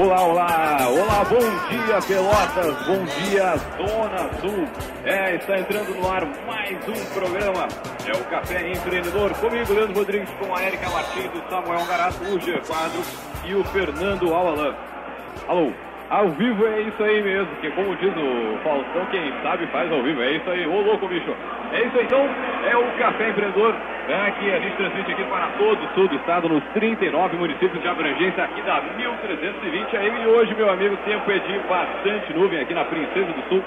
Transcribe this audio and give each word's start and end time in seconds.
Olá, 0.00 0.22
olá, 0.22 0.78
olá, 0.88 1.24
bom 1.28 1.68
dia 1.68 2.00
Pelotas, 2.08 2.86
bom 2.86 3.04
dia 3.04 3.54
Zona 3.76 4.32
Sul. 4.40 4.66
É, 5.04 5.36
está 5.36 5.58
entrando 5.58 5.94
no 5.94 6.10
ar 6.10 6.24
mais 6.46 6.78
um 6.88 7.12
programa. 7.12 7.68
É 8.08 8.12
o 8.12 8.24
Café 8.30 8.66
Empreendedor, 8.72 9.30
comigo, 9.34 9.74
Leandro 9.74 9.98
Rodrigues, 9.98 10.30
com 10.38 10.56
a 10.56 10.64
Erika 10.64 10.88
Martins, 10.88 11.30
o 11.34 11.50
Samuel 11.50 11.84
Garato, 11.84 12.24
o 12.24 12.40
G 12.40 12.58
Quadro 12.66 13.02
e 13.44 13.54
o 13.54 13.62
Fernando 13.64 14.34
Alalan. 14.34 14.74
Alô, 15.46 15.70
ao 16.08 16.30
vivo 16.30 16.66
é 16.66 16.80
isso 16.80 17.02
aí 17.02 17.22
mesmo, 17.22 17.54
que 17.56 17.70
como 17.72 17.94
diz 17.96 18.14
o 18.16 18.58
Faustão, 18.64 19.04
quem 19.10 19.30
sabe 19.42 19.66
faz 19.66 19.92
ao 19.92 20.02
vivo, 20.02 20.22
é 20.22 20.32
isso 20.34 20.48
aí, 20.48 20.66
ô 20.66 20.80
louco 20.80 21.08
bicho. 21.08 21.36
É 21.72 21.82
isso 21.82 22.00
então, 22.00 22.28
é 22.68 22.76
o 22.76 22.84
Café 22.98 23.28
Empreendedor, 23.28 23.74
né, 24.08 24.34
que 24.38 24.52
a 24.52 24.58
gente 24.58 24.76
transmite 24.76 25.12
aqui 25.12 25.22
para 25.24 25.46
todo 25.56 25.78
o 25.84 25.88
sul 25.94 26.08
do 26.08 26.16
estado, 26.16 26.48
nos 26.48 26.64
39 26.74 27.36
municípios 27.36 27.80
de 27.80 27.88
abrangência 27.88 28.42
aqui 28.42 28.60
da 28.62 28.80
1320 28.96 29.96
aí, 29.96 30.22
e 30.22 30.26
hoje, 30.26 30.52
meu 30.56 30.68
amigo, 30.68 30.96
tempo 31.04 31.30
é 31.30 31.38
de 31.38 31.58
bastante 31.68 32.32
nuvem 32.34 32.60
aqui 32.60 32.74
na 32.74 32.84
Princesa 32.84 33.32
do 33.32 33.48
Sul. 33.48 33.62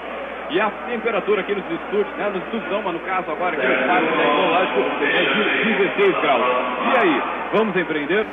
E 0.50 0.60
a 0.60 0.70
temperatura 0.86 1.40
aqui 1.40 1.54
nos 1.54 1.64
estúdios, 1.64 2.14
né, 2.18 2.28
nos 2.28 2.44
estúdios 2.44 2.70
não, 2.70 2.82
mas 2.82 2.92
no 2.92 3.00
caso 3.00 3.30
agora 3.30 3.56
aqui 3.56 3.66
no 3.66 3.86
Parque 3.86 4.06
Tecnológico 4.06 4.80
é 5.02 5.64
de 5.64 5.72
16 5.72 6.20
graus. 6.20 6.44
E 6.92 6.98
aí, 6.98 7.22
vamos 7.54 7.74
empreender? 7.74 8.26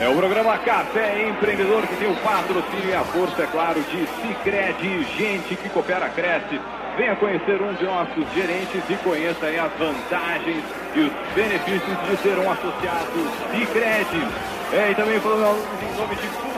É 0.00 0.08
o 0.08 0.16
programa 0.16 0.56
Café 0.58 1.28
Empreendedor 1.28 1.86
que 1.86 1.96
tem 1.96 2.10
o 2.10 2.16
patrocínio 2.16 2.88
e 2.88 2.94
a 2.94 3.04
força, 3.04 3.42
é 3.42 3.46
claro, 3.46 3.80
de 3.80 4.06
Cicred, 4.06 5.04
gente 5.16 5.54
que 5.54 5.68
coopera, 5.68 6.08
cresce. 6.08 6.60
Venha 6.96 7.14
conhecer 7.16 7.60
um 7.60 7.72
de 7.74 7.84
nossos 7.84 8.24
gerentes 8.34 8.82
e 8.88 8.94
conheça 9.04 9.46
aí 9.46 9.58
as 9.58 9.70
vantagens 9.72 10.64
e 10.94 11.00
os 11.00 11.12
benefícios 11.34 11.96
de 12.08 12.16
ser 12.16 12.38
um 12.38 12.50
associado 12.50 13.30
Cicred. 13.52 14.28
É, 14.72 14.90
e 14.90 14.94
também 14.94 15.20
falando 15.20 15.62
em 15.82 15.96
nome 15.96 16.16
de 16.16 16.52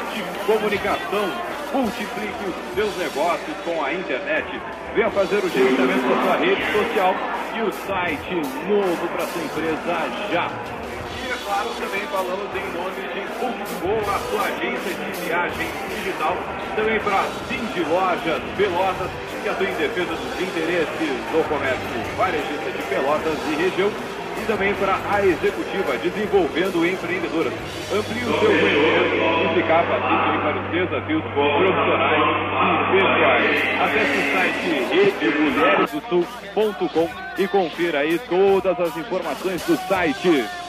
Comunicação, 0.46 1.32
multiplique 1.72 2.44
os 2.46 2.74
seus 2.74 2.96
negócios 2.98 3.56
com 3.64 3.82
a 3.82 3.92
internet. 3.92 4.60
Venha 4.94 5.10
fazer 5.10 5.38
o 5.38 5.48
gerenciamento 5.48 6.08
da 6.08 6.22
sua 6.22 6.36
rede 6.36 6.62
social 6.72 7.14
e 7.56 7.62
o 7.62 7.72
site 7.72 8.34
novo 8.68 9.08
para 9.08 9.26
sua 9.26 9.42
empresa 9.42 10.30
já 10.30 10.73
claro, 11.44 11.68
também 11.78 12.00
falamos 12.08 12.48
em 12.56 12.64
nome 12.72 13.02
de 13.12 13.20
Cultivou, 13.38 14.00
a 14.00 14.18
sua 14.30 14.42
agência 14.48 14.94
de 14.94 15.12
viagem 15.24 15.68
digital. 15.88 16.36
Também 16.74 16.98
para 17.00 17.24
Cindy 17.48 17.84
Lojas 17.88 18.42
Pelotas, 18.56 19.10
que 19.42 19.48
atua 19.48 19.68
em 19.68 19.74
defesa 19.74 20.14
dos 20.14 20.40
interesses 20.40 21.08
do 21.30 21.48
comércio 21.48 22.16
varejista 22.16 22.70
de 22.70 22.82
Pelotas 22.88 23.38
e 23.52 23.54
região. 23.62 23.90
E 24.36 24.46
também 24.46 24.74
para 24.74 24.98
a 25.12 25.24
executiva 25.24 25.96
Desenvolvendo 25.98 26.84
Empreendedoras. 26.84 27.52
Amplie 27.92 28.24
o 28.24 28.32
seu 28.40 28.50
conhecimento 28.50 29.14
e 29.14 29.54
se 29.54 29.62
capacite 29.62 30.38
para 30.42 30.58
os 30.58 30.66
desafios 30.72 31.22
profissionais 31.22 32.24
e 32.64 32.74
pessoais. 32.90 33.62
Acesse 33.80 34.16
o 34.18 34.24
site 34.32 34.66
redemulheresdosul.com 36.50 37.08
e 37.38 37.46
confira 37.46 38.00
aí 38.00 38.18
todas 38.28 38.80
as 38.80 38.96
informações 38.96 39.62
do 39.66 39.76
site. 39.76 40.63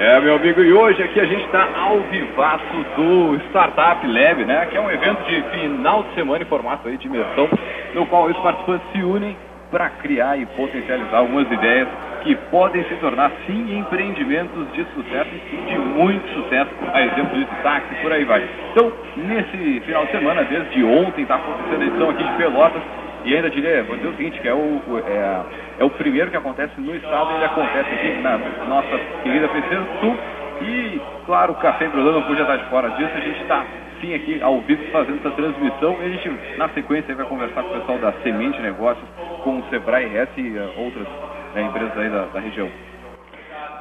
É, 0.00 0.20
meu 0.20 0.36
amigo, 0.36 0.62
e 0.62 0.72
hoje 0.72 1.02
aqui 1.02 1.18
a 1.18 1.24
gente 1.24 1.44
está 1.46 1.68
ao 1.76 1.98
vivaço 2.02 2.86
do 2.94 3.34
Startup 3.48 4.06
Lab, 4.06 4.44
né? 4.44 4.66
Que 4.66 4.76
é 4.76 4.80
um 4.80 4.88
evento 4.88 5.24
de 5.24 5.42
final 5.50 6.04
de 6.04 6.14
semana 6.14 6.44
em 6.44 6.46
formato 6.46 6.86
aí 6.86 6.96
de 6.96 7.08
imersão, 7.08 7.48
no 7.94 8.06
qual 8.06 8.26
os 8.26 8.36
participantes 8.36 8.86
se 8.92 9.02
unem 9.02 9.36
para 9.72 9.90
criar 9.90 10.38
e 10.38 10.46
potencializar 10.46 11.18
algumas 11.18 11.50
ideias 11.50 11.88
que 12.22 12.36
podem 12.48 12.84
se 12.84 12.94
tornar, 13.00 13.32
sim, 13.48 13.76
empreendimentos 13.76 14.72
de 14.72 14.86
sucesso 14.94 15.30
e 15.52 15.56
de 15.68 15.78
muito 15.78 16.28
sucesso, 16.28 16.70
a 16.94 17.02
exemplo 17.02 17.36
de 17.36 17.46
táxi, 17.64 17.92
por 18.00 18.12
aí 18.12 18.24
vai. 18.24 18.48
Então, 18.70 18.92
nesse 19.16 19.80
final 19.80 20.04
de 20.04 20.12
semana, 20.12 20.44
desde 20.44 20.84
ontem, 20.84 21.22
está 21.22 21.34
acontecendo 21.34 21.82
a 21.82 21.86
edição 21.86 22.10
aqui 22.10 22.22
de 22.22 22.32
Pelotas, 22.34 22.82
e 23.24 23.34
ainda 23.34 23.50
diria, 23.50 23.82
vou 23.82 23.96
dizer 23.96 24.08
o 24.10 24.16
seguinte, 24.16 24.40
que 24.40 24.48
é 24.48 24.54
o, 24.54 24.80
é, 25.04 25.40
é 25.78 25.84
o 25.84 25.90
primeiro 25.90 26.30
que 26.30 26.36
acontece 26.36 26.80
no 26.80 26.94
estado, 26.94 27.34
ele 27.34 27.44
acontece 27.44 27.94
aqui 27.94 28.20
na 28.20 28.38
nossa 28.68 28.98
querida 29.22 29.48
Princesa 29.48 29.80
do 29.80 30.00
Sul. 30.00 30.16
E, 30.60 31.00
claro, 31.24 31.52
o 31.52 31.56
Café 31.56 31.86
Empreendedor 31.86 32.20
não 32.20 32.26
podia 32.26 32.42
estar 32.42 32.56
de 32.56 32.64
fora 32.68 32.90
disso, 32.90 33.12
a 33.14 33.20
gente 33.20 33.40
está 33.42 33.64
sim 34.00 34.14
aqui 34.14 34.42
ao 34.42 34.60
vivo 34.60 34.82
fazendo 34.90 35.18
essa 35.18 35.30
transmissão 35.30 35.96
e 36.00 36.04
a 36.04 36.08
gente, 36.08 36.56
na 36.56 36.68
sequência, 36.70 37.14
vai 37.14 37.26
conversar 37.26 37.62
com 37.62 37.70
o 37.70 37.80
pessoal 37.80 37.98
da 37.98 38.12
Semente 38.24 38.60
Negócios, 38.60 39.06
com 39.42 39.58
o 39.58 39.64
Sebrae 39.70 40.16
S 40.16 40.32
e 40.36 40.50
uh, 40.50 40.80
outras 40.80 41.06
né, 41.54 41.62
empresas 41.62 41.96
aí 41.96 42.08
da, 42.08 42.24
da 42.26 42.40
região. 42.40 42.68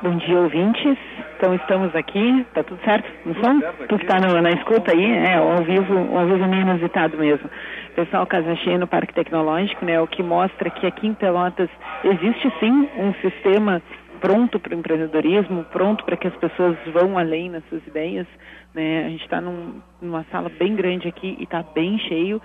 Bom 0.02 0.16
dia, 0.18 0.38
ouvintes. 0.38 0.98
Então 1.38 1.56
estamos 1.56 1.96
aqui, 1.96 2.46
tá 2.54 2.64
tudo 2.64 2.80
certo 2.84 3.10
no 3.26 3.34
som? 3.36 3.60
Tu 3.88 3.98
que 3.98 4.06
está 4.06 4.20
na 4.20 4.50
escuta 4.52 4.92
aí, 4.92 5.12
é, 5.12 5.38
ao 5.38 5.64
vivo, 5.64 6.18
ao 6.18 6.26
vivo 6.28 6.48
meio 6.48 6.62
inusitado 6.62 7.18
mesmo. 7.18 7.50
Pessoal, 7.98 8.28
Casa 8.28 8.56
Cheia 8.58 8.78
no 8.78 8.86
Parque 8.86 9.12
Tecnológico, 9.12 9.84
né, 9.84 10.00
o 10.00 10.06
que 10.06 10.22
mostra 10.22 10.70
que 10.70 10.86
aqui 10.86 11.08
em 11.08 11.16
Pelotas 11.16 11.68
existe 12.04 12.48
sim 12.60 12.88
um 12.96 13.12
sistema 13.16 13.82
pronto 14.22 14.60
para 14.60 14.76
o 14.76 14.78
empreendedorismo, 14.78 15.64
pronto 15.64 16.06
para 16.06 16.16
que 16.16 16.28
as 16.28 16.36
pessoas 16.36 16.78
vão 16.94 17.18
além 17.18 17.50
nas 17.50 17.64
suas 17.70 17.82
ideias. 17.88 18.28
Né? 18.76 19.06
A 19.06 19.10
gente 19.10 19.24
está 19.24 19.42
num, 19.42 19.82
numa 20.00 20.24
sala 20.26 20.48
bem 20.48 20.76
grande 20.76 21.08
aqui 21.08 21.38
e 21.40 21.44
está 21.44 21.64
bem 21.64 21.98
cheio. 21.98 22.40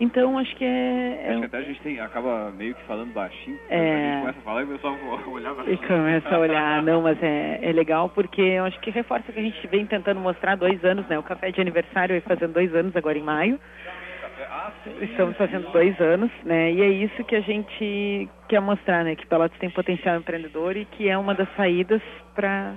Então, 0.00 0.38
acho 0.38 0.56
que 0.56 0.64
é... 0.64 1.26
é... 1.26 1.30
Acho 1.32 1.40
que 1.40 1.44
até 1.44 1.58
a 1.58 1.62
gente 1.62 1.80
tem, 1.82 2.00
acaba 2.00 2.50
meio 2.52 2.74
que 2.74 2.82
falando 2.84 3.12
baixinho. 3.12 3.58
É... 3.68 3.80
A 3.80 4.08
gente 4.08 4.20
começa 4.20 4.38
a 4.38 4.42
falar 4.42 4.60
e 4.62 4.64
o 4.64 4.68
pessoal 4.68 4.96
olhar 5.30 5.68
E 5.68 5.76
começa 5.76 6.34
a 6.34 6.38
olhar, 6.38 6.82
não, 6.82 7.02
mas 7.02 7.22
é, 7.22 7.58
é 7.60 7.72
legal 7.72 8.08
porque 8.08 8.40
eu 8.40 8.64
acho 8.64 8.80
que 8.80 8.90
reforça 8.90 9.30
que 9.30 9.38
a 9.38 9.42
gente 9.42 9.66
vem 9.66 9.84
tentando 9.84 10.18
mostrar 10.18 10.52
há 10.52 10.56
dois 10.56 10.82
anos, 10.82 11.06
né? 11.08 11.18
O 11.18 11.22
café 11.22 11.50
de 11.50 11.60
aniversário 11.60 12.14
vai 12.14 12.22
fazendo 12.22 12.54
dois 12.54 12.74
anos 12.74 12.96
agora 12.96 13.18
em 13.18 13.22
maio. 13.22 13.60
Ah. 14.50 14.72
Estamos 15.00 15.36
fazendo 15.36 15.70
dois 15.72 15.98
anos, 16.00 16.30
né? 16.44 16.72
E 16.72 16.82
é 16.82 16.88
isso 16.88 17.22
que 17.24 17.36
a 17.36 17.40
gente 17.40 18.28
quer 18.48 18.60
mostrar, 18.60 19.04
né? 19.04 19.14
Que 19.14 19.26
Pelotas 19.26 19.58
tem 19.58 19.70
potencial 19.70 20.16
empreendedor 20.16 20.76
e 20.76 20.84
que 20.84 21.08
é 21.08 21.16
uma 21.16 21.34
das 21.34 21.48
saídas 21.56 22.02
para 22.34 22.74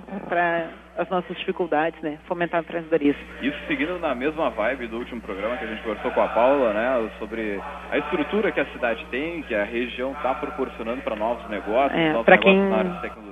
as 0.96 1.08
nossas 1.08 1.36
dificuldades, 1.36 2.00
né? 2.02 2.18
Fomentar 2.26 2.60
o 2.60 2.64
empreendedorismo. 2.64 3.20
Isso 3.42 3.58
seguindo 3.66 3.98
na 3.98 4.14
mesma 4.14 4.50
vibe 4.50 4.86
do 4.86 4.98
último 4.98 5.20
programa 5.20 5.56
que 5.56 5.64
a 5.64 5.68
gente 5.68 5.82
conversou 5.82 6.10
com 6.12 6.20
a 6.22 6.28
Paula, 6.28 6.72
né? 6.72 7.10
Sobre 7.18 7.60
a 7.90 7.98
estrutura 7.98 8.52
que 8.52 8.60
a 8.60 8.66
cidade 8.66 9.04
tem, 9.10 9.42
que 9.42 9.54
a 9.54 9.64
região 9.64 10.12
está 10.12 10.34
proporcionando 10.34 11.02
para 11.02 11.16
novos 11.16 11.48
negócios, 11.50 11.98
É, 11.98 12.12
novos 12.12 12.26
negócios 12.26 12.42
quem- 12.44 12.70
na 12.70 12.76
área 12.76 12.90
de 12.90 13.00
tecnologia. 13.00 13.27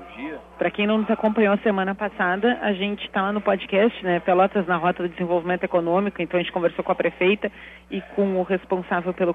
Para 0.59 0.71
quem 0.71 0.87
não 0.87 0.99
nos 0.99 1.11
acompanhou 1.11 1.55
a 1.55 1.59
semana 1.59 1.95
passada, 1.95 2.59
a 2.63 2.73
gente 2.73 3.05
está 3.07 3.23
lá 3.23 3.33
no 3.33 3.41
podcast, 3.41 4.05
né? 4.05 4.21
Pelotas 4.21 4.67
na 4.67 4.77
Rota 4.77 5.03
do 5.03 5.09
Desenvolvimento 5.09 5.65
Econômico. 5.65 6.23
Então 6.23 6.39
a 6.39 6.43
gente 6.43 6.53
conversou 6.53 6.85
com 6.85 6.93
a 6.93 6.95
prefeita 6.95 7.51
e 7.91 8.01
com 8.15 8.39
o 8.39 8.43
responsável 8.43 9.13
pelo 9.13 9.35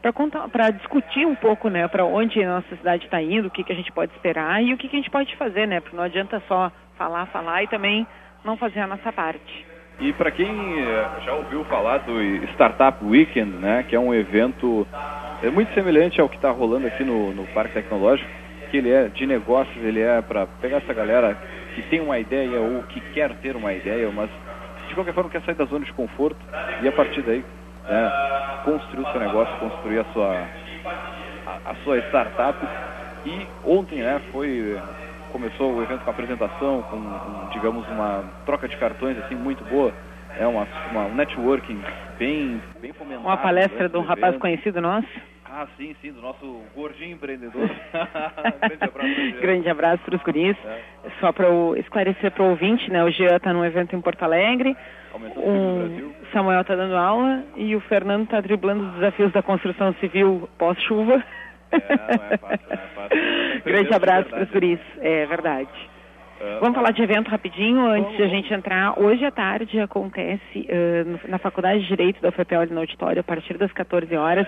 para 0.00 0.12
contar, 0.12 0.48
para 0.48 0.70
discutir 0.70 1.26
um 1.26 1.34
pouco, 1.34 1.68
né? 1.68 1.86
Para 1.88 2.04
onde 2.04 2.42
a 2.42 2.48
nossa 2.48 2.76
cidade 2.76 3.04
está 3.04 3.22
indo, 3.22 3.48
o 3.48 3.50
que, 3.50 3.62
que 3.62 3.72
a 3.72 3.76
gente 3.76 3.92
pode 3.92 4.12
esperar 4.12 4.62
e 4.62 4.72
o 4.72 4.76
que, 4.76 4.88
que 4.88 4.96
a 4.96 4.98
gente 4.98 5.10
pode 5.10 5.34
fazer, 5.36 5.66
né? 5.66 5.80
Porque 5.80 5.96
não 5.96 6.04
adianta 6.04 6.42
só 6.48 6.72
falar, 6.96 7.26
falar 7.26 7.62
e 7.62 7.68
também 7.68 8.06
não 8.44 8.56
fazer 8.56 8.80
a 8.80 8.86
nossa 8.86 9.12
parte. 9.12 9.66
E 10.00 10.12
para 10.14 10.30
quem 10.30 10.80
eh, 10.80 11.08
já 11.24 11.34
ouviu 11.34 11.62
falar 11.66 11.98
do 11.98 12.18
Startup 12.54 13.04
Weekend, 13.04 13.50
né, 13.58 13.84
que 13.86 13.94
é 13.94 14.00
um 14.00 14.14
evento 14.14 14.86
é 15.42 15.50
muito 15.50 15.72
semelhante 15.74 16.20
ao 16.20 16.28
que 16.28 16.36
está 16.36 16.50
rolando 16.50 16.86
aqui 16.86 17.04
no, 17.04 17.32
no 17.32 17.46
Parque 17.48 17.74
Tecnológico, 17.74 18.30
que 18.70 18.76
ele 18.76 18.90
é 18.90 19.08
de 19.08 19.26
negócios, 19.26 19.76
ele 19.84 20.00
é 20.00 20.22
para 20.22 20.46
pegar 20.60 20.78
essa 20.78 20.94
galera 20.94 21.36
que 21.74 21.82
tem 21.82 22.00
uma 22.00 22.18
ideia 22.18 22.60
ou 22.60 22.82
que 22.84 23.00
quer 23.12 23.34
ter 23.36 23.56
uma 23.56 23.72
ideia, 23.72 24.10
mas 24.10 24.30
de 24.88 24.94
qualquer 24.94 25.14
forma 25.14 25.30
quer 25.30 25.42
sair 25.42 25.54
da 25.54 25.64
zona 25.64 25.84
de 25.84 25.92
conforto 25.92 26.38
e 26.82 26.88
a 26.88 26.92
partir 26.92 27.22
daí 27.22 27.44
né, 27.88 28.12
construir 28.64 29.02
o 29.02 29.12
seu 29.12 29.20
negócio, 29.20 29.56
construir 29.58 29.98
a 30.00 30.04
sua, 30.12 30.46
a, 31.46 31.70
a 31.70 31.74
sua 31.84 31.98
startup. 31.98 32.58
E 33.24 33.46
ontem 33.64 33.98
né, 33.98 34.20
foi 34.32 34.78
começou 35.32 35.74
o 35.74 35.82
evento 35.82 36.02
com 36.02 36.10
a 36.10 36.12
apresentação, 36.12 36.82
com, 36.82 37.00
com, 37.00 37.48
digamos 37.52 37.86
uma 37.88 38.24
troca 38.44 38.66
de 38.66 38.76
cartões 38.76 39.16
assim 39.18 39.34
muito 39.34 39.64
boa, 39.64 39.92
é 40.38 40.46
uma, 40.46 40.66
uma 40.90 41.04
um 41.06 41.14
networking 41.14 41.80
bem 42.18 42.60
bem 42.80 42.92
fomentado. 42.92 43.26
Uma 43.26 43.36
palestra 43.36 43.88
durante 43.88 43.92
de 43.92 43.98
um 43.98 44.00
o 44.00 44.04
rapaz 44.04 44.34
evento. 44.34 44.40
conhecido 44.40 44.80
nosso. 44.80 45.08
Ah, 45.52 45.66
sim, 45.76 45.94
sim, 46.00 46.12
do 46.12 46.22
nosso 46.22 46.62
gordinho 46.76 47.12
empreendedor. 47.14 47.68
Grande 49.40 49.68
abraço. 49.68 50.02
Grande 50.04 50.04
para 50.04 50.16
os 50.16 50.22
guris. 50.22 50.56
É, 50.64 50.80
Só 51.20 51.32
para 51.32 51.46
esclarecer 51.78 52.30
para 52.30 52.44
o 52.44 52.50
ouvinte, 52.50 52.88
né? 52.90 53.02
O 53.02 53.10
Jean 53.10 53.36
está 53.36 53.52
num 53.52 53.64
evento 53.64 53.94
em 53.96 54.00
Porto 54.00 54.22
Alegre, 54.22 54.76
o. 55.36 56.12
Samuel 56.32 56.60
está 56.60 56.76
dando 56.76 56.96
aula 56.96 57.42
e 57.56 57.74
o 57.74 57.80
Fernando 57.80 58.24
está 58.24 58.40
driblando 58.40 58.84
os 58.84 58.94
desafios 58.94 59.32
da 59.32 59.42
construção 59.42 59.92
civil 59.94 60.48
pós-chuva. 60.56 61.22
É, 61.72 61.78
não 61.78 62.24
é 62.30 62.36
fácil, 62.36 62.66
não 62.68 62.74
é 62.74 62.88
fácil. 62.94 63.62
Grande 63.66 63.94
abraço 63.94 64.28
para 64.28 64.44
os 64.44 64.50
guris. 64.50 64.78
É 65.00 65.26
verdade. 65.26 65.68
É, 66.40 66.58
Vamos 66.60 66.74
falar 66.76 66.92
de 66.92 67.02
evento 67.02 67.28
rapidinho 67.28 67.84
antes 67.86 68.16
de 68.16 68.22
a 68.22 68.28
gente 68.28 68.54
entrar. 68.54 68.98
Hoje 68.98 69.24
à 69.24 69.30
tarde 69.32 69.78
acontece 69.80 70.66
no- 71.04 71.20
na 71.30 71.38
Faculdade 71.38 71.80
de 71.80 71.88
Direito 71.88 72.22
da 72.22 72.28
UFPL 72.28 72.72
no 72.72 72.78
auditório, 72.80 73.20
a 73.20 73.24
partir 73.24 73.58
das 73.58 73.70
14 73.72 74.16
horas, 74.16 74.46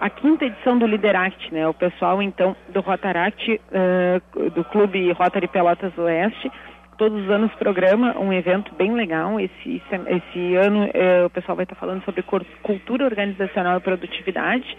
a 0.00 0.08
quinta 0.08 0.46
edição 0.46 0.78
do 0.78 0.86
Lideract, 0.86 1.52
né? 1.52 1.68
O 1.68 1.74
pessoal 1.74 2.22
então 2.22 2.56
do 2.70 2.80
Rotaract, 2.80 3.60
uh, 3.70 4.50
do 4.50 4.64
Clube 4.64 5.12
Rotary 5.12 5.46
Pelotas 5.46 5.96
Oeste, 5.98 6.50
todos 6.96 7.22
os 7.22 7.30
anos 7.30 7.52
programa 7.54 8.18
um 8.18 8.32
evento 8.32 8.74
bem 8.74 8.94
legal. 8.94 9.38
Esse, 9.38 9.82
esse 10.08 10.56
ano 10.56 10.84
uh, 10.84 11.26
o 11.26 11.30
pessoal 11.30 11.54
vai 11.54 11.64
estar 11.64 11.76
falando 11.76 12.02
sobre 12.04 12.22
cultura 12.62 13.04
organizacional 13.04 13.76
e 13.76 13.80
produtividade. 13.80 14.76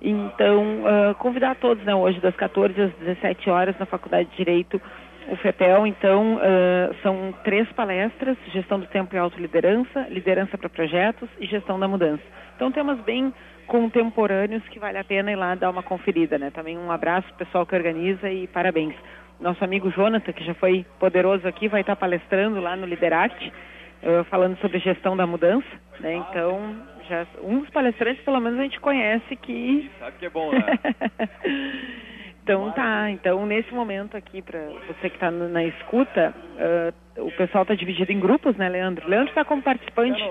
Então, 0.00 0.82
uh, 0.82 1.14
convidar 1.16 1.56
todos, 1.56 1.84
né, 1.84 1.94
hoje 1.94 2.20
das 2.20 2.34
14 2.34 2.78
às 2.80 2.92
17 2.94 3.48
horas 3.48 3.78
na 3.78 3.86
Faculdade 3.86 4.28
de 4.30 4.36
Direito, 4.36 4.80
o 5.28 5.36
FEPEL, 5.36 5.86
então, 5.86 6.36
uh, 6.36 6.94
são 7.02 7.34
três 7.44 7.66
palestras, 7.72 8.36
gestão 8.52 8.78
do 8.78 8.86
tempo 8.86 9.14
e 9.14 9.18
autoliderança, 9.18 10.06
liderança 10.10 10.58
para 10.58 10.68
projetos 10.68 11.28
e 11.40 11.46
gestão 11.46 11.78
da 11.78 11.88
mudança. 11.88 12.22
Então, 12.54 12.70
temas 12.70 13.00
bem 13.00 13.32
contemporâneos 13.66 14.66
que 14.68 14.78
vale 14.78 14.98
a 14.98 15.04
pena 15.04 15.30
ir 15.32 15.36
lá 15.36 15.54
dar 15.54 15.70
uma 15.70 15.82
conferida, 15.82 16.38
né? 16.38 16.50
Também 16.50 16.78
um 16.78 16.90
abraço 16.90 17.26
pro 17.28 17.44
pessoal 17.44 17.66
que 17.66 17.74
organiza 17.74 18.30
e 18.30 18.46
parabéns. 18.46 18.94
Nosso 19.40 19.62
amigo 19.64 19.90
Jonathan, 19.90 20.32
que 20.32 20.44
já 20.44 20.54
foi 20.54 20.86
poderoso 20.98 21.46
aqui, 21.46 21.68
vai 21.68 21.80
estar 21.80 21.96
palestrando 21.96 22.60
lá 22.60 22.76
no 22.76 22.86
Lideract, 22.86 23.52
uh, 24.02 24.24
falando 24.24 24.56
sobre 24.58 24.78
gestão 24.78 25.16
da 25.16 25.26
mudança, 25.26 25.66
né? 26.00 26.14
Então, 26.14 26.76
já 27.08 27.26
um 27.42 27.60
dos 27.60 27.70
palestrantes, 27.70 28.22
pelo 28.24 28.40
menos, 28.40 28.58
a 28.58 28.62
gente 28.62 28.80
conhece 28.80 29.36
que... 29.36 29.90
Sabe 29.98 30.18
que 30.18 30.26
é 30.26 30.30
bom, 30.30 30.52
né? 30.52 30.64
então 32.42 32.70
tá, 32.72 33.10
então 33.10 33.44
nesse 33.44 33.74
momento 33.74 34.16
aqui, 34.16 34.40
para 34.40 34.60
você 34.86 35.10
que 35.10 35.16
está 35.16 35.30
na 35.30 35.64
escuta, 35.64 36.32
uh, 37.16 37.26
o 37.26 37.32
pessoal 37.32 37.62
está 37.62 37.74
dividido 37.74 38.12
em 38.12 38.20
grupos, 38.20 38.56
né, 38.56 38.68
Leandro? 38.68 39.08
Leandro 39.08 39.30
está 39.30 39.44
como 39.44 39.62
participante. 39.62 40.22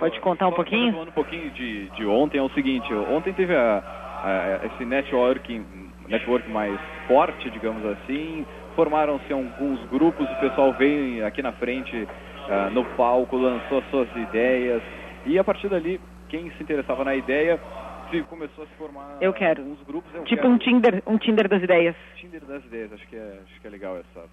Pode 0.00 0.18
contar 0.20 0.48
um 0.48 0.52
pouquinho? 0.52 0.92
Falando 0.92 1.08
um 1.08 1.12
pouquinho 1.12 1.50
de, 1.50 1.90
de 1.90 2.06
ontem, 2.06 2.38
é 2.38 2.42
o 2.42 2.48
seguinte, 2.50 2.92
ontem 2.94 3.34
teve 3.34 3.54
a, 3.54 3.82
a, 4.24 4.66
esse 4.66 4.84
networking, 4.86 5.62
network 6.08 6.50
mais 6.50 6.80
forte, 7.06 7.50
digamos 7.50 7.84
assim, 7.84 8.46
formaram-se 8.74 9.30
alguns 9.30 9.78
grupos, 9.90 10.26
o 10.26 10.36
pessoal 10.36 10.72
veio 10.72 11.26
aqui 11.26 11.42
na 11.42 11.52
frente 11.52 11.94
uh, 11.94 12.70
no 12.72 12.82
palco, 12.96 13.36
lançou 13.36 13.82
suas 13.90 14.08
ideias, 14.16 14.82
e 15.26 15.38
a 15.38 15.44
partir 15.44 15.68
dali 15.68 16.00
quem 16.30 16.50
se 16.52 16.62
interessava 16.62 17.04
na 17.04 17.14
ideia 17.14 17.60
se 18.10 18.22
começou 18.22 18.64
a 18.64 18.66
se 18.66 18.74
formar 18.74 19.18
eu 19.20 19.32
quero. 19.34 19.62
uns 19.62 19.82
grupos. 19.82 20.12
Eu 20.14 20.24
tipo 20.24 20.42
quero. 20.42 20.54
um 20.54 20.58
Tinder, 20.58 21.02
um 21.06 21.18
Tinder 21.18 21.46
das 21.46 21.62
ideias. 21.62 21.94
Tinder 22.16 22.42
das 22.44 22.64
ideias, 22.64 22.90
acho 22.92 23.06
que 23.06 23.16
é, 23.16 23.40
acho 23.44 23.60
que 23.60 23.66
é 23.66 23.70
legal 23.70 23.98
essa, 23.98 24.24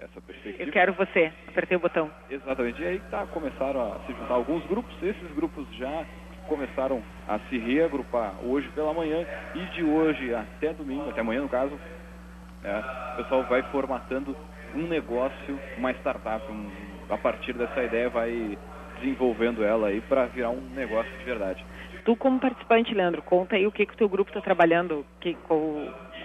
essa 0.00 0.20
perspectiva. 0.20 0.62
Eu 0.62 0.72
quero 0.72 0.92
você, 0.94 1.32
apertei 1.48 1.76
o 1.76 1.80
botão. 1.80 2.10
Exatamente, 2.30 2.82
e 2.82 2.86
aí 2.86 3.00
tá, 3.10 3.26
começaram 3.26 3.92
a 3.92 3.98
se 4.00 4.12
juntar 4.12 4.34
alguns 4.34 4.64
grupos, 4.66 4.94
esses 5.02 5.30
grupos 5.34 5.66
já 5.76 6.04
começaram 6.46 7.02
a 7.26 7.38
se 7.48 7.58
reagrupar 7.58 8.34
hoje 8.44 8.68
pela 8.68 8.94
manhã 8.94 9.26
e 9.54 9.60
de 9.74 9.82
hoje 9.82 10.32
até 10.34 10.72
domingo, 10.72 11.10
até 11.10 11.20
amanhã 11.20 11.42
no 11.42 11.48
caso, 11.48 11.78
é, 12.62 12.78
o 13.14 13.16
pessoal 13.16 13.42
vai 13.44 13.62
formatando 13.64 14.36
um 14.74 14.86
negócio, 14.86 15.58
uma 15.76 15.90
startup, 15.92 16.50
um, 16.50 16.70
a 17.08 17.16
partir 17.16 17.52
dessa 17.52 17.82
ideia 17.82 18.08
vai 18.08 18.56
desenvolvendo 19.00 19.64
ela 19.64 19.88
aí 19.88 20.00
para 20.00 20.26
virar 20.26 20.50
um 20.50 20.60
negócio 20.74 21.12
de 21.18 21.24
verdade. 21.24 21.64
Tu 22.04 22.14
como 22.16 22.38
participante, 22.38 22.94
Leandro, 22.94 23.20
conta 23.20 23.56
aí 23.56 23.66
o 23.66 23.72
que, 23.72 23.84
que 23.84 23.94
o 23.94 23.96
teu 23.96 24.08
grupo 24.08 24.30
está 24.30 24.40
trabalhando, 24.40 25.04
que, 25.20 25.34
qual, 25.34 25.60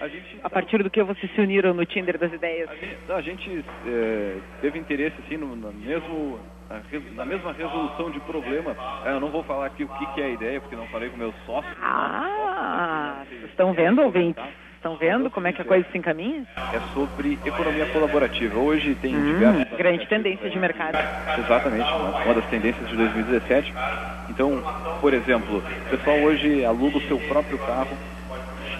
gente, 0.08 0.38
a, 0.42 0.50
partir 0.50 0.82
do 0.82 0.90
que 0.90 1.02
vocês 1.02 1.32
se 1.34 1.40
uniram 1.40 1.74
no 1.74 1.84
Tinder 1.84 2.18
das 2.18 2.32
ideias. 2.32 2.68
A 2.68 2.74
gente, 2.74 3.12
a 3.12 3.20
gente 3.20 3.64
é, 3.86 4.36
teve 4.60 4.78
interesse 4.78 5.16
assim 5.24 5.36
no, 5.36 5.54
no 5.54 5.72
mesmo 5.72 6.40
na 7.14 7.24
mesma 7.24 7.52
resolução 7.52 8.10
de 8.10 8.20
problema. 8.20 8.74
Eu 9.04 9.20
não 9.20 9.28
vou 9.28 9.42
falar 9.42 9.66
aqui 9.66 9.84
o 9.84 9.88
que, 9.88 10.06
que 10.14 10.22
é 10.22 10.24
a 10.24 10.30
ideia, 10.30 10.60
porque 10.60 10.74
não 10.74 10.86
falei 10.86 11.10
com 11.10 11.18
meus 11.18 11.34
sócios. 11.44 11.76
Ah, 11.82 13.24
estão 13.44 13.74
vendo, 13.74 14.00
ouvintes? 14.00 14.42
Estão 14.76 14.96
vendo 14.96 15.30
como 15.30 15.46
é 15.46 15.52
que 15.52 15.62
a 15.62 15.64
coisa 15.64 15.86
se 15.92 15.98
encaminha? 15.98 16.44
É 16.56 16.80
sobre 16.92 17.38
economia 17.44 17.86
colaborativa. 17.86 18.58
Hoje 18.58 18.96
tem 18.96 19.14
hum, 19.14 19.24
diversas... 19.26 19.78
Grande 19.78 20.06
tendência 20.08 20.50
de 20.50 20.58
mercado. 20.58 20.98
Exatamente, 21.38 21.88
uma 22.24 22.34
das 22.34 22.46
tendências 22.46 22.88
de 22.88 22.96
2017. 22.96 23.72
Então, 24.28 24.60
por 25.00 25.14
exemplo, 25.14 25.58
o 25.58 25.90
pessoal 25.90 26.16
hoje 26.18 26.64
aluga 26.64 26.98
o 26.98 27.02
seu 27.02 27.18
próprio 27.28 27.58
carro, 27.58 27.96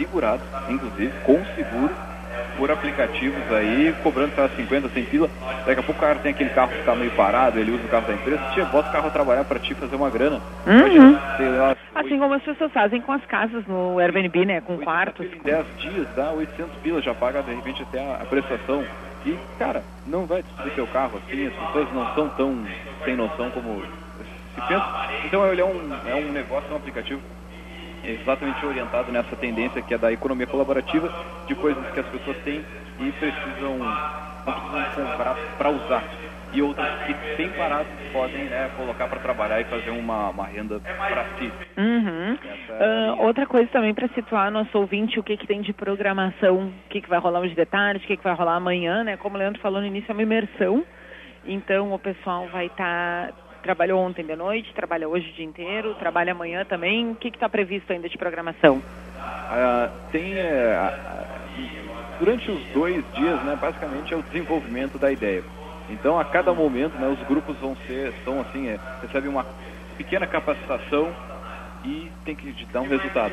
segurado, 0.02 0.42
inclusive, 0.68 1.12
com 1.24 1.44
seguro, 1.54 1.90
por 2.56 2.70
aplicativos 2.70 3.40
aí, 3.52 3.94
cobrando 4.02 4.34
para 4.34 4.48
50, 4.48 4.88
100 4.88 5.04
pila. 5.06 5.30
Daqui 5.66 5.80
a 5.80 5.82
pouco 5.82 5.92
o 5.92 6.06
cara 6.06 6.18
tem 6.18 6.32
aquele 6.32 6.50
carro 6.50 6.70
que 6.72 6.80
está 6.80 6.94
meio 6.94 7.10
parado, 7.12 7.58
ele 7.58 7.70
usa 7.70 7.84
o 7.84 7.88
carro 7.88 8.06
da 8.06 8.14
empresa, 8.14 8.42
tia, 8.52 8.64
bota 8.64 8.88
o 8.88 8.92
carro 8.92 9.08
a 9.08 9.10
trabalhar 9.10 9.44
para 9.44 9.58
ti 9.58 9.74
fazer 9.74 9.96
uma 9.96 10.10
grana. 10.10 10.40
Uhum. 10.66 11.12
Lá, 11.58 11.76
assim 11.94 12.18
como 12.18 12.34
as 12.34 12.42
pessoas 12.42 12.72
fazem 12.72 13.00
com 13.00 13.12
as 13.12 13.24
casas 13.26 13.64
no 13.66 13.98
Airbnb, 13.98 14.44
né? 14.44 14.60
Com 14.60 14.78
quartos. 14.78 15.26
Em 15.26 15.42
10 15.42 15.66
dias 15.78 16.06
dá 16.16 16.30
800 16.32 16.76
pila, 16.82 17.02
já 17.02 17.14
paga 17.14 17.42
de 17.42 17.54
repente 17.54 17.82
até 17.82 18.00
a, 18.00 18.14
a 18.14 18.26
prestação. 18.26 18.84
E, 19.24 19.38
cara, 19.56 19.84
não 20.06 20.26
vai 20.26 20.42
destruir 20.42 20.74
seu 20.74 20.86
carro 20.88 21.18
assim, 21.18 21.46
as 21.46 21.54
pessoas 21.54 21.92
não 21.94 22.14
são 22.14 22.28
tão 22.30 22.66
sem 23.04 23.14
noção 23.14 23.50
como 23.50 23.80
se 24.54 24.60
pensa. 24.66 24.86
Então 25.24 25.46
ele 25.46 25.60
é 25.60 25.64
um, 25.64 25.90
é 26.06 26.14
um 26.16 26.32
negócio, 26.32 26.68
é 26.70 26.72
um 26.72 26.76
aplicativo 26.76 27.20
exatamente 28.04 28.64
orientado 28.64 29.12
nessa 29.12 29.36
tendência 29.36 29.82
que 29.82 29.94
é 29.94 29.98
da 29.98 30.12
economia 30.12 30.46
colaborativa, 30.46 31.12
de 31.46 31.54
coisas 31.54 31.84
que 31.92 32.00
as 32.00 32.06
pessoas 32.06 32.36
têm 32.38 32.64
e 33.00 33.12
precisam, 33.12 33.78
precisam 34.44 35.06
comprar 35.06 35.36
para 35.56 35.70
usar. 35.70 36.02
E 36.52 36.60
outras 36.60 36.86
que 37.06 37.14
têm 37.36 37.48
parado 37.50 37.86
podem 38.12 38.44
né, 38.44 38.70
colocar 38.76 39.08
para 39.08 39.20
trabalhar 39.20 39.60
e 39.62 39.64
fazer 39.64 39.90
uma, 39.90 40.28
uma 40.28 40.46
renda 40.46 40.78
para 40.80 41.24
si. 41.38 41.50
Uhum. 41.78 42.38
É 42.78 43.10
uh, 43.12 43.22
outra 43.22 43.46
coisa 43.46 43.70
também 43.70 43.94
para 43.94 44.06
situar 44.08 44.50
nosso 44.50 44.76
ouvinte, 44.76 45.18
o 45.18 45.22
que, 45.22 45.38
que 45.38 45.46
tem 45.46 45.62
de 45.62 45.72
programação, 45.72 46.66
o 46.66 46.88
que, 46.90 47.00
que 47.00 47.08
vai 47.08 47.18
rolar 47.18 47.40
hoje 47.40 47.54
de 47.54 47.64
tarde, 47.64 48.04
o 48.04 48.06
que, 48.06 48.18
que 48.18 48.24
vai 48.24 48.34
rolar 48.34 48.56
amanhã, 48.56 49.02
né? 49.02 49.16
Como 49.16 49.34
o 49.36 49.38
Leandro 49.38 49.62
falou 49.62 49.80
no 49.80 49.86
início, 49.86 50.10
é 50.10 50.12
uma 50.12 50.22
imersão. 50.22 50.84
Então 51.44 51.92
o 51.92 51.98
pessoal 51.98 52.46
vai 52.48 52.66
estar 52.66 53.28
tá 53.28 53.34
trabalhou 53.62 54.00
ontem 54.00 54.24
de 54.24 54.36
noite, 54.36 54.72
trabalha 54.74 55.08
hoje 55.08 55.30
o 55.30 55.32
dia 55.32 55.44
inteiro, 55.44 55.94
trabalha 55.94 56.32
amanhã 56.32 56.64
também. 56.64 57.12
O 57.12 57.14
que 57.14 57.28
está 57.28 57.48
previsto 57.48 57.92
ainda 57.92 58.08
de 58.08 58.18
programação? 58.18 58.82
Ah, 59.16 59.88
tem 60.10 60.34
é, 60.34 60.78
durante 62.18 62.50
os 62.50 62.62
dois 62.74 63.04
dias, 63.14 63.42
né, 63.42 63.56
basicamente 63.60 64.12
é 64.12 64.16
o 64.16 64.22
desenvolvimento 64.22 64.98
da 64.98 65.10
ideia. 65.10 65.42
Então, 65.90 66.18
a 66.18 66.24
cada 66.24 66.52
momento, 66.52 66.96
né, 66.98 67.08
os 67.08 67.28
grupos 67.28 67.56
vão 67.58 67.76
ser, 67.86 68.12
são 68.24 68.40
assim, 68.40 68.68
é, 68.68 68.78
recebem 69.02 69.28
uma 69.28 69.44
pequena 69.98 70.26
capacitação 70.26 71.12
e 71.84 72.10
tem 72.24 72.34
que 72.34 72.52
dar 72.72 72.80
um 72.80 72.88
resultado. 72.88 73.32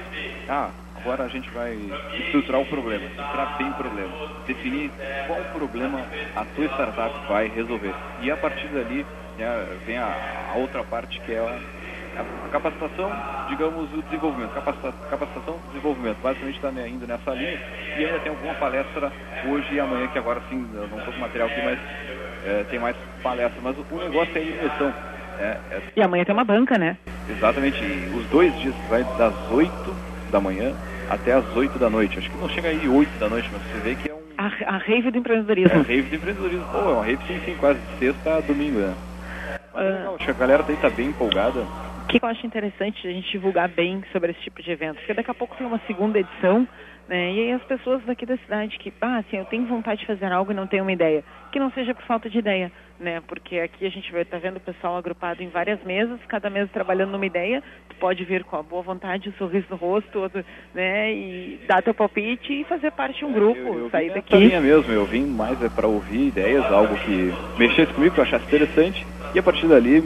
Ah, 0.50 0.70
agora 1.00 1.24
a 1.24 1.28
gente 1.28 1.50
vai 1.52 1.78
estruturar 2.20 2.62
o 2.62 2.66
problema, 2.66 3.06
estruturar 3.06 3.58
bem 3.58 3.70
o 3.70 3.74
problema, 3.74 4.12
definir 4.48 4.92
qual 5.28 5.40
problema 5.54 6.06
a 6.36 6.44
tua 6.44 6.66
startup 6.66 7.28
vai 7.30 7.48
resolver. 7.48 7.94
E 8.22 8.32
a 8.32 8.38
partir 8.38 8.68
dali 8.68 9.06
né, 9.40 9.68
vem 9.86 9.98
a, 9.98 10.52
a, 10.54 10.58
outra 10.58 10.84
parte 10.84 11.20
que 11.22 11.32
é 11.32 11.40
a, 11.40 12.22
a, 12.22 12.50
capacitação, 12.50 13.12
digamos, 13.48 13.92
o 13.94 14.02
desenvolvimento. 14.04 14.54
Capacita, 14.54 14.94
capacitação, 15.10 15.58
desenvolvimento. 15.68 16.18
Basicamente 16.22 16.56
está 16.56 16.70
indo 16.88 17.08
nessa 17.08 17.32
linha. 17.32 17.60
E 17.98 18.06
ainda 18.06 18.20
tem 18.20 18.32
alguma 18.32 18.54
palestra 18.56 19.12
hoje 19.48 19.74
e 19.74 19.80
amanhã, 19.80 20.08
que 20.08 20.20
agora 20.20 20.42
sim, 20.50 20.68
eu 20.74 20.88
não 20.88 21.00
estou 21.00 21.14
com 21.14 21.20
material 21.20 21.48
aqui, 21.48 21.62
mas 21.64 21.80
é, 22.46 22.66
tem 22.70 22.80
mais 22.80 22.96
palestra. 23.24 23.60
Mas 23.64 23.78
o, 23.78 23.86
o 23.92 23.98
negócio 23.98 24.38
é 24.38 24.40
a 24.40 24.44
imersão. 24.44 24.94
É, 25.40 25.58
é... 25.72 25.82
E 25.96 26.02
amanhã 26.02 26.26
tem 26.26 26.34
uma 26.34 26.44
banca, 26.44 26.78
né? 26.78 26.98
Exatamente. 27.30 27.82
Os 28.14 28.26
dois 28.28 28.54
dias 28.60 28.76
vai 28.90 29.04
das 29.18 29.34
8 29.52 29.72
da 30.32 30.40
manhã 30.40 30.76
até 31.10 31.34
as 31.34 31.56
8 31.56 31.80
da 31.80 31.90
noite. 31.90 32.20
Acho 32.20 32.30
que 32.30 32.38
não 32.38 32.50
chega 32.50 32.70
aí 32.70 32.88
8 32.88 33.20
da 33.20 33.30
noite, 33.30 33.50
mas 33.52 33.62
você 33.62 33.80
vê 33.80 33.96
que 33.96 34.10
é 34.10 34.14
um. 34.14 34.20
A, 34.38 34.76
a 34.76 34.78
rave 34.78 35.12
do 35.12 35.18
empreendedorismo. 35.18 35.78
É 35.78 35.80
a 35.80 35.84
rave 35.84 36.10
do 36.10 36.16
empreendedorismo. 36.16 36.66
Pô, 36.72 36.78
é 36.78 36.94
uma 36.94 37.06
rave 37.06 37.26
sim, 37.28 37.42
sim, 37.46 37.56
quase 37.60 37.80
de 37.80 38.00
sexta 38.00 38.38
a 38.38 38.40
domingo, 38.42 38.80
né? 38.80 38.94
Legal, 39.74 40.18
que 40.18 40.30
a 40.30 40.34
galera 40.34 40.64
daí 40.64 40.78
tá 40.78 40.90
bem 40.90 41.08
empolgada. 41.08 41.62
O 42.04 42.08
que 42.08 42.20
eu 42.22 42.28
acho 42.28 42.46
interessante 42.46 43.08
a 43.08 43.12
gente 43.12 43.32
divulgar 43.32 43.70
bem 43.70 44.04
sobre 44.12 44.32
esse 44.32 44.42
tipo 44.42 44.62
de 44.64 44.72
evento? 44.72 44.98
Porque 44.98 45.14
daqui 45.14 45.30
a 45.30 45.34
pouco 45.34 45.56
tem 45.56 45.68
uma 45.68 45.80
segunda 45.86 46.20
edição, 46.20 46.68
né? 47.08 47.32
E 47.34 47.40
aí 47.42 47.52
as 47.52 47.64
pessoas 47.64 48.04
daqui 48.04 48.26
da 48.26 48.38
cidade 48.38 48.78
que, 48.80 48.92
ah, 49.00 49.18
assim, 49.18 49.38
eu 49.38 49.46
tenho 49.46 49.66
vontade 49.66 50.02
de 50.02 50.08
fazer 50.08 50.32
algo 50.32 50.52
e 50.52 50.56
não 50.56 50.68
tenho 50.68 50.84
uma 50.84 50.92
ideia. 50.92 51.24
Que 51.52 51.60
não 51.60 51.72
seja 51.72 51.94
por 51.94 52.04
falta 52.06 52.30
de 52.30 52.40
ideia, 52.40 52.72
né? 53.00 53.22
Porque 53.28 53.60
aqui 53.60 53.86
a 53.86 53.90
gente 53.90 54.12
vai 54.12 54.24
estar 54.24 54.38
tá 54.38 54.44
vendo 54.44 54.58
o 54.58 54.60
pessoal 54.60 54.98
agrupado 54.98 55.42
em 55.42 55.50
várias 55.50 55.82
mesas, 55.84 56.20
cada 56.28 56.50
mesa 56.50 56.70
trabalhando 56.74 57.12
numa 57.12 57.26
ideia. 57.26 57.64
Tu 57.90 57.96
pode 57.96 58.24
vir 58.26 58.44
com 58.44 58.58
a 58.58 58.64
boa 58.64 58.82
vontade, 58.82 59.30
o 59.30 59.32
um 59.32 59.36
sorriso 59.36 59.68
no 59.70 59.76
rosto, 59.78 60.30
né? 60.74 61.14
E 61.14 61.60
dar 61.68 61.82
teu 61.82 61.94
palpite 61.94 62.62
e 62.62 62.64
fazer 62.66 62.92
parte 62.92 63.20
de 63.20 63.26
um 63.26 63.34
grupo, 63.34 63.60
eu, 63.60 63.80
eu 63.80 63.90
sair 63.90 64.14
daqui. 64.14 64.36
Linha 64.36 64.62
mesmo, 64.62 64.92
eu 64.92 65.06
vim 65.06 65.26
mais 65.26 65.62
é 65.64 65.70
para 65.70 65.88
ouvir 65.88 66.28
ideias, 66.28 66.66
algo 66.66 66.96
que 66.98 67.34
mexesse 67.58 67.94
comigo, 67.94 68.14
que 68.14 68.20
eu 68.20 68.26
achasse 68.26 68.46
interessante 68.46 69.06
e 69.34 69.40
a 69.40 69.44
partir 69.44 69.68
dali 69.68 70.04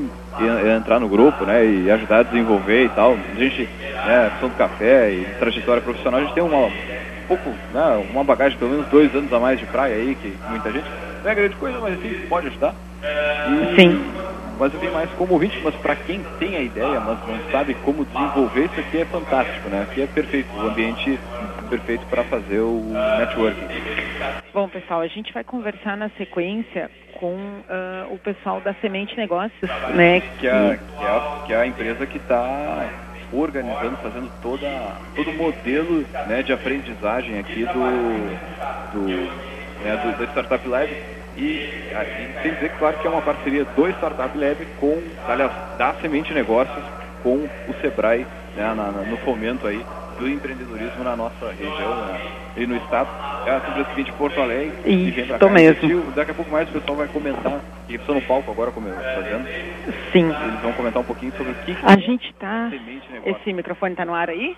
entrar 0.75 0.99
no 0.99 1.07
grupo, 1.07 1.45
né, 1.45 1.65
e 1.65 1.89
ajudar 1.89 2.19
a 2.19 2.23
desenvolver 2.23 2.85
e 2.85 2.89
tal. 2.89 3.13
A 3.13 3.39
gente, 3.39 3.63
né, 3.63 4.29
questão 4.31 4.49
do 4.49 4.55
café 4.55 5.11
e 5.11 5.25
trajetória 5.39 5.81
profissional, 5.81 6.19
a 6.19 6.23
gente 6.23 6.33
tem 6.33 6.43
uma 6.43 6.65
um 6.67 7.25
pouco, 7.27 7.49
né, 7.73 8.05
uma 8.11 8.23
bagagem, 8.23 8.57
pelo 8.57 8.71
menos 8.71 8.87
dois 8.87 9.13
anos 9.15 9.31
a 9.31 9.39
mais 9.39 9.59
de 9.59 9.65
praia 9.65 9.95
aí, 9.95 10.15
que 10.15 10.33
muita 10.49 10.71
gente 10.71 10.85
não 11.23 11.31
é 11.31 11.35
grande 11.35 11.55
coisa, 11.55 11.79
mas 11.79 11.93
assim, 11.93 12.25
pode 12.27 12.47
ajudar. 12.47 12.75
E, 13.01 13.75
Sim. 13.81 14.11
mas 14.59 14.73
eu 14.73 14.79
vim 14.79 14.89
mais 14.89 15.09
como 15.11 15.33
ouvinte, 15.33 15.59
mas 15.63 15.75
para 15.75 15.95
quem 15.95 16.21
tem 16.39 16.55
a 16.55 16.61
ideia, 16.61 16.99
mas 16.99 17.17
não 17.27 17.51
sabe 17.51 17.73
como 17.75 18.05
desenvolver, 18.05 18.65
isso 18.65 18.79
aqui 18.79 18.97
é 18.99 19.05
fantástico, 19.05 19.69
né? 19.69 19.83
Aqui 19.89 20.01
é 20.01 20.07
perfeito, 20.07 20.49
o 20.55 20.67
ambiente 20.67 21.19
perfeito 21.69 22.05
para 22.07 22.23
fazer 22.25 22.59
o 22.59 22.81
networking. 23.17 23.67
Bom, 24.53 24.69
pessoal, 24.69 25.01
a 25.01 25.07
gente 25.07 25.33
vai 25.33 25.43
conversar 25.43 25.97
na 25.97 26.09
sequência 26.17 26.91
com 27.19 27.33
uh, 27.33 28.13
o 28.13 28.17
pessoal 28.19 28.61
da 28.61 28.73
Semente 28.75 29.15
Negócios, 29.17 29.71
né? 29.95 30.21
Que 30.39 30.47
é, 30.47 30.79
que 30.97 31.05
é, 31.05 31.21
que 31.47 31.53
é 31.53 31.57
a 31.57 31.65
empresa 31.65 32.05
que 32.05 32.17
está 32.17 32.89
organizando, 33.31 33.97
fazendo 33.97 34.31
toda, 34.41 34.67
todo 35.15 35.31
o 35.31 35.33
modelo 35.33 36.05
né, 36.27 36.43
de 36.43 36.53
aprendizagem 36.53 37.39
aqui 37.39 37.65
do, 37.65 38.93
do, 38.93 39.52
né, 39.83 39.97
do, 39.97 40.17
da 40.17 40.31
Startup 40.31 40.67
Lab. 40.67 40.89
E, 41.35 41.41
e 41.41 42.39
tem 42.41 42.51
que 42.51 42.55
dizer, 42.55 42.71
claro, 42.77 42.97
que 42.99 43.07
é 43.07 43.09
uma 43.09 43.21
parceria 43.21 43.65
do 43.65 43.89
Startup 43.89 44.37
Lab 44.37 44.65
com, 44.79 45.01
aliás, 45.27 45.51
da 45.77 45.93
Semente 45.95 46.33
Negócios 46.33 46.83
com 47.23 47.35
o 47.67 47.73
Sebrae 47.81 48.25
né, 48.55 48.73
na, 48.75 48.91
no 48.91 49.17
fomento 49.17 49.65
aí 49.65 49.83
do 50.19 50.29
empreendedorismo 50.29 51.03
na 51.03 51.15
nossa 51.15 51.51
região 51.51 52.05
né, 52.05 52.21
e 52.57 52.67
no 52.67 52.75
estado. 52.77 53.09
É 53.45 53.51
a 53.51 53.59
vem 53.95 54.05
de 54.05 54.11
Porto 54.13 54.39
Alegre 54.39 54.73
Isso, 54.85 55.15
vem 55.15 55.25
pra 55.25 55.37
cá. 55.39 55.49
mesmo. 55.49 56.11
Daqui 56.11 56.31
a 56.31 56.33
pouco 56.33 56.51
mais 56.51 56.69
o 56.69 56.73
pessoal 56.73 56.97
vai 56.97 57.07
comentar, 57.07 57.59
e 57.89 57.95
estão 57.95 58.15
no 58.15 58.21
palco 58.21 58.51
agora 58.51 58.71
como 58.71 58.87
fazendo. 58.89 59.47
Sim. 60.11 60.29
Eles 60.29 60.61
vão 60.61 60.73
comentar 60.73 61.01
um 61.01 61.05
pouquinho 61.05 61.31
sobre 61.33 61.51
o 61.51 61.55
que 61.55 61.75
A 61.83 61.97
gente 61.97 62.29
está... 62.29 62.71
Esse 63.25 63.53
microfone 63.53 63.93
está 63.93 64.05
no 64.05 64.13
ar 64.13 64.29
aí? 64.29 64.55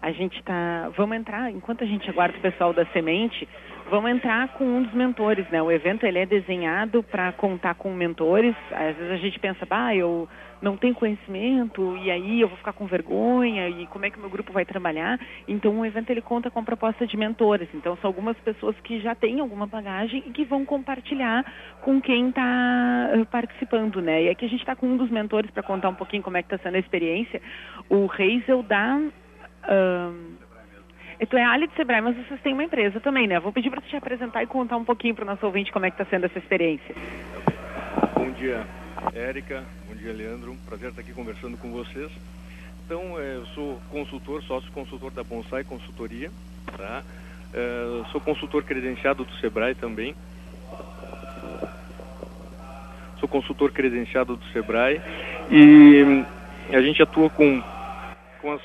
A 0.00 0.10
gente 0.10 0.38
está... 0.38 0.90
Vamos 0.96 1.16
entrar, 1.16 1.50
enquanto 1.50 1.84
a 1.84 1.86
gente 1.86 2.08
aguarda 2.10 2.36
o 2.36 2.40
pessoal 2.40 2.72
da 2.72 2.84
Semente, 2.86 3.46
vamos 3.90 4.10
entrar 4.10 4.48
com 4.54 4.64
um 4.64 4.82
dos 4.82 4.92
mentores, 4.92 5.48
né? 5.50 5.62
O 5.62 5.70
evento 5.70 6.04
ele 6.04 6.18
é 6.18 6.26
desenhado 6.26 7.02
para 7.02 7.32
contar 7.32 7.74
com 7.74 7.92
mentores. 7.92 8.54
Às 8.70 8.96
vezes 8.96 9.12
a 9.12 9.16
gente 9.16 9.38
pensa, 9.38 9.66
bah, 9.66 9.94
eu 9.94 10.28
não 10.62 10.76
tenho 10.76 10.94
conhecimento 10.94 11.96
e 11.96 12.10
aí 12.10 12.40
eu 12.40 12.48
vou 12.48 12.56
ficar 12.56 12.72
com 12.72 12.86
vergonha 12.86 13.68
e 13.68 13.86
como 13.88 14.06
é 14.06 14.10
que 14.10 14.16
o 14.16 14.20
meu 14.20 14.30
grupo 14.30 14.52
vai 14.52 14.64
trabalhar. 14.64 15.18
Então 15.48 15.80
o 15.80 15.84
evento 15.84 16.10
ele 16.10 16.22
conta 16.22 16.50
com 16.50 16.64
proposta 16.64 17.06
de 17.06 17.16
mentores. 17.16 17.68
Então 17.74 17.96
são 17.96 18.08
algumas 18.08 18.36
pessoas 18.38 18.76
que 18.80 19.00
já 19.00 19.14
têm 19.14 19.40
alguma 19.40 19.66
bagagem 19.66 20.22
e 20.26 20.30
que 20.30 20.44
vão 20.44 20.64
compartilhar 20.64 21.44
com 21.80 22.00
quem 22.00 22.28
está 22.28 23.10
eh, 23.12 23.24
participando, 23.30 24.00
né? 24.00 24.22
E 24.24 24.28
aqui 24.28 24.44
a 24.44 24.48
gente 24.48 24.60
está 24.60 24.76
com 24.76 24.86
um 24.86 24.96
dos 24.96 25.10
mentores 25.10 25.50
para 25.50 25.62
contar 25.62 25.88
um 25.88 25.94
pouquinho 25.94 26.22
como 26.22 26.36
é 26.36 26.42
que 26.42 26.54
está 26.54 26.62
sendo 26.62 26.76
a 26.76 26.78
experiência. 26.78 27.42
O 27.88 28.06
Reisel 28.06 28.62
da 28.62 29.00
Tu 31.26 31.36
é 31.36 31.44
Ali 31.44 31.68
de 31.68 31.74
Sebrae, 31.74 32.00
mas 32.00 32.16
vocês 32.16 32.40
têm 32.40 32.52
uma 32.52 32.64
empresa 32.64 32.98
também, 33.00 33.28
né? 33.28 33.38
Vou 33.38 33.52
pedir 33.52 33.70
para 33.70 33.80
te 33.80 33.94
apresentar 33.94 34.42
e 34.42 34.46
contar 34.46 34.76
um 34.76 34.84
pouquinho 34.84 35.14
para 35.14 35.22
o 35.22 35.26
nosso 35.26 35.46
ouvinte 35.46 35.70
como 35.70 35.86
é 35.86 35.90
que 35.90 36.00
está 36.00 36.04
sendo 36.10 36.26
essa 36.26 36.38
experiência. 36.38 36.94
Bom 38.16 38.30
dia, 38.32 38.66
Érica. 39.14 39.64
Bom 39.88 39.94
dia, 39.94 40.12
Leandro. 40.12 40.56
Prazer 40.66 40.90
estar 40.90 41.00
aqui 41.00 41.12
conversando 41.12 41.56
com 41.56 41.70
vocês. 41.70 42.10
Então, 42.84 43.20
é, 43.20 43.36
eu 43.36 43.46
sou 43.46 43.80
consultor, 43.90 44.42
sócio 44.42 44.70
consultor 44.72 45.12
da 45.12 45.22
Bonsai 45.22 45.62
Consultoria, 45.62 46.30
tá? 46.76 47.04
É, 47.54 48.04
sou 48.10 48.20
consultor 48.20 48.64
credenciado 48.64 49.24
do 49.24 49.32
Sebrae 49.36 49.74
também. 49.76 50.16
Sou 53.20 53.28
consultor 53.28 53.70
credenciado 53.70 54.36
do 54.36 54.44
Sebrae 54.46 55.00
e 55.48 56.24
a 56.74 56.82
gente 56.82 57.00
atua 57.00 57.30
com, 57.30 57.62
com 58.40 58.52
as 58.52 58.60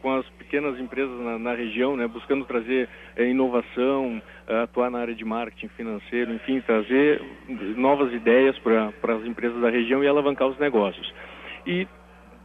com 0.00 0.14
as 0.14 0.26
pequenas 0.48 0.80
empresas 0.80 1.20
na, 1.20 1.38
na 1.38 1.54
região, 1.54 1.94
né, 1.94 2.08
buscando 2.08 2.46
trazer 2.46 2.88
é, 3.14 3.28
inovação, 3.28 4.20
é, 4.46 4.62
atuar 4.62 4.90
na 4.90 4.98
área 4.98 5.14
de 5.14 5.24
marketing 5.24 5.68
financeiro, 5.68 6.32
enfim, 6.32 6.60
trazer 6.62 7.20
novas 7.76 8.12
ideias 8.14 8.58
para 8.58 9.14
as 9.14 9.24
empresas 9.26 9.60
da 9.60 9.68
região 9.68 10.02
e 10.02 10.08
alavancar 10.08 10.48
os 10.48 10.58
negócios. 10.58 11.12
E 11.66 11.86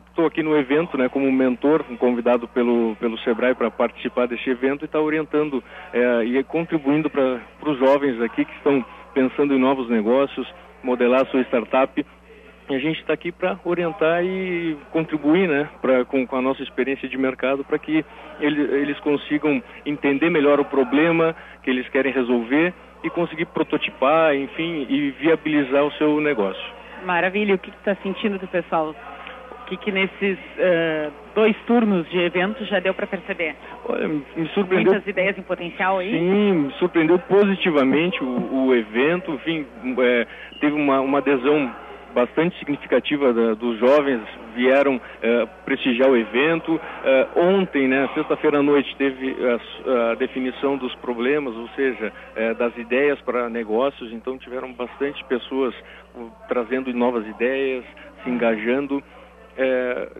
estou 0.09 0.25
aqui 0.25 0.43
no 0.43 0.55
evento, 0.57 0.97
né, 0.97 1.07
como 1.07 1.31
mentor, 1.31 1.83
convidado 1.97 2.45
pelo 2.49 2.95
pelo 2.97 3.17
Sebrae 3.19 3.55
para 3.55 3.71
participar 3.71 4.27
deste 4.27 4.49
evento 4.49 4.83
e 4.83 4.85
estar 4.85 4.99
tá 4.99 5.03
orientando 5.03 5.63
é, 5.93 6.25
e 6.25 6.43
contribuindo 6.43 7.09
para 7.09 7.41
os 7.65 7.79
jovens 7.79 8.21
aqui 8.21 8.43
que 8.43 8.53
estão 8.57 8.85
pensando 9.13 9.53
em 9.53 9.59
novos 9.59 9.89
negócios, 9.89 10.45
modelar 10.83 11.25
sua 11.27 11.41
startup 11.43 12.05
a 12.69 12.79
gente 12.79 12.99
está 12.99 13.13
aqui 13.13 13.31
para 13.31 13.59
orientar 13.65 14.23
e 14.23 14.77
contribuir 14.91 15.47
né, 15.47 15.69
pra, 15.81 16.05
com, 16.05 16.25
com, 16.25 16.35
a 16.35 16.41
nossa 16.41 16.61
experiência 16.63 17.07
de 17.09 17.17
mercado 17.17 17.63
para 17.63 17.77
que 17.77 18.05
ele, 18.39 18.61
eles 18.61 18.99
consigam 18.99 19.61
entender 19.85 20.29
melhor 20.29 20.59
o 20.59 20.65
problema 20.65 21.35
que 21.61 21.69
eles 21.69 21.87
querem 21.89 22.11
resolver 22.11 22.73
e 23.03 23.09
conseguir 23.09 23.45
prototipar, 23.47 24.35
enfim, 24.35 24.85
e 24.89 25.11
viabilizar 25.19 25.83
o 25.83 25.91
seu 25.93 26.21
negócio. 26.21 26.63
Maravilha. 27.05 27.55
O 27.55 27.57
que 27.57 27.69
está 27.69 27.95
sentindo 27.95 28.39
do 28.39 28.47
pessoal? 28.47 28.95
O 29.61 29.65
que, 29.65 29.77
que 29.77 29.91
nesses 29.91 30.37
uh, 30.37 31.11
dois 31.35 31.55
turnos 31.65 32.09
de 32.09 32.19
evento 32.19 32.63
já 32.65 32.79
deu 32.79 32.93
para 32.93 33.07
perceber? 33.07 33.55
Olha, 33.85 34.07
me 34.07 34.47
surpreendeu. 34.53 34.93
Muitas 34.93 35.07
ideias 35.07 35.37
em 35.37 35.41
potencial 35.41 35.99
aí? 35.99 36.11
Sim, 36.11 36.53
me 36.53 36.73
surpreendeu 36.73 37.17
positivamente 37.19 38.23
o, 38.23 38.67
o 38.67 38.75
evento. 38.75 39.31
Enfim, 39.33 39.65
é, 39.99 40.27
teve 40.59 40.75
uma, 40.75 40.99
uma 40.99 41.19
adesão 41.19 41.73
bastante 42.13 42.57
significativa 42.59 43.33
da, 43.33 43.53
dos 43.55 43.77
jovens 43.79 44.21
vieram 44.55 44.95
uh, 44.95 45.47
prestigiar 45.65 46.09
o 46.09 46.15
evento. 46.15 46.75
Uh, 46.75 47.39
ontem, 47.39 47.87
né, 47.87 48.09
sexta-feira 48.13 48.59
à 48.59 48.63
noite, 48.63 48.95
teve 48.97 49.35
a, 49.45 50.11
a, 50.11 50.15
definição 50.15 50.77
dos 50.77 50.93
problemas, 50.95 51.55
ou 51.55 51.67
seja, 51.69 52.11
uh, 52.11 52.55
das 52.55 52.75
ideias 52.77 53.19
para 53.21 53.49
negócios. 53.49 54.11
Então, 54.13 54.37
tiveram 54.37 54.71
bastante 54.73 55.23
pessoas 55.25 55.73
trazendo 56.47 56.93
novas 56.93 57.27
ideias, 57.27 57.83
se 58.23 58.29
engajando. 58.29 59.03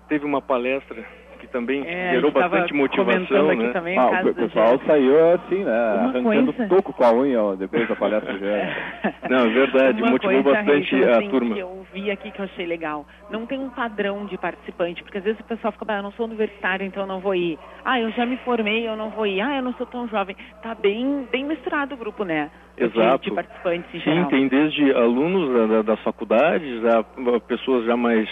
teve 0.09 0.25
uma 0.25 0.41
palestra 0.41 1.05
que 1.43 1.47
também 1.50 1.83
é, 1.85 2.12
gerou 2.12 2.31
bastante 2.31 2.73
motivação, 2.73 3.53
né? 3.53 3.73
Também, 3.73 3.97
ah, 3.97 4.21
o 4.25 4.33
pessoal 4.33 4.79
saiu 4.88 5.33
assim, 5.33 5.63
né? 5.63 5.71
Uma 5.71 6.09
arrancando 6.09 6.53
coisa... 6.53 6.75
toco 6.75 6.93
com 6.93 7.03
a 7.03 7.13
unha 7.13 7.55
depois 7.57 7.88
da 7.88 7.95
palestra 7.95 8.38
já. 8.39 9.13
Não, 9.29 9.45
é 9.45 9.50
verdade, 9.50 10.01
Uma 10.01 10.12
motivou 10.12 10.43
bastante 10.43 11.03
a, 11.03 11.17
assim, 11.17 11.29
turma. 11.29 11.53
Que 11.53 11.59
eu 11.62 11.85
vi 11.93 12.09
aqui 12.09 12.31
que 12.31 12.39
eu 12.39 12.45
achei 12.45 12.65
legal. 12.65 13.05
Não 13.29 13.45
tem 13.45 13.59
um 13.59 13.69
padrão 13.69 14.25
de 14.25 14.38
participante, 14.38 15.03
porque 15.03 15.17
às 15.17 15.23
vezes 15.23 15.39
o 15.41 15.43
pessoal 15.43 15.73
fica, 15.73 15.85
ah, 15.89 15.97
eu 15.97 16.03
não 16.03 16.12
sou 16.13 16.25
universitário, 16.25 16.85
então 16.85 17.03
eu 17.03 17.07
não 17.07 17.19
vou 17.19 17.35
ir. 17.35 17.59
Ah, 17.83 18.00
eu 18.00 18.09
já 18.12 18.25
me 18.25 18.38
formei, 18.38 18.88
eu 18.88 18.95
não 18.95 19.09
vou 19.09 19.27
ir. 19.27 19.41
Ah, 19.41 19.57
eu 19.57 19.62
não 19.62 19.73
sou 19.73 19.85
tão 19.85 20.07
jovem. 20.07 20.38
Tá 20.62 20.73
bem, 20.73 21.27
bem 21.29 21.43
misturado 21.43 21.95
o 21.95 21.97
grupo, 21.97 22.23
né? 22.23 22.50
Exato. 22.77 23.23
De, 23.23 23.29
de 23.29 23.35
participantes 23.35 23.93
em 23.93 24.00
Sim, 24.00 24.13
geral. 24.13 24.29
tem 24.29 24.47
desde 24.47 24.91
alunos 24.93 25.69
da, 25.69 25.81
das 25.83 26.00
faculdades, 26.01 26.83
a, 26.85 27.00
a, 27.00 27.39
pessoas 27.39 27.85
já 27.85 27.95
mais, 27.95 28.27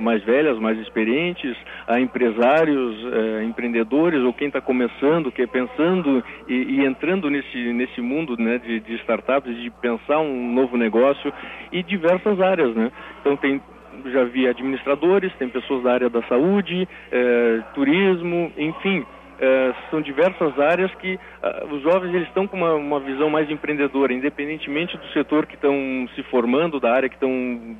mais 0.00 0.24
velhas, 0.24 0.58
mais 0.58 0.78
experientes, 0.78 1.54
a 1.86 2.00
empresários, 2.00 2.43
eh, 2.46 3.44
empreendedores 3.44 4.22
ou 4.22 4.32
quem 4.32 4.48
está 4.48 4.60
começando, 4.60 5.32
que 5.32 5.42
é 5.42 5.46
pensando 5.46 6.22
e, 6.48 6.54
e, 6.54 6.84
entrando 6.84 7.30
nesse, 7.30 7.72
nesse 7.72 8.00
mundo 8.00 8.36
né, 8.36 8.58
de, 8.58 8.80
de 8.80 8.94
startups, 8.96 9.56
de 9.56 9.70
pensar 9.70 10.18
um 10.20 10.52
novo 10.52 10.76
negócio 10.76 11.32
e 11.72 11.82
diversas 11.82 12.40
áreas, 12.40 12.74
né? 12.74 12.90
Então 13.20 13.36
tem 13.36 13.60
já 14.06 14.24
vi 14.24 14.46
administradores, 14.46 15.32
tem 15.38 15.48
pessoas 15.48 15.82
da 15.84 15.92
área 15.92 16.10
da 16.10 16.22
saúde, 16.24 16.86
eh, 17.12 17.62
turismo, 17.74 18.52
enfim, 18.58 19.06
é, 19.40 19.74
são 19.90 20.00
diversas 20.00 20.58
áreas 20.58 20.94
que 20.96 21.14
uh, 21.14 21.74
os 21.74 21.82
jovens 21.82 22.14
eles 22.14 22.28
estão 22.28 22.46
com 22.46 22.56
uma, 22.56 22.74
uma, 22.74 23.00
visão 23.00 23.28
mais 23.30 23.50
empreendedora, 23.50 24.12
independentemente 24.12 24.96
do 24.96 25.06
setor 25.08 25.46
que 25.46 25.54
estão 25.54 25.74
se 26.14 26.22
formando, 26.24 26.80
da 26.80 26.92
área 26.92 27.08
que 27.08 27.16
estão 27.16 27.30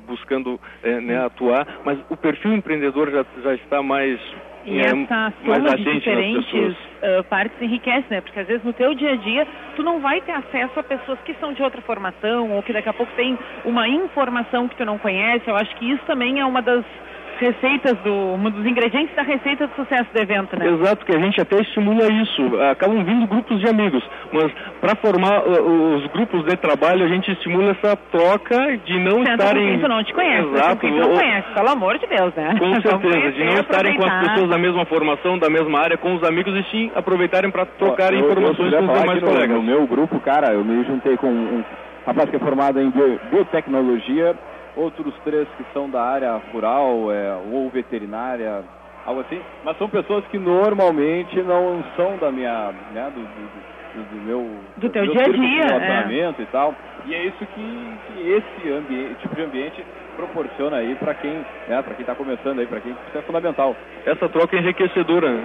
buscando 0.07 0.59
é, 0.83 0.99
né, 0.99 1.25
atuar, 1.25 1.81
mas 1.85 1.99
o 2.09 2.17
perfil 2.17 2.53
empreendedor 2.53 3.11
já, 3.11 3.25
já 3.43 3.53
está 3.55 3.81
mais 3.81 4.19
e 4.65 4.79
é, 4.79 4.85
essa 4.85 5.33
soma 5.45 5.77
de 5.77 5.83
diferentes 5.83 6.75
uh, 6.75 7.23
partes 7.29 7.61
enriquece, 7.61 8.07
né? 8.09 8.19
Porque 8.19 8.39
às 8.39 8.47
vezes 8.47 8.63
no 8.63 8.73
teu 8.73 8.95
dia 8.95 9.11
a 9.11 9.15
dia 9.15 9.47
tu 9.75 9.83
não 9.83 9.99
vai 9.99 10.19
ter 10.21 10.31
acesso 10.31 10.79
a 10.79 10.83
pessoas 10.83 11.19
que 11.19 11.35
são 11.35 11.53
de 11.53 11.61
outra 11.61 11.81
formação 11.83 12.51
ou 12.51 12.63
que 12.63 12.73
daqui 12.73 12.89
a 12.89 12.93
pouco 12.93 13.11
tem 13.15 13.37
uma 13.63 13.87
informação 13.87 14.67
que 14.67 14.75
tu 14.75 14.83
não 14.83 14.97
conhece. 14.97 15.47
Eu 15.47 15.55
acho 15.55 15.75
que 15.75 15.91
isso 15.91 16.03
também 16.05 16.39
é 16.39 16.45
uma 16.45 16.63
das 16.63 16.83
receitas 17.37 17.97
do 17.99 18.13
um 18.13 18.49
dos 18.49 18.65
ingredientes 18.65 19.15
da 19.15 19.23
receita 19.23 19.67
do 19.67 19.75
sucesso 19.75 20.07
do 20.13 20.21
evento, 20.21 20.57
né? 20.57 20.67
Exato, 20.67 21.05
que 21.05 21.15
a 21.15 21.19
gente 21.19 21.39
até 21.39 21.61
estimula 21.61 22.05
isso. 22.11 22.41
Acabam 22.71 23.03
vindo 23.03 23.27
grupos 23.27 23.59
de 23.59 23.67
amigos, 23.67 24.03
mas 24.31 24.51
para 24.81 24.95
formar 24.95 25.41
uh, 25.41 25.95
os 25.95 26.07
grupos 26.07 26.43
de 26.45 26.55
trabalho 26.57 27.05
a 27.05 27.07
gente 27.07 27.31
estimula 27.31 27.71
essa 27.71 27.95
troca 27.95 28.77
de 28.85 28.99
não 28.99 29.23
Sendo 29.23 29.31
estarem. 29.31 29.79
Com 29.79 29.87
não 29.87 30.03
te 30.03 30.13
conhece, 30.13 30.49
Exato. 30.49 30.77
quem 30.77 30.91
não 30.91 31.13
conhece, 31.13 31.53
pelo 31.53 31.69
amor 31.69 31.97
de 31.97 32.07
Deus, 32.07 32.33
né? 32.35 32.55
Com 32.57 32.75
certeza, 32.81 33.31
de 33.31 33.43
não 33.43 33.53
estarem 33.53 33.97
com 33.97 34.05
as 34.05 34.27
pessoas 34.27 34.49
da 34.49 34.57
mesma 34.57 34.85
formação, 34.85 35.37
da 35.37 35.49
mesma 35.49 35.79
área, 35.79 35.97
com 35.97 36.15
os 36.15 36.23
amigos 36.23 36.53
e 36.55 36.63
sim 36.71 36.91
aproveitarem 36.95 37.51
para 37.51 37.65
trocar 37.65 38.13
eu, 38.13 38.19
informações 38.19 38.73
eu 38.73 38.79
com 38.79 38.93
os 38.93 38.99
demais 38.99 39.23
colegas. 39.23 39.57
No 39.57 39.63
meu 39.63 39.87
grupo, 39.87 40.19
cara, 40.19 40.53
eu 40.53 40.63
me 40.63 40.83
juntei 40.83 41.17
com 41.17 41.27
um 41.27 41.63
rapaz 42.05 42.29
que 42.29 42.35
é 42.35 42.39
formado 42.39 42.79
em 42.79 42.91
biotecnologia 43.31 44.35
outros 44.75 45.13
três 45.23 45.47
que 45.57 45.65
são 45.73 45.89
da 45.89 46.01
área 46.01 46.35
rural 46.51 47.11
é, 47.11 47.35
ou 47.51 47.69
veterinária, 47.69 48.63
algo 49.05 49.21
assim, 49.21 49.41
mas 49.63 49.77
são 49.77 49.89
pessoas 49.89 50.25
que 50.27 50.37
normalmente 50.37 51.41
não 51.43 51.83
são 51.95 52.17
da 52.17 52.31
minha, 52.31 52.73
né, 52.93 53.11
do, 53.13 53.21
do, 53.21 54.09
do 54.09 54.25
meu 54.25 54.49
do 54.77 54.89
teu 54.89 55.07
dia 55.07 55.21
a 55.21 55.29
dia, 55.29 55.65
relacionamento 55.65 56.41
é. 56.41 56.43
e 56.43 56.47
tal. 56.47 56.75
E 57.05 57.13
é 57.13 57.25
isso 57.25 57.45
que, 57.45 57.97
que 58.07 58.29
esse 58.29 58.71
ambiente, 58.71 59.15
tipo 59.21 59.35
de 59.35 59.43
ambiente 59.43 59.85
proporciona 60.15 60.77
aí 60.77 60.95
para 60.95 61.13
quem, 61.13 61.33
né, 61.67 61.81
para 61.81 61.93
quem 61.93 62.01
está 62.01 62.15
começando 62.15 62.59
aí, 62.59 62.65
para 62.65 62.79
quem 62.79 62.91
isso 62.91 63.17
é 63.17 63.21
fundamental. 63.21 63.75
Essa 64.05 64.27
troca 64.29 64.55
é 64.55 64.59
enriquecedora. 64.59 65.29
Né? 65.29 65.43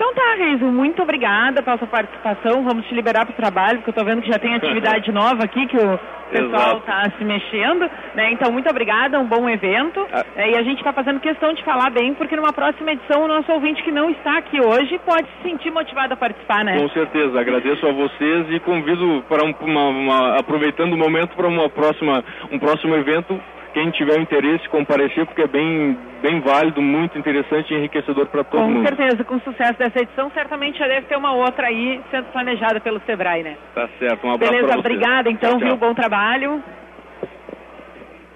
Então 0.00 0.14
tá, 0.14 0.34
Reiso, 0.34 0.64
muito 0.64 1.02
obrigada 1.02 1.62
pela 1.62 1.76
sua 1.76 1.86
participação. 1.86 2.64
Vamos 2.64 2.86
te 2.86 2.94
liberar 2.94 3.26
para 3.26 3.34
o 3.34 3.36
trabalho, 3.36 3.80
porque 3.80 3.90
eu 3.90 3.92
estou 3.92 4.06
vendo 4.06 4.22
que 4.22 4.32
já 4.32 4.38
tem 4.38 4.54
atividade 4.54 5.12
nova 5.12 5.44
aqui, 5.44 5.66
que 5.66 5.76
o 5.76 6.00
pessoal 6.30 6.78
está 6.78 7.04
se 7.18 7.22
mexendo. 7.22 7.82
Né? 8.14 8.32
Então, 8.32 8.50
muito 8.50 8.66
obrigada, 8.70 9.20
um 9.20 9.26
bom 9.26 9.46
evento. 9.46 10.08
Ah. 10.10 10.24
É, 10.36 10.52
e 10.52 10.56
a 10.56 10.62
gente 10.62 10.78
está 10.78 10.90
fazendo 10.94 11.20
questão 11.20 11.52
de 11.52 11.62
falar 11.64 11.90
bem, 11.90 12.14
porque 12.14 12.34
numa 12.34 12.50
próxima 12.50 12.92
edição 12.92 13.24
o 13.24 13.28
nosso 13.28 13.52
ouvinte 13.52 13.82
que 13.82 13.90
não 13.90 14.08
está 14.08 14.38
aqui 14.38 14.58
hoje 14.58 14.98
pode 15.04 15.28
se 15.28 15.50
sentir 15.50 15.70
motivado 15.70 16.14
a 16.14 16.16
participar, 16.16 16.64
né? 16.64 16.78
Com 16.78 16.88
certeza, 16.88 17.38
agradeço 17.38 17.86
a 17.86 17.92
vocês 17.92 18.46
e 18.52 18.58
convido 18.60 19.22
para 19.28 19.44
um, 19.44 19.54
uma, 19.60 19.88
uma, 19.88 20.36
aproveitando 20.38 20.94
o 20.94 20.96
momento 20.96 21.36
para 21.36 21.46
uma 21.46 21.68
próxima, 21.68 22.24
um 22.50 22.58
próximo 22.58 22.96
evento 22.96 23.38
quem 23.72 23.90
tiver 23.90 24.18
interesse 24.18 24.68
comparecer, 24.68 25.26
porque 25.26 25.42
é 25.42 25.46
bem, 25.46 25.96
bem 26.22 26.40
válido, 26.40 26.82
muito 26.82 27.18
interessante 27.18 27.72
e 27.72 27.76
enriquecedor 27.76 28.26
para 28.26 28.44
todo 28.44 28.60
com 28.60 28.68
mundo. 28.68 28.88
Com 28.88 28.96
certeza, 28.96 29.24
com 29.24 29.36
o 29.36 29.40
sucesso 29.40 29.78
dessa 29.78 30.00
edição, 30.00 30.30
certamente 30.32 30.78
já 30.78 30.86
deve 30.86 31.06
ter 31.06 31.16
uma 31.16 31.32
outra 31.32 31.68
aí 31.68 32.00
sendo 32.10 32.26
planejada 32.32 32.80
pelo 32.80 33.00
Sebrae, 33.06 33.42
né? 33.42 33.56
Tá 33.74 33.88
certo, 33.98 34.26
um 34.26 34.32
abraço 34.32 34.52
Beleza, 34.52 34.78
obrigada 34.78 35.30
então, 35.30 35.58
tchau, 35.58 35.68
viu? 35.68 35.76
Bom 35.76 35.94
trabalho. 35.94 36.62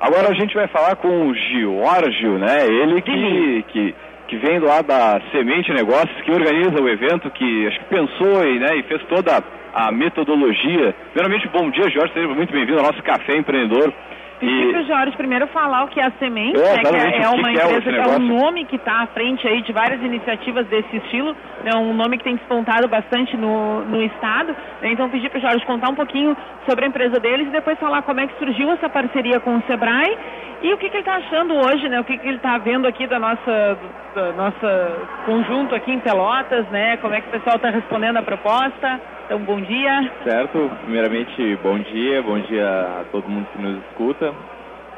Agora 0.01 0.29
a 0.29 0.35
gente 0.35 0.55
vai 0.55 0.67
falar 0.69 0.97
com 0.97 1.29
o 1.29 1.35
Giorgio, 1.35 2.39
né? 2.39 2.67
Ele 2.67 3.01
que, 3.01 3.65
que, 3.69 3.95
que 4.29 4.37
vem 4.37 4.59
lá 4.59 4.83
da 4.83 5.21
Semente 5.33 5.73
Negócios, 5.73 6.21
que 6.23 6.31
organiza 6.31 6.81
o 6.81 6.89
evento, 6.89 7.31
que 7.31 7.67
acho 7.67 7.79
que 7.81 7.87
pensou 7.87 8.47
e, 8.47 8.59
né, 8.59 8.77
e 8.77 8.83
fez 8.83 9.03
toda 9.05 9.43
a 9.73 9.91
metodologia. 9.91 10.95
Primeiramente, 11.13 11.49
bom 11.49 11.71
dia, 11.71 11.91
Jorge, 11.91 12.13
seja 12.13 12.29
muito 12.29 12.53
bem-vindo 12.53 12.79
ao 12.79 12.87
nosso 12.87 13.03
Café 13.03 13.37
Empreendedor. 13.37 13.93
Pedir 14.41 14.73
para 14.73 14.81
o 14.81 14.85
Jorge 14.85 15.17
primeiro 15.17 15.47
falar 15.49 15.85
o 15.85 15.89
que 15.89 16.01
é 16.01 16.07
a 16.07 16.11
Semente, 16.19 16.61
é, 16.61 16.77
né, 16.77 16.83
que 16.83 16.97
é, 16.97 17.23
é 17.23 17.29
uma 17.29 17.51
que 17.51 17.61
é 17.61 17.65
empresa, 17.65 17.91
é, 17.91 18.15
é, 18.15 18.17
um 18.17 18.19
nome 18.19 18.65
que 18.65 18.77
está 18.77 19.03
à 19.03 19.07
frente 19.07 19.47
aí 19.47 19.63
de 19.63 19.73
várias 19.73 20.03
iniciativas 20.03 20.67
desse 20.67 20.97
estilo, 20.97 21.37
é 21.65 21.77
um 21.77 21.95
nome 21.95 22.19
que 22.19 22.25
tem 22.25 22.37
despontado 22.37 22.89
bastante 22.89 23.37
no, 23.37 23.85
no 23.85 24.03
estado. 24.03 24.55
Né, 24.83 24.93
então 24.93 25.09
pedir 25.09 25.31
para 25.31 25.39
o 25.39 25.41
Jorge 25.41 25.65
contar 25.65 25.91
um 25.91 25.95
pouquinho 25.95 26.37
sobre 26.69 26.85
a 26.85 26.89
empresa 26.89 27.21
deles 27.21 27.47
e 27.49 27.51
depois 27.51 27.79
falar 27.79 28.03
como 28.03 28.21
é 28.21 28.27
que 28.27 28.39
surgiu 28.39 28.71
essa 28.73 28.89
parceria 28.89 29.41
com 29.41 29.57
o 29.57 29.63
Sebrae 29.63 30.17
e 30.65 30.73
o 30.73 30.79
que, 30.79 30.89
que 30.89 30.97
ele 30.97 31.01
está 31.01 31.17
achando 31.17 31.55
hoje, 31.55 31.89
né? 31.91 32.01
O 32.01 32.05
que, 32.05 32.17
que 32.17 32.27
ele 32.27 32.39
está 32.39 32.57
vendo 32.57 32.87
aqui 32.87 33.07
da 33.07 33.19
nossa, 33.19 33.79
da 34.15 34.33
nossa 34.33 34.97
conjunto 35.27 35.75
aqui 35.75 35.93
em 35.93 36.01
Pelotas, 36.01 36.67
né? 36.71 36.97
Como 36.97 37.13
é 37.15 37.21
que 37.21 37.29
o 37.29 37.33
pessoal 37.33 37.57
está 37.57 37.69
respondendo 37.69 38.17
a 38.17 38.23
proposta? 38.23 38.99
Então, 39.25 39.39
bom 39.41 39.59
dia. 39.61 40.13
Certo. 40.23 40.71
Primeiramente, 40.83 41.57
bom 41.63 41.79
dia. 41.79 42.23
Bom 42.23 42.39
dia 42.41 42.69
a 42.69 43.05
todo 43.11 43.27
mundo 43.27 43.47
que 43.53 43.59
nos 43.59 43.83
escuta. 43.87 44.35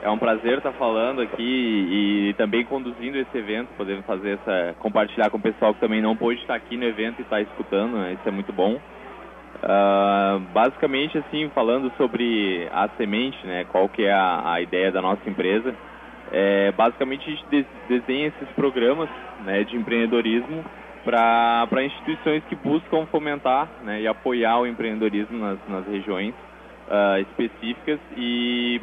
É 0.03 0.11
um 0.11 0.19
prazer 0.19 0.59
estar 0.59 0.73
falando 0.73 1.21
aqui 1.23 2.29
e, 2.31 2.35
também 2.35 2.65
conduzindo 2.65 3.17
esse 3.19 3.39
evento, 3.39 3.69
podendo 3.77 4.03
fazer 4.03 4.39
essa 4.41 4.75
compartilhar 4.81 5.31
com 5.31 5.39
o 5.39 5.41
pessoal 5.41 5.73
que 5.75 5.81
também 5.81 6.03
não 6.03 6.17
pôde 6.17 6.41
estar 6.41 6.57
aqui 6.57 6.77
no 6.77 6.85
evento 6.85 7.21
e 7.21 7.23
estar 7.23 7.41
escutando. 7.41 7.97
Né? 7.99 8.15
Isso 8.15 8.29
é 8.29 8.33
muito 8.33 8.53
bom. 8.53 8.81
Uh, 9.57 10.41
basicamente, 10.53 11.17
assim, 11.19 11.49
falando 11.55 11.91
sobre 11.97 12.69
a 12.73 12.89
semente, 12.97 13.39
né? 13.47 13.65
Qual 13.71 13.89
que 13.89 14.05
é 14.05 14.13
a, 14.13 14.55
a 14.55 14.61
ideia 14.61 14.91
da 14.91 15.01
nossa 15.01 15.29
empresa? 15.31 15.73
É, 16.33 16.73
basicamente, 16.73 17.29
a 17.29 17.33
gente 17.33 17.67
desenha 17.89 18.27
esses 18.27 18.49
programas 18.57 19.09
né, 19.45 19.63
de 19.63 19.77
empreendedorismo 19.77 20.65
para 21.07 21.85
instituições 21.85 22.43
que 22.49 22.57
buscam 22.57 23.07
fomentar 23.07 23.69
né, 23.85 24.01
e 24.01 24.09
apoiar 24.09 24.59
o 24.59 24.67
empreendedorismo 24.67 25.39
nas, 25.39 25.59
nas 25.69 25.87
regiões 25.87 26.35
uh, 26.89 27.21
específicas 27.21 28.01
e 28.17 28.81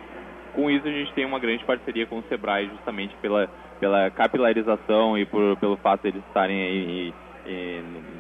com 0.54 0.72
isso 0.72 0.88
a 0.88 0.92
gente 0.92 1.12
tem 1.12 1.26
uma 1.26 1.38
grande 1.38 1.66
parceria 1.66 2.08
com 2.08 2.20
o 2.20 2.24
Sebrae 2.30 2.70
justamente 2.70 3.14
pela, 3.22 3.50
pela 3.78 4.10
capilarização 4.12 5.18
e 5.18 5.26
por, 5.26 5.58
pelo 5.58 5.76
fato 5.78 6.04
de 6.04 6.10
eles 6.10 6.24
estarem 6.28 6.62
aí, 6.62 7.14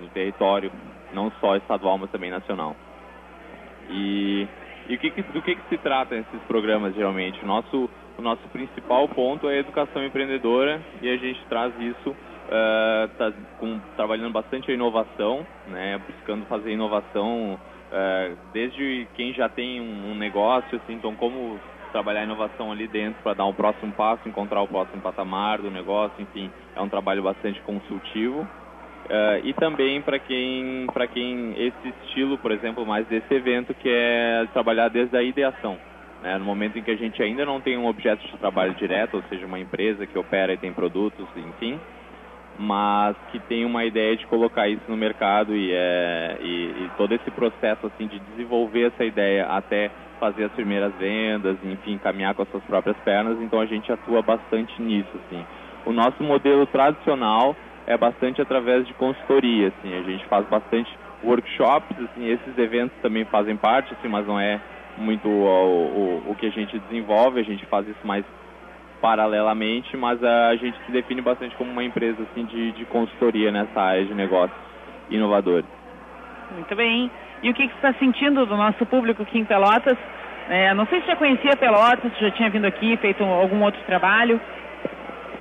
no, 0.01 0.09
território 0.09 0.69
não 1.13 1.31
só 1.39 1.55
estadual 1.55 1.97
mas 1.97 2.11
também 2.11 2.29
nacional. 2.29 2.75
E, 3.89 4.45
e 4.89 4.97
que, 4.97 5.11
que, 5.11 5.21
do 5.21 5.41
que, 5.41 5.55
que 5.55 5.69
se 5.69 5.77
trata 5.77 6.15
esses 6.15 6.41
programas 6.47 6.93
geralmente? 6.93 7.41
O 7.41 7.47
nosso, 7.47 7.89
o 8.17 8.21
nosso 8.21 8.45
principal 8.49 9.07
ponto 9.07 9.49
é 9.49 9.53
a 9.53 9.59
educação 9.59 10.03
empreendedora 10.03 10.81
e 11.01 11.09
a 11.09 11.15
gente 11.15 11.39
traz 11.45 11.73
isso 11.79 12.13
está 12.45 13.29
uh, 13.29 13.33
com, 13.59 13.79
trabalhando 13.95 14.31
bastante 14.31 14.69
a 14.69 14.73
inovação, 14.73 15.45
né, 15.67 15.99
buscando 16.07 16.45
fazer 16.45 16.71
inovação 16.71 17.59
uh, 17.91 18.37
desde 18.51 19.07
quem 19.15 19.33
já 19.33 19.47
tem 19.49 19.81
um, 19.81 20.11
um, 20.11 20.15
negócio, 20.15 20.77
assim, 20.77 20.93
então 20.93 21.15
como 21.15 21.59
trabalhar 21.91 22.21
a 22.21 22.23
inovação 22.23 22.71
ali 22.71 22.87
dentro 22.87 23.21
para 23.21 23.35
dar 23.35 23.45
um 23.45 23.53
próximo 23.53 23.91
passo, 23.93 24.27
encontrar 24.27 24.61
o 24.61 24.67
próximo 24.67 25.01
patamar 25.01 25.61
do 25.61 25.69
negócio, 25.69 26.21
enfim, 26.21 26.49
é 26.75 26.81
um 26.81 26.89
trabalho 26.89 27.21
bastante 27.21 27.61
consultivo. 27.61 28.47
Uh, 29.05 29.43
e 29.43 29.53
também 29.53 30.01
para 30.01 30.17
quem, 30.17 30.87
para 30.93 31.05
quem 31.07 31.51
esse 31.57 31.93
estilo, 32.05 32.37
por 32.37 32.51
exemplo, 32.51 32.85
mais 32.85 33.05
desse 33.07 33.33
evento, 33.33 33.73
que 33.73 33.89
é 33.89 34.47
trabalhar 34.53 34.87
desde 34.87 35.15
a 35.15 35.21
ideação. 35.21 35.77
Né? 36.23 36.37
No 36.37 36.45
momento 36.45 36.79
em 36.79 36.81
que 36.81 36.89
a 36.89 36.95
gente 36.95 37.21
ainda 37.21 37.45
não 37.45 37.59
tem 37.59 37.77
um 37.77 37.85
objeto 37.85 38.25
de 38.25 38.37
trabalho 38.37 38.73
direto, 38.75 39.15
ou 39.15 39.23
seja, 39.23 39.45
uma 39.45 39.59
empresa 39.59 40.07
que 40.07 40.17
opera 40.17 40.53
e 40.53 40.57
tem 40.57 40.71
produtos, 40.71 41.27
enfim, 41.35 41.77
mas 42.57 43.15
que 43.31 43.39
tem 43.39 43.65
uma 43.65 43.83
ideia 43.83 44.15
de 44.15 44.25
colocar 44.27 44.67
isso 44.67 44.83
no 44.87 44.95
mercado 44.95 45.55
e, 45.55 45.71
é, 45.73 46.37
e, 46.39 46.85
e, 46.85 46.91
todo 46.97 47.13
esse 47.13 47.29
processo 47.31 47.87
assim 47.87 48.07
de 48.07 48.19
desenvolver 48.19 48.87
essa 48.93 49.03
ideia 49.03 49.45
até 49.45 49.89
fazer 50.19 50.45
as 50.45 50.51
primeiras 50.53 50.93
vendas, 50.95 51.57
enfim, 51.63 51.97
caminhar 51.97 52.33
com 52.33 52.43
as 52.43 52.49
suas 52.49 52.63
próprias 52.63 52.95
pernas. 53.03 53.41
Então 53.41 53.59
a 53.59 53.65
gente 53.65 53.91
atua 53.91 54.21
bastante 54.21 54.81
nisso, 54.81 55.09
assim. 55.25 55.45
O 55.85 55.91
nosso 55.91 56.23
modelo 56.23 56.65
tradicional 56.67 57.55
é 57.85 57.97
bastante 57.97 58.41
através 58.41 58.87
de 58.87 58.93
consultoria, 58.93 59.67
assim. 59.67 59.93
A 59.93 60.01
gente 60.03 60.25
faz 60.25 60.47
bastante 60.47 60.89
workshops, 61.23 61.97
assim. 61.99 62.29
Esses 62.29 62.57
eventos 62.57 62.95
também 63.01 63.25
fazem 63.25 63.57
parte, 63.57 63.93
assim, 63.93 64.07
mas 64.07 64.25
não 64.25 64.39
é 64.39 64.61
muito 64.97 65.27
o, 65.27 66.21
o, 66.27 66.31
o 66.31 66.35
que 66.35 66.45
a 66.45 66.51
gente 66.51 66.79
desenvolve. 66.79 67.41
A 67.41 67.43
gente 67.43 67.65
faz 67.65 67.85
isso 67.87 68.05
mais 68.07 68.23
paralelamente, 69.03 69.97
mas 69.97 70.23
a 70.23 70.55
gente 70.55 70.77
se 70.85 70.91
define 70.93 71.19
bastante 71.19 71.53
como 71.57 71.69
uma 71.69 71.83
empresa 71.83 72.23
assim, 72.23 72.45
de, 72.45 72.71
de 72.71 72.85
consultoria 72.85 73.51
nessa 73.51 73.81
área 73.81 74.05
de 74.05 74.13
negócios 74.13 74.57
inovadores. 75.09 75.67
Muito 76.53 76.73
bem. 76.73 77.11
E 77.43 77.49
o 77.49 77.53
que, 77.53 77.67
que 77.67 77.73
você 77.73 77.87
está 77.87 77.99
sentindo 77.99 78.45
do 78.45 78.55
nosso 78.55 78.85
público 78.85 79.23
aqui 79.23 79.39
em 79.39 79.43
Pelotas? 79.43 79.97
É, 80.49 80.73
não 80.73 80.85
sei 80.85 81.01
se 81.01 81.07
já 81.07 81.17
conhecia 81.17 81.57
Pelotas, 81.57 82.13
se 82.13 82.21
já 82.21 82.31
tinha 82.31 82.49
vindo 82.49 82.63
aqui, 82.63 82.95
feito 82.95 83.21
algum 83.25 83.61
outro 83.61 83.81
trabalho. 83.85 84.39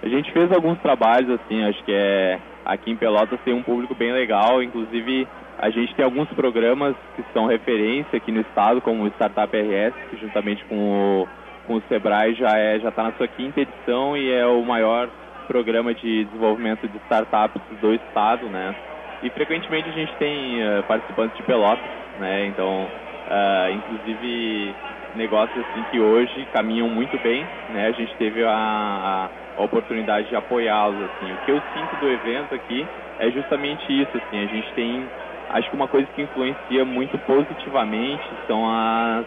A 0.03 0.09
gente 0.09 0.33
fez 0.33 0.51
alguns 0.51 0.81
trabalhos, 0.81 1.31
assim, 1.31 1.62
acho 1.62 1.85
que 1.85 1.92
é 1.92 2.40
aqui 2.64 2.90
em 2.90 2.96
Pelotas 2.96 3.38
tem 3.44 3.55
um 3.55 3.62
público 3.62 3.94
bem 3.94 4.12
legal, 4.12 4.61
inclusive 4.61 5.29
a 5.57 5.70
gente 5.70 5.94
tem 5.94 6.05
alguns 6.05 6.29
programas 6.31 6.96
que 7.14 7.22
são 7.33 7.46
referência 7.46 8.16
aqui 8.16 8.33
no 8.33 8.40
estado, 8.40 8.81
como 8.81 9.05
o 9.05 9.09
Startup 9.09 9.57
RS, 9.57 9.94
que 10.11 10.16
juntamente 10.16 10.64
com 10.64 11.22
o 11.22 11.41
com 11.66 11.75
o 11.75 11.83
Sebrae 11.88 12.35
já 12.35 12.59
é 12.59 12.79
já 12.81 12.88
está 12.88 13.03
na 13.05 13.12
sua 13.12 13.29
quinta 13.29 13.61
edição 13.61 14.16
e 14.16 14.33
é 14.33 14.46
o 14.46 14.62
maior 14.62 15.09
programa 15.46 15.94
de 15.94 16.25
desenvolvimento 16.25 16.88
de 16.88 16.96
startups 16.98 17.62
do 17.81 17.92
estado, 17.94 18.46
né? 18.46 18.75
E 19.22 19.31
frequentemente 19.31 19.88
a 19.88 19.92
gente 19.92 20.12
tem 20.16 20.61
uh, 20.62 20.83
participantes 20.85 21.37
de 21.37 21.42
Pelotas, 21.44 21.85
né? 22.18 22.46
Então, 22.46 22.85
uh, 22.85 23.72
inclusive 23.72 24.75
negócios 25.14 25.59
assim 25.66 25.85
que 25.90 26.01
hoje 26.01 26.46
caminham 26.53 26.88
muito 26.88 27.18
bem, 27.22 27.46
né? 27.70 27.87
A 27.88 27.92
gente 27.92 28.14
teve 28.16 28.42
a, 28.44 29.29
a 29.57 29.62
oportunidade 29.62 30.29
de 30.29 30.37
apoiá-los, 30.37 30.96
assim. 31.03 31.33
O 31.33 31.37
que 31.44 31.53
eu 31.53 31.62
sinto 31.75 32.01
do 32.01 32.11
evento 32.11 32.55
aqui 32.55 32.87
é 33.18 33.31
justamente 33.31 33.85
isso, 33.92 34.11
assim. 34.16 34.42
A 34.42 34.46
gente 34.46 34.72
tem, 34.72 35.07
acho 35.51 35.68
que 35.68 35.77
uma 35.77 35.88
coisa 35.88 36.09
que 36.14 36.22
influencia 36.22 36.85
muito 36.85 37.18
positivamente 37.18 38.25
são 38.46 38.64
as, 38.68 39.27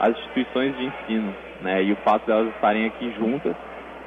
as 0.00 0.10
instituições 0.10 0.76
de 0.76 0.84
ensino, 0.84 1.34
né? 1.60 1.82
E 1.82 1.92
o 1.92 1.96
fato 1.96 2.26
delas 2.26 2.52
estarem 2.54 2.86
aqui 2.86 3.12
juntas, 3.18 3.54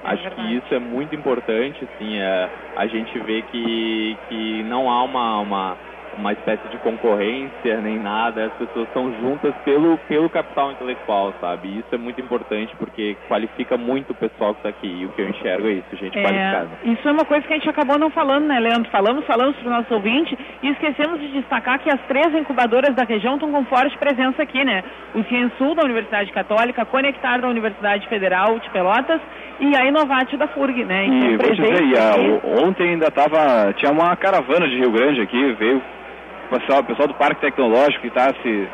é 0.04 0.08
acho 0.10 0.24
verdade. 0.24 0.48
que 0.48 0.56
isso 0.56 0.74
é 0.74 0.80
muito 0.80 1.16
importante, 1.16 1.84
assim, 1.84 2.18
é, 2.18 2.50
a 2.76 2.88
gente 2.88 3.18
vê 3.20 3.42
que, 3.44 4.18
que 4.30 4.64
não 4.64 4.90
há 4.90 5.04
uma, 5.04 5.40
uma 5.42 5.78
uma 6.18 6.34
espécie 6.34 6.68
de 6.70 6.78
concorrência 6.78 7.80
nem 7.82 8.00
nada, 8.00 8.46
as 8.46 8.54
pessoas 8.54 8.88
estão 8.88 9.14
juntas 9.20 9.54
pelo, 9.64 9.98
pelo 10.08 10.30
capital 10.30 10.72
intelectual, 10.72 11.34
sabe? 11.40 11.68
E 11.68 11.80
isso 11.80 11.94
é 11.94 11.98
muito 11.98 12.20
importante 12.20 12.76
porque 12.78 13.16
qualifica 13.28 13.78
muito 13.78 14.12
o 14.12 14.16
pessoal 14.16 14.54
que 14.54 14.60
está 14.60 14.70
aqui. 14.70 14.88
E 14.88 15.06
o 15.06 15.10
que 15.10 15.22
eu 15.22 15.30
enxergo 15.30 15.68
é 15.68 15.72
isso, 15.72 15.96
gente 15.96 16.18
é, 16.18 16.22
qualificada. 16.22 16.70
Isso 16.84 17.08
é 17.08 17.12
uma 17.12 17.26
coisa 17.26 17.48
que 17.48 17.54
a 17.54 17.58
gente 17.58 17.70
acabou 17.70 17.98
não 17.98 18.10
falando, 18.10 18.46
né, 18.46 18.60
Leandro? 18.60 18.90
Falamos, 18.92 19.26
falamos 19.26 19.56
para 19.58 19.68
o 19.68 19.72
nosso 19.72 19.94
ouvinte 19.94 20.38
e 20.62 20.70
esquecemos 20.70 21.20
de 21.20 21.28
destacar 21.30 21.80
que 21.80 21.90
as 21.90 22.02
três 22.08 22.34
incubadoras 22.34 22.96
da 22.96 23.04
região 23.04 23.36
estão 23.36 23.52
com 23.52 23.64
forte 23.66 23.98
presença 23.98 24.42
aqui, 24.44 24.64
né? 24.64 24.84
O 25.16 25.24
Ciensul 25.24 25.76
da 25.76 25.84
Universidade 25.84 26.32
Católica, 26.32 26.86
Conectar 26.86 27.40
da 27.40 27.48
Universidade 27.48 28.08
Federal 28.08 28.60
de 28.60 28.70
Pelotas 28.70 29.22
e 29.60 29.76
a 29.76 29.86
Inovate 29.86 30.36
da 30.38 30.48
FURG, 30.48 30.84
né? 30.84 31.06
Então, 31.06 31.30
e 31.30 31.38
vou 31.38 31.52
dizer, 31.52 31.84
e 31.84 31.98
a, 31.98 32.66
ontem 32.66 32.90
ainda 32.90 33.12
tava, 33.12 33.74
tinha 33.74 33.92
uma 33.92 34.16
caravana 34.16 34.68
de 34.68 34.76
Rio 34.76 34.92
Grande 34.92 35.22
aqui, 35.22 35.54
veio 35.54 35.82
pessoal, 36.52 36.84
pessoal 36.84 37.08
do 37.08 37.14
Parque 37.14 37.42
Tecnológico 37.42 38.02
que 38.02 38.08
está 38.08 38.28
se, 38.42 38.68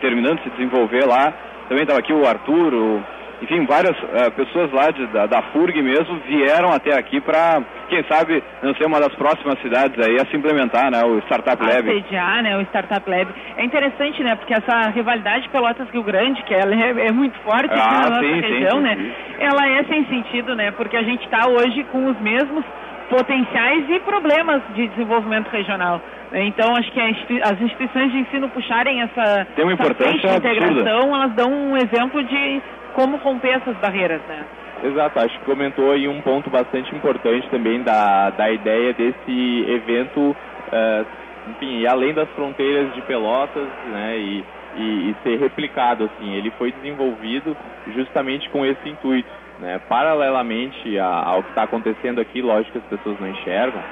terminando 0.00 0.38
de 0.38 0.44
se 0.44 0.50
desenvolver 0.50 1.04
lá. 1.06 1.32
Também 1.68 1.82
estava 1.82 2.00
aqui 2.00 2.12
o 2.12 2.26
Arthur, 2.26 2.74
o, 2.74 3.02
enfim, 3.42 3.64
várias 3.66 3.96
uh, 4.02 4.30
pessoas 4.32 4.72
lá 4.72 4.90
de, 4.90 5.06
da, 5.08 5.26
da 5.26 5.42
FURG 5.52 5.80
mesmo 5.82 6.18
vieram 6.26 6.72
até 6.72 6.96
aqui 6.96 7.20
para, 7.20 7.62
quem 7.88 8.02
sabe, 8.04 8.42
não 8.62 8.74
ser 8.74 8.86
uma 8.86 8.98
das 8.98 9.14
próximas 9.14 9.60
cidades 9.60 9.96
aí 10.04 10.16
a 10.16 10.26
se 10.26 10.36
implementar, 10.36 10.90
né, 10.90 11.04
o 11.04 11.18
Startup 11.20 11.62
Lab. 11.62 11.88
Assediar, 11.88 12.42
né, 12.42 12.56
o 12.56 12.62
Startup 12.62 13.08
Lab. 13.08 13.30
É 13.56 13.64
interessante, 13.64 14.22
né, 14.22 14.34
porque 14.34 14.54
essa 14.54 14.90
rivalidade 14.90 15.48
Pelotas-Rio 15.50 16.02
Grande, 16.02 16.42
que 16.42 16.54
ela 16.54 16.74
é, 16.74 17.08
é 17.08 17.12
muito 17.12 17.38
forte 17.40 17.70
ah, 17.70 17.84
aqui 17.84 17.94
na 17.94 18.10
nossa 18.10 18.20
sim, 18.20 18.40
região, 18.40 18.78
sim, 18.78 18.82
né, 18.82 18.96
sim. 18.96 19.12
ela 19.38 19.68
é 19.68 19.84
sem 19.84 20.04
sentido, 20.06 20.56
né, 20.56 20.70
porque 20.72 20.96
a 20.96 21.02
gente 21.02 21.24
está 21.24 21.48
hoje 21.48 21.84
com 21.84 22.06
os 22.06 22.18
mesmos 22.20 22.64
potenciais 23.10 23.90
e 23.90 24.00
problemas 24.00 24.62
de 24.74 24.86
desenvolvimento 24.88 25.48
regional. 25.48 26.00
Então, 26.32 26.74
acho 26.76 26.90
que 26.92 27.00
as 27.42 27.60
instituições 27.60 28.12
de 28.12 28.18
ensino 28.20 28.48
puxarem 28.50 29.02
essa, 29.02 29.44
Tem 29.56 29.64
uma 29.64 29.72
essa 29.74 29.82
importância 29.82 30.30
de 30.30 30.36
integração, 30.36 30.98
absurda. 30.98 31.16
elas 31.16 31.32
dão 31.34 31.52
um 31.52 31.76
exemplo 31.76 32.22
de 32.22 32.62
como 32.94 33.16
romper 33.16 33.56
essas 33.56 33.76
barreiras, 33.78 34.20
né? 34.28 34.44
Exato, 34.82 35.18
acho 35.18 35.38
que 35.40 35.44
comentou 35.44 35.90
aí 35.90 36.08
um 36.08 36.20
ponto 36.22 36.48
bastante 36.48 36.94
importante 36.94 37.46
também 37.50 37.82
da, 37.82 38.30
da 38.30 38.50
ideia 38.50 38.94
desse 38.94 39.64
evento, 39.68 40.34
eh, 40.72 41.04
enfim, 41.50 41.86
além 41.86 42.14
das 42.14 42.28
fronteiras 42.30 42.94
de 42.94 43.02
Pelotas, 43.02 43.68
né, 43.92 44.16
e, 44.18 44.44
e, 44.76 45.10
e 45.10 45.16
ser 45.22 45.38
replicado, 45.38 46.04
assim, 46.04 46.32
ele 46.34 46.50
foi 46.52 46.72
desenvolvido 46.72 47.54
justamente 47.94 48.48
com 48.48 48.64
esse 48.64 48.88
intuito, 48.88 49.28
né, 49.60 49.78
paralelamente 49.88 50.98
a- 50.98 51.22
ao 51.28 51.42
que 51.42 51.50
está 51.50 51.62
acontecendo 51.64 52.20
aqui, 52.20 52.40
lógico 52.42 52.72
que 52.72 52.78
as 52.78 52.84
pessoas 52.98 53.18
não 53.20 53.28
enxergam, 53.28 53.82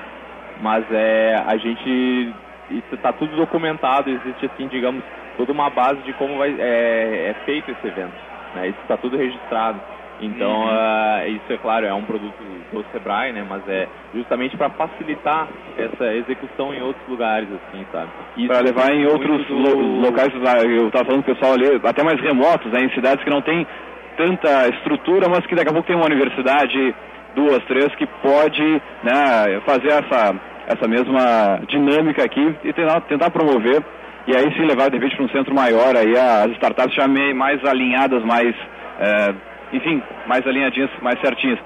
mas 0.60 0.84
é, 0.90 1.36
a 1.46 1.56
gente, 1.56 2.34
está 2.92 3.12
tudo 3.12 3.36
documentado, 3.36 4.10
existe 4.10 4.46
assim, 4.46 4.66
digamos, 4.68 5.02
toda 5.36 5.52
uma 5.52 5.70
base 5.70 6.02
de 6.02 6.12
como 6.14 6.38
vai, 6.38 6.50
é, 6.58 7.30
é 7.30 7.34
feito 7.44 7.70
esse 7.70 7.86
evento, 7.86 8.12
né, 8.54 8.68
isso 8.68 8.78
está 8.82 8.96
tudo 8.96 9.16
registrado. 9.16 9.78
Então, 10.20 10.66
ah, 10.68 11.28
isso 11.28 11.52
é 11.52 11.56
claro, 11.58 11.86
é 11.86 11.94
um 11.94 12.02
produto 12.02 12.34
do 12.72 12.84
Sebrae, 12.90 13.32
né? 13.32 13.46
Mas 13.48 13.62
é 13.68 13.86
justamente 14.12 14.56
para 14.56 14.68
facilitar 14.70 15.46
essa 15.76 16.12
execução 16.12 16.74
em 16.74 16.82
outros 16.82 17.06
lugares, 17.06 17.46
assim, 17.52 17.86
sabe? 17.92 18.10
Para 18.48 18.58
levar 18.58 18.92
em 18.92 19.06
outros 19.06 19.46
do- 19.46 19.54
lo- 19.54 20.00
locais, 20.00 20.32
eu 20.34 20.88
estava 20.88 21.04
falando 21.04 21.22
com 21.24 21.30
o 21.30 21.34
pessoal 21.36 21.52
ali, 21.54 21.66
até 21.84 22.02
mais 22.02 22.20
remotos, 22.20 22.66
né, 22.72 22.80
em 22.80 22.90
cidades 22.94 23.22
que 23.22 23.30
não 23.30 23.40
tem 23.42 23.64
tanta 24.18 24.68
estrutura, 24.68 25.28
mas 25.28 25.46
que 25.46 25.54
daqui 25.54 25.70
a 25.70 25.72
pouco 25.72 25.86
tem 25.86 25.96
uma 25.96 26.06
universidade, 26.06 26.94
duas, 27.36 27.64
três, 27.64 27.94
que 27.94 28.06
pode 28.20 28.82
né, 29.04 29.60
fazer 29.64 29.88
essa, 29.88 30.34
essa 30.66 30.88
mesma 30.88 31.60
dinâmica 31.68 32.24
aqui 32.24 32.54
e 32.64 32.72
tentar, 32.72 33.00
tentar 33.02 33.30
promover. 33.30 33.80
E 34.26 34.36
aí 34.36 34.52
sim 34.54 34.66
levar 34.66 34.90
de 34.90 34.98
repente 34.98 35.16
para 35.16 35.24
um 35.24 35.30
centro 35.30 35.54
maior 35.54 35.96
aí 35.96 36.12
as 36.18 36.50
startups 36.52 36.94
já 36.94 37.08
mais 37.08 37.64
alinhadas, 37.64 38.22
mais, 38.24 38.54
eh, 39.00 39.34
enfim, 39.72 40.02
mais 40.26 40.46
alinhadinhas, 40.46 40.90
mais 41.00 41.18
certinhas. 41.20 41.58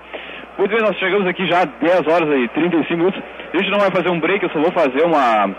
Muito 0.57 0.71
bem, 0.71 0.81
nós 0.81 0.97
chegamos 0.99 1.27
aqui 1.27 1.45
já 1.47 1.65
10 1.65 2.07
horas 2.07 2.39
e 2.39 2.47
35 2.49 2.97
minutos. 2.97 3.21
A 3.53 3.57
gente 3.57 3.71
não 3.71 3.81
vai 3.81 3.91
fazer 3.91 4.11
um 4.11 4.21
break, 4.21 4.45
eu 4.45 4.51
só 4.51 4.61
vou 4.61 4.71
fazer 4.71 5.03
uma, 5.05 5.51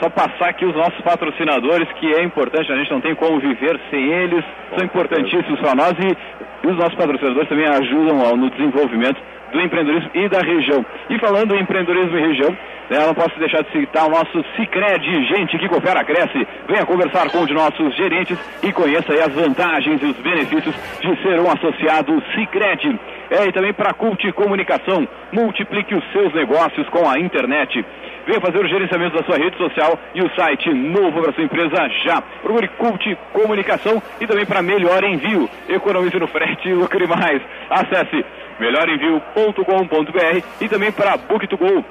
só 0.00 0.08
passar 0.10 0.50
aqui 0.50 0.64
os 0.64 0.74
nossos 0.74 1.00
patrocinadores, 1.02 1.88
que 1.92 2.12
é 2.14 2.22
importante, 2.22 2.72
a 2.72 2.76
gente 2.76 2.90
não 2.90 3.00
tem 3.00 3.14
como 3.14 3.40
viver 3.40 3.80
sem 3.90 4.12
eles, 4.12 4.44
são 4.76 4.84
importantíssimos 4.84 5.60
para 5.60 5.74
nós 5.74 5.92
e, 5.92 6.66
e 6.66 6.70
os 6.70 6.76
nossos 6.76 6.94
patrocinadores 6.94 7.48
também 7.48 7.66
ajudam 7.66 8.20
ó, 8.20 8.36
no 8.36 8.50
desenvolvimento 8.50 9.20
do 9.52 9.60
empreendedorismo 9.60 10.10
e 10.14 10.28
da 10.28 10.40
região. 10.40 10.84
E 11.10 11.18
falando 11.18 11.54
em 11.54 11.60
empreendedorismo 11.60 12.18
e 12.18 12.20
região, 12.20 12.56
né, 12.90 12.98
eu 13.02 13.06
não 13.06 13.14
posso 13.14 13.38
deixar 13.38 13.62
de 13.62 13.70
citar 13.70 14.06
o 14.06 14.10
nosso 14.10 14.44
Cicred, 14.56 15.24
gente 15.26 15.58
que 15.58 15.68
coopera, 15.68 16.02
cresce. 16.04 16.46
Venha 16.66 16.84
conversar 16.84 17.30
com 17.30 17.38
um 17.38 17.46
de 17.46 17.54
nossos 17.54 17.94
gerentes 17.94 18.38
e 18.62 18.72
conheça 18.72 19.12
aí 19.12 19.20
as 19.20 19.32
vantagens 19.32 20.02
e 20.02 20.06
os 20.06 20.16
benefícios 20.16 20.74
de 21.00 21.22
ser 21.22 21.38
um 21.38 21.50
associado 21.50 22.22
Cicred. 22.34 22.98
É, 23.30 23.46
e 23.46 23.52
também 23.52 23.72
para 23.72 23.94
Cult 23.94 24.30
Comunicação, 24.32 25.08
multiplique 25.32 25.94
os 25.94 26.04
seus 26.12 26.34
negócios 26.34 26.88
com 26.90 27.08
a 27.08 27.18
internet. 27.18 27.84
Venha 28.26 28.40
fazer 28.40 28.58
o 28.58 28.68
gerenciamento 28.68 29.16
da 29.16 29.24
sua 29.24 29.36
rede 29.36 29.56
social 29.56 29.98
e 30.14 30.22
o 30.22 30.30
site 30.34 30.72
novo 30.72 31.20
para 31.20 31.32
sua 31.32 31.44
empresa 31.44 31.88
já. 32.04 32.22
Procure 32.42 32.68
Cult 32.68 33.16
Comunicação 33.32 34.02
e 34.20 34.26
também 34.26 34.46
para 34.46 34.62
melhor 34.62 35.02
envio. 35.04 35.48
Economize 35.68 36.18
no 36.18 36.26
frete 36.26 36.68
e 36.68 36.74
lucre 36.74 37.06
mais. 37.06 37.42
Acesse 37.68 38.24
melhorenvio.com.br 38.60 40.44
e 40.60 40.68
também 40.68 40.92
para 40.92 41.18
Book2Go, 41.18 41.84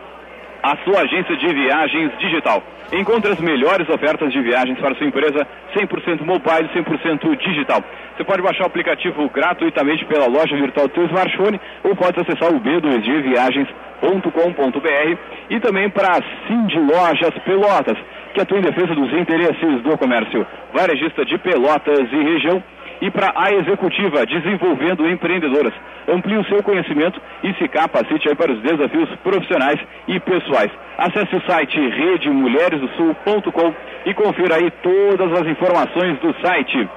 a 0.63 0.77
sua 0.83 1.01
agência 1.01 1.35
de 1.35 1.47
viagens 1.47 2.11
digital. 2.19 2.63
Encontre 2.93 3.31
as 3.31 3.39
melhores 3.39 3.89
ofertas 3.89 4.31
de 4.33 4.41
viagens 4.41 4.77
para 4.79 4.95
sua 4.95 5.07
empresa 5.07 5.47
100% 5.73 6.25
mobile, 6.25 6.69
100% 6.75 7.37
digital. 7.37 7.81
Você 8.15 8.23
pode 8.23 8.41
baixar 8.41 8.63
o 8.63 8.67
aplicativo 8.67 9.29
gratuitamente 9.29 10.05
pela 10.05 10.27
loja 10.27 10.55
virtual 10.55 10.87
do 10.87 10.93
seu 10.93 11.05
smartphone 11.05 11.59
ou 11.83 11.95
pode 11.95 12.19
acessar 12.19 12.53
o 12.53 12.59
b2gviagens.com.br 12.59 15.17
e 15.49 15.59
também 15.59 15.89
para 15.89 16.17
a 16.17 16.21
Cindy 16.47 16.77
Lojas 16.79 17.33
Pelotas, 17.45 17.97
que 18.33 18.41
atua 18.41 18.59
em 18.59 18.61
defesa 18.61 18.93
dos 18.93 19.11
interesses 19.13 19.81
do 19.81 19.97
comércio 19.97 20.45
varejista 20.73 21.25
de 21.25 21.37
Pelotas 21.37 22.11
e 22.11 22.23
região 22.23 22.61
e 23.01 23.09
para 23.09 23.33
a 23.35 23.51
executiva, 23.51 24.25
desenvolvendo 24.25 25.09
empreendedoras. 25.09 25.73
Amplie 26.07 26.37
o 26.37 26.45
seu 26.45 26.61
conhecimento 26.61 27.19
e 27.43 27.53
se 27.55 27.67
capacite 27.67 28.29
aí 28.29 28.35
para 28.35 28.51
os 28.51 28.61
desafios 28.61 29.09
profissionais 29.23 29.79
e 30.07 30.19
pessoais. 30.19 30.71
Acesse 30.97 31.35
o 31.35 31.41
site 31.41 31.79
redemulheresdosul.com 31.79 33.73
e 34.05 34.13
confira 34.13 34.55
aí 34.55 34.71
todas 34.83 35.31
as 35.33 35.47
informações 35.47 36.19
do 36.19 36.33
site. 36.41 36.87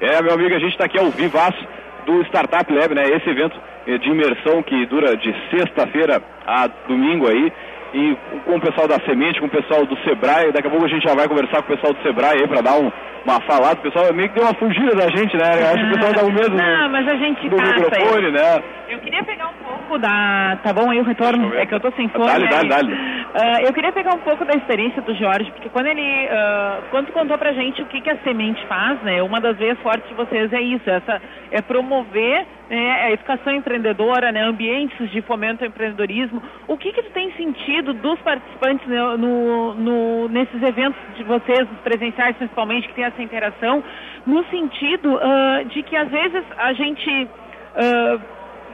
É, 0.00 0.22
meu 0.22 0.34
amigo, 0.34 0.54
a 0.54 0.58
gente 0.58 0.72
está 0.72 0.84
aqui 0.84 0.98
ao 0.98 1.10
vivaço 1.10 1.64
do 2.06 2.22
Startup 2.22 2.72
Lab, 2.72 2.94
né? 2.94 3.02
Esse 3.10 3.28
evento 3.28 3.56
de 3.86 4.08
imersão 4.08 4.62
que 4.62 4.86
dura 4.86 5.16
de 5.16 5.34
sexta-feira 5.50 6.22
a 6.46 6.68
domingo 6.88 7.28
aí. 7.28 7.52
E 7.94 8.16
com 8.44 8.56
o 8.56 8.60
pessoal 8.60 8.88
da 8.88 8.98
Semente, 9.04 9.40
com 9.40 9.46
o 9.46 9.50
pessoal 9.50 9.84
do 9.84 9.96
Sebrae. 10.02 10.52
Daqui 10.52 10.66
a 10.66 10.70
pouco 10.70 10.86
a 10.86 10.88
gente 10.88 11.06
já 11.06 11.14
vai 11.14 11.28
conversar 11.28 11.62
com 11.62 11.72
o 11.72 11.76
pessoal 11.76 11.92
do 11.92 12.02
Sebrae 12.02 12.40
aí 12.40 12.48
para 12.48 12.62
dar 12.62 12.74
um, 12.74 12.90
uma 13.24 13.40
falada. 13.42 13.80
O 13.80 13.82
pessoal 13.82 14.12
meio 14.14 14.28
que 14.28 14.34
deu 14.34 14.44
uma 14.44 14.54
fugida 14.54 14.94
da 14.94 15.08
gente, 15.08 15.36
né? 15.36 15.60
Eu 15.60 15.66
acho 15.66 15.78
que 15.78 15.90
o 15.90 15.94
pessoal 15.94 16.12
dá 16.14 16.22
o 16.22 16.32
mesmo 16.32 16.56
Não, 16.56 16.88
mas 16.90 17.08
a 17.08 17.16
gente 17.16 17.48
do 17.48 17.56
passa 17.56 17.74
microfone, 17.74 18.30
né? 18.30 18.62
Eu 18.88 18.98
queria 19.00 19.22
pegar 19.24 19.48
um 19.48 19.64
pouco 19.64 19.98
da. 19.98 20.58
Tá 20.62 20.72
bom 20.72 20.90
aí 20.90 21.00
o 21.00 21.04
retorno? 21.04 21.52
Eu. 21.52 21.58
É 21.58 21.66
que 21.66 21.74
eu 21.74 21.80
tô 21.80 21.90
sem 21.92 22.08
fone. 22.08 22.26
Dale, 22.26 22.44
né? 22.44 22.50
dale, 22.50 22.68
dale. 22.68 23.21
Ah, 23.34 23.62
eu 23.62 23.72
queria 23.72 23.90
pegar 23.92 24.14
um 24.14 24.18
pouco 24.18 24.44
da 24.44 24.52
experiência 24.54 25.00
do 25.00 25.14
Jorge, 25.14 25.50
porque 25.52 25.70
quando 25.70 25.86
ele. 25.86 26.28
ah, 26.30 26.80
quando 26.90 27.10
contou 27.12 27.38
pra 27.38 27.52
gente 27.54 27.80
o 27.80 27.86
que, 27.86 28.00
que 28.02 28.10
a 28.10 28.18
semente 28.18 28.62
faz, 28.66 29.00
né? 29.02 29.22
Uma 29.22 29.40
das 29.40 29.56
veias 29.56 29.78
fortes 29.80 30.06
de 30.08 30.14
vocês 30.14 30.52
é 30.52 30.60
isso, 30.60 30.88
essa, 30.90 31.20
é 31.50 31.62
promover 31.62 32.46
né, 32.68 32.90
a 33.04 33.10
educação 33.12 33.54
empreendedora, 33.54 34.30
né, 34.32 34.42
ambientes 34.42 35.10
de 35.10 35.22
fomento 35.22 35.64
ao 35.64 35.68
empreendedorismo. 35.68 36.42
O 36.68 36.76
que, 36.76 36.92
que 36.92 37.02
tem 37.04 37.32
sentido 37.32 37.94
dos 37.94 38.18
participantes 38.20 38.86
né, 38.86 39.00
no, 39.16 39.74
no- 39.74 40.28
nesses 40.28 40.62
eventos 40.62 41.00
de 41.16 41.24
vocês, 41.24 41.60
os 41.70 41.78
presenciais 41.80 42.36
principalmente, 42.36 42.86
que 42.88 42.94
tem 42.94 43.04
essa 43.04 43.22
interação, 43.22 43.82
no 44.26 44.44
sentido 44.50 45.18
ah, 45.22 45.62
de 45.64 45.82
que 45.82 45.96
às 45.96 46.08
vezes 46.10 46.44
a 46.58 46.72
gente. 46.74 47.28
ah, 47.76 48.18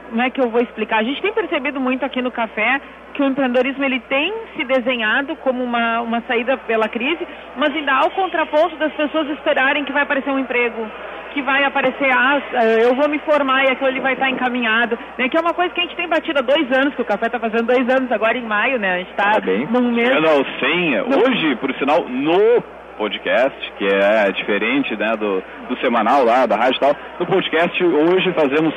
como 0.09 0.21
é 0.21 0.29
que 0.29 0.41
eu 0.41 0.49
vou 0.49 0.61
explicar? 0.61 0.99
A 0.99 1.03
gente 1.03 1.21
tem 1.21 1.31
percebido 1.31 1.79
muito 1.79 2.03
aqui 2.03 2.21
no 2.21 2.31
café 2.31 2.81
que 3.13 3.21
o 3.21 3.25
empreendedorismo 3.25 3.83
ele 3.83 3.99
tem 4.01 4.33
se 4.55 4.63
desenhado 4.65 5.35
como 5.37 5.63
uma, 5.63 6.01
uma 6.01 6.21
saída 6.21 6.57
pela 6.57 6.87
crise, 6.87 7.25
mas 7.55 7.73
ainda 7.73 7.93
há 7.93 8.05
o 8.05 8.11
contraponto 8.11 8.75
das 8.77 8.93
pessoas 8.93 9.29
esperarem 9.29 9.85
que 9.85 9.93
vai 9.93 10.03
aparecer 10.03 10.31
um 10.31 10.39
emprego, 10.39 10.87
que 11.33 11.41
vai 11.41 11.63
aparecer, 11.63 12.09
ah, 12.11 12.41
eu 12.81 12.95
vou 12.95 13.07
me 13.07 13.19
formar 13.19 13.65
e 13.65 13.71
aquilo 13.71 13.87
ali 13.87 13.99
vai 13.99 14.13
estar 14.13 14.29
encaminhado, 14.29 14.97
né? 15.17 15.29
que 15.29 15.37
é 15.37 15.41
uma 15.41 15.53
coisa 15.53 15.73
que 15.73 15.79
a 15.79 15.83
gente 15.83 15.95
tem 15.95 16.07
batido 16.07 16.39
há 16.39 16.41
dois 16.41 16.71
anos, 16.71 16.95
que 16.95 17.01
o 17.01 17.05
café 17.05 17.27
está 17.27 17.39
fazendo 17.39 17.67
dois 17.67 17.87
anos 17.89 18.11
agora 18.11 18.37
em 18.37 18.45
maio, 18.45 18.79
né? 18.79 18.93
A 18.93 18.97
gente 18.97 19.11
está 19.11 19.31
Parabéns. 19.31 19.69
num 19.69 19.91
mês... 19.91 20.07
Chegando 20.07 20.29
ao 20.29 20.45
100, 20.59 21.01
hoje, 21.01 21.55
por 21.57 21.73
sinal, 21.75 22.07
no 22.07 22.63
podcast, 22.97 23.73
que 23.77 23.85
é 23.85 24.31
diferente 24.31 24.95
né, 24.97 25.15
do, 25.15 25.41
do 25.69 25.77
semanal 25.79 26.25
lá, 26.25 26.45
da 26.45 26.57
rádio 26.57 26.77
e 26.77 26.79
tal, 26.79 26.95
no 27.19 27.25
podcast 27.25 27.83
hoje 27.83 28.33
fazemos 28.33 28.73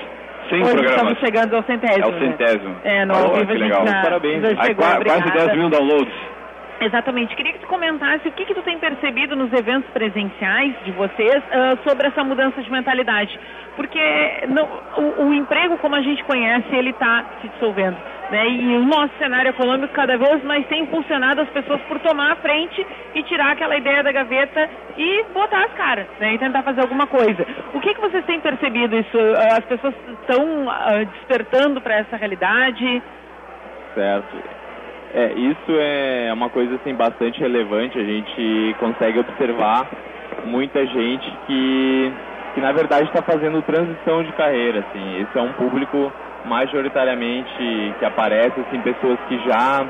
100 0.48 0.62
Hoje 0.62 0.72
programas. 0.72 0.90
estamos 0.96 1.18
chegando 1.20 1.56
ao 1.56 1.62
centésimo. 1.64 2.04
É 2.04 2.08
o 2.08 2.12
né? 2.12 2.18
centésimo. 2.20 2.76
É, 2.84 3.04
no 3.04 3.14
Oh, 3.14 3.16
ao 3.16 3.22
vivo 3.34 3.46
que 3.46 3.52
a 3.52 3.56
gente 3.56 3.62
legal. 3.62 3.86
já, 3.86 4.02
Parabéns. 4.02 4.42
já 4.42 4.48
Aí, 4.62 4.74
quase 4.74 4.96
obrigada. 4.96 5.30
10 5.46 5.56
mil 5.58 5.70
downloads. 5.70 6.14
Exatamente. 6.84 7.34
Queria 7.36 7.52
que 7.52 7.60
tu 7.60 7.66
comentasse 7.66 8.26
o 8.28 8.32
que, 8.32 8.44
que 8.44 8.54
tu 8.54 8.62
tem 8.62 8.78
percebido 8.78 9.36
nos 9.36 9.52
eventos 9.52 9.88
presenciais 9.90 10.74
de 10.84 10.92
vocês 10.92 11.42
ah, 11.52 11.76
sobre 11.88 12.08
essa 12.08 12.24
mudança 12.24 12.60
de 12.62 12.70
mentalidade. 12.70 13.38
Porque 13.76 14.00
não- 14.48 14.68
o, 14.98 15.24
o 15.28 15.34
emprego, 15.34 15.78
como 15.78 15.94
a 15.94 16.00
gente 16.02 16.22
conhece, 16.24 16.66
ele 16.74 16.90
está 16.90 17.24
se 17.40 17.48
dissolvendo. 17.48 17.96
Né? 18.30 18.48
E 18.48 18.76
o 18.78 18.84
nosso 18.84 19.10
cenário 19.18 19.50
econômico 19.50 19.92
cada 19.92 20.16
vez 20.16 20.42
mais 20.44 20.66
tem 20.66 20.82
impulsionado 20.84 21.42
as 21.42 21.48
pessoas 21.50 21.80
por 21.82 21.98
tomar 22.00 22.32
a 22.32 22.36
frente 22.36 22.84
e 23.14 23.22
tirar 23.24 23.52
aquela 23.52 23.76
ideia 23.76 24.02
da 24.02 24.10
gaveta 24.10 24.70
e 24.96 25.24
botar 25.34 25.64
as 25.64 25.72
caras, 25.74 26.06
né? 26.18 26.34
E 26.34 26.38
tentar 26.38 26.62
fazer 26.62 26.80
alguma 26.80 27.06
coisa. 27.06 27.46
O 27.74 27.80
que, 27.80 27.92
que 27.94 28.00
vocês 28.00 28.24
têm 28.24 28.40
percebido 28.40 28.96
isso? 28.96 29.18
Ah, 29.36 29.58
As 29.58 29.64
pessoas 29.66 29.94
estão 30.22 30.70
ah, 30.70 31.04
despertando 31.04 31.80
para 31.82 31.96
essa 31.96 32.16
realidade? 32.16 33.02
Certo. 33.94 34.61
É, 35.14 35.32
isso 35.34 35.72
é 35.78 36.32
uma 36.32 36.48
coisa 36.48 36.74
assim 36.76 36.94
bastante 36.94 37.38
relevante. 37.38 37.98
A 37.98 38.04
gente 38.04 38.74
consegue 38.80 39.18
observar 39.18 39.86
muita 40.44 40.86
gente 40.86 41.30
que, 41.46 42.12
que 42.54 42.60
na 42.60 42.72
verdade 42.72 43.04
está 43.04 43.22
fazendo 43.22 43.60
transição 43.62 44.22
de 44.22 44.32
carreira. 44.32 44.80
Assim, 44.80 45.20
esse 45.20 45.38
é 45.38 45.42
um 45.42 45.52
público 45.52 46.10
majoritariamente 46.46 47.94
que 47.98 48.04
aparece 48.04 48.58
assim 48.60 48.80
pessoas 48.80 49.18
que 49.28 49.38
já 49.46 49.86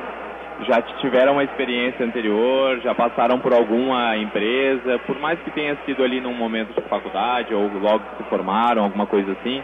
já 0.66 0.80
tiveram 1.00 1.32
uma 1.32 1.44
experiência 1.44 2.04
anterior, 2.04 2.78
já 2.80 2.94
passaram 2.94 3.38
por 3.38 3.52
alguma 3.52 4.16
empresa, 4.16 4.98
por 5.06 5.18
mais 5.18 5.38
que 5.40 5.50
tenha 5.50 5.76
sido 5.84 6.04
ali 6.04 6.20
num 6.20 6.34
momento 6.34 6.72
de 6.74 6.88
faculdade 6.88 7.52
ou 7.52 7.68
logo 7.80 8.04
se 8.16 8.22
formaram, 8.24 8.84
alguma 8.84 9.06
coisa 9.06 9.32
assim. 9.32 9.60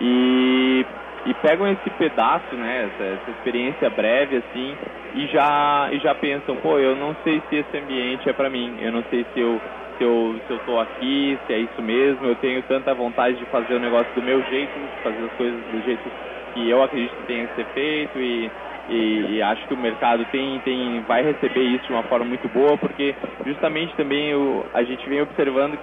E 0.00 0.84
e 1.28 1.34
pegam 1.34 1.66
esse 1.68 1.90
pedaço, 1.90 2.56
né, 2.56 2.86
essa, 2.86 3.04
essa, 3.04 3.30
experiência 3.32 3.90
breve 3.90 4.36
assim, 4.36 4.74
e 5.14 5.26
já 5.26 5.90
e 5.92 5.98
já 5.98 6.14
pensam, 6.14 6.56
pô, 6.56 6.78
eu 6.78 6.96
não 6.96 7.14
sei 7.22 7.42
se 7.48 7.56
esse 7.56 7.76
ambiente 7.76 8.28
é 8.30 8.32
para 8.32 8.48
mim, 8.48 8.74
eu 8.80 8.90
não 8.90 9.04
sei 9.10 9.26
se 9.34 9.40
eu 9.40 9.60
se 9.98 10.04
eu 10.04 10.40
se 10.46 10.52
eu 10.54 10.58
tô 10.60 10.80
aqui, 10.80 11.38
se 11.46 11.52
é 11.52 11.58
isso 11.58 11.82
mesmo, 11.82 12.24
eu 12.24 12.34
tenho 12.36 12.62
tanta 12.62 12.94
vontade 12.94 13.36
de 13.36 13.44
fazer 13.46 13.74
o 13.74 13.80
negócio 13.80 14.08
do 14.14 14.22
meu 14.22 14.42
jeito, 14.44 14.72
fazer 15.02 15.22
as 15.22 15.32
coisas 15.36 15.60
do 15.60 15.84
jeito 15.84 16.10
que 16.54 16.70
eu 16.70 16.82
acredito 16.82 17.14
que 17.14 17.26
tenha 17.26 17.46
que 17.46 17.54
ser 17.56 17.66
feito 17.74 18.18
e 18.18 18.50
e, 18.88 19.36
e, 19.36 19.42
acho 19.42 19.68
que 19.68 19.74
o 19.74 19.76
mercado 19.76 20.24
tem, 20.32 20.58
tem, 20.60 21.02
vai 21.02 21.22
receber 21.22 21.60
isso 21.60 21.84
de 21.84 21.92
uma 21.92 22.04
forma 22.04 22.24
muito 22.24 22.48
boa, 22.48 22.74
porque 22.78 23.14
justamente 23.44 23.94
também 23.96 24.34
o, 24.34 24.64
a 24.72 24.82
gente 24.82 25.06
vem 25.06 25.20
observando 25.20 25.78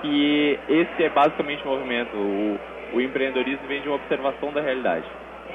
que 0.00 0.58
esse 0.68 1.04
é 1.04 1.08
basicamente 1.08 1.64
o 1.64 1.68
movimento. 1.68 2.16
O, 2.16 2.58
o 2.92 3.00
empreendedorismo 3.00 3.66
vem 3.66 3.80
de 3.80 3.88
uma 3.88 3.96
observação 3.96 4.52
da 4.52 4.60
realidade. 4.60 5.06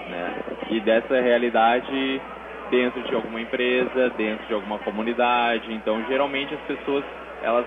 Né? 0.10 0.36
E 0.70 0.80
dessa 0.80 1.20
realidade 1.20 2.22
dentro 2.70 3.02
de 3.04 3.16
alguma 3.16 3.42
empresa, 3.42 4.10
dentro 4.18 4.46
de 4.48 4.54
alguma 4.54 4.80
comunidade. 4.80 5.74
Então, 5.74 6.04
geralmente 6.08 6.54
as 6.54 6.62
pessoas, 6.62 7.04
elas, 7.42 7.66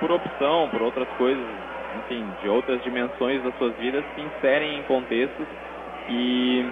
por 0.00 0.10
opção, 0.10 0.68
por 0.70 0.82
outras 0.82 1.08
coisas, 1.16 1.44
enfim, 1.98 2.24
de 2.42 2.48
outras 2.48 2.82
dimensões 2.82 3.42
das 3.42 3.56
suas 3.58 3.74
vidas, 3.76 4.04
se 4.14 4.20
inserem 4.20 4.78
em 4.78 4.82
contextos 4.84 5.46
e 6.08 6.64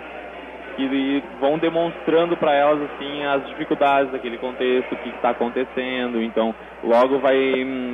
e 0.83 1.23
vão 1.41 1.59
demonstrando 1.59 2.37
para 2.37 2.55
elas 2.55 2.83
assim 2.83 3.25
as 3.25 3.47
dificuldades 3.49 4.13
daquele 4.13 4.39
contexto, 4.39 4.93
o 4.93 4.97
que 4.97 5.09
está 5.11 5.31
acontecendo. 5.31 6.23
Então, 6.23 6.55
logo 6.83 7.19
vai 7.19 7.37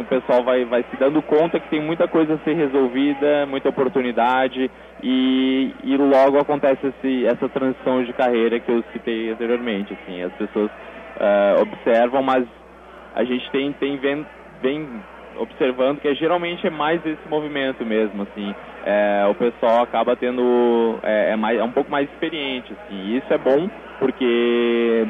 o 0.01 0.05
pessoal 0.05 0.43
vai, 0.43 0.65
vai 0.65 0.85
se 0.91 0.97
dando 0.97 1.23
conta 1.23 1.61
que 1.61 1.69
tem 1.69 1.81
muita 1.81 2.09
coisa 2.09 2.35
a 2.35 2.39
ser 2.39 2.55
resolvida, 2.55 3.47
muita 3.47 3.69
oportunidade 3.69 4.71
e, 5.03 5.75
e 5.85 5.97
logo 5.97 6.39
acontece 6.39 6.87
esse, 6.87 7.27
essa 7.27 7.49
transição 7.49 8.03
de 8.05 8.13
carreira 8.13 8.59
que 8.61 8.71
eu 8.71 8.83
citei 8.93 9.31
anteriormente. 9.31 9.93
Assim, 9.93 10.23
as 10.23 10.33
pessoas 10.35 10.71
uh, 10.71 11.63
observam, 11.63 12.23
mas 12.23 12.47
a 13.15 13.25
gente 13.25 13.51
tem 13.51 13.73
tem 13.73 13.97
vem, 13.97 14.27
vem 14.61 14.89
observando 15.39 16.01
que 16.01 16.09
é, 16.09 16.15
geralmente 16.15 16.67
é 16.67 16.71
mais 16.71 17.05
esse 17.05 17.29
movimento 17.29 17.85
mesmo, 17.85 18.23
assim, 18.23 18.55
é, 18.85 19.27
o 19.31 19.35
pessoal 19.35 19.83
acaba 19.83 20.17
tendo, 20.17 20.99
é, 21.03 21.33
é, 21.33 21.37
mais, 21.37 21.59
é 21.59 21.63
um 21.63 21.71
pouco 21.71 21.91
mais 21.91 22.09
experiente, 22.11 22.73
assim, 22.73 22.97
e 22.97 23.17
isso 23.19 23.33
é 23.33 23.39
bom 23.39 23.69
porque 23.99 25.07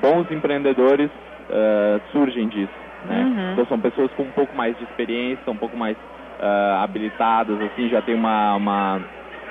bons 0.00 0.30
empreendedores 0.30 1.10
uh, 1.50 2.00
surgem 2.12 2.46
disso, 2.48 2.72
né? 3.04 3.24
Uhum. 3.24 3.52
Então 3.52 3.66
são 3.66 3.80
pessoas 3.80 4.10
com 4.12 4.22
um 4.22 4.30
pouco 4.30 4.56
mais 4.56 4.76
de 4.78 4.84
experiência, 4.84 5.50
um 5.50 5.56
pouco 5.56 5.76
mais 5.76 5.96
uh, 5.96 6.82
habilitadas, 6.84 7.60
assim, 7.60 7.88
já 7.88 8.00
tem 8.00 8.14
uma, 8.14 8.54
uma, 8.54 9.00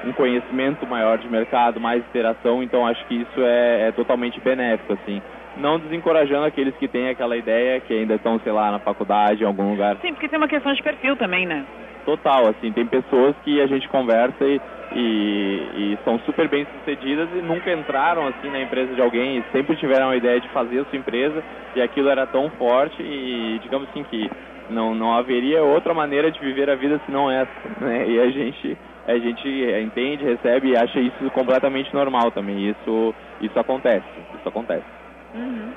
um 0.05 0.13
conhecimento 0.13 0.87
maior 0.87 1.17
de 1.17 1.27
mercado, 1.27 1.79
mais 1.79 2.01
interação, 2.01 2.63
então 2.63 2.87
acho 2.87 3.05
que 3.07 3.15
isso 3.15 3.41
é, 3.41 3.89
é 3.89 3.91
totalmente 3.91 4.39
benéfico, 4.39 4.93
assim 4.93 5.21
não 5.57 5.79
desencorajando 5.79 6.45
aqueles 6.45 6.75
que 6.75 6.87
têm 6.87 7.07
aquela 7.09 7.37
ideia, 7.37 7.79
que 7.79 7.93
ainda 7.93 8.15
estão, 8.15 8.37
sei 8.39 8.51
lá, 8.51 8.71
na 8.71 8.79
faculdade, 8.79 9.43
em 9.43 9.47
algum 9.47 9.71
lugar. 9.71 9.95
Sim, 10.01 10.13
porque 10.13 10.27
tem 10.27 10.37
uma 10.37 10.49
questão 10.49 10.73
de 10.73 10.83
perfil 10.83 11.15
também, 11.15 11.45
né? 11.45 11.65
Total, 12.05 12.47
assim, 12.47 12.71
tem 12.71 12.85
pessoas 12.85 13.35
que 13.43 13.59
a 13.59 13.65
gente 13.65 13.89
conversa 13.89 14.45
e, 14.45 14.61
e, 14.91 15.93
e 15.93 15.97
são 16.03 16.19
super 16.19 16.47
bem 16.47 16.67
sucedidas 16.77 17.27
e 17.31 17.41
nunca 17.41 17.73
entraram 17.73 18.27
assim 18.27 18.51
na 18.51 18.61
empresa 18.61 18.93
de 18.93 19.01
alguém 19.01 19.39
e 19.39 19.43
sempre 19.51 19.75
tiveram 19.75 20.09
a 20.09 20.15
ideia 20.15 20.39
de 20.39 20.47
fazer 20.49 20.81
a 20.81 20.85
sua 20.85 20.99
empresa 20.99 21.43
e 21.75 21.81
aquilo 21.81 22.09
era 22.09 22.27
tão 22.27 22.47
forte 22.51 23.01
e 23.01 23.57
digamos 23.59 23.89
assim 23.89 24.03
que 24.03 24.29
não, 24.69 24.93
não 24.93 25.15
haveria 25.15 25.63
outra 25.63 25.95
maneira 25.95 26.31
de 26.31 26.39
viver 26.39 26.69
a 26.69 26.75
vida 26.75 27.01
senão 27.07 27.29
essa, 27.31 27.51
né? 27.81 28.07
E 28.07 28.19
a 28.19 28.29
gente 28.29 28.77
a 29.07 29.17
gente 29.17 29.47
entende, 29.83 30.23
recebe 30.23 30.69
e 30.69 30.77
acha 30.77 30.99
isso 30.99 31.29
completamente 31.31 31.91
normal 31.93 32.31
também. 32.31 32.69
Isso 32.69 33.15
isso 33.41 33.59
acontece, 33.59 34.05
isso 34.33 34.47
acontece. 34.47 34.85
Uhum. 35.33 35.73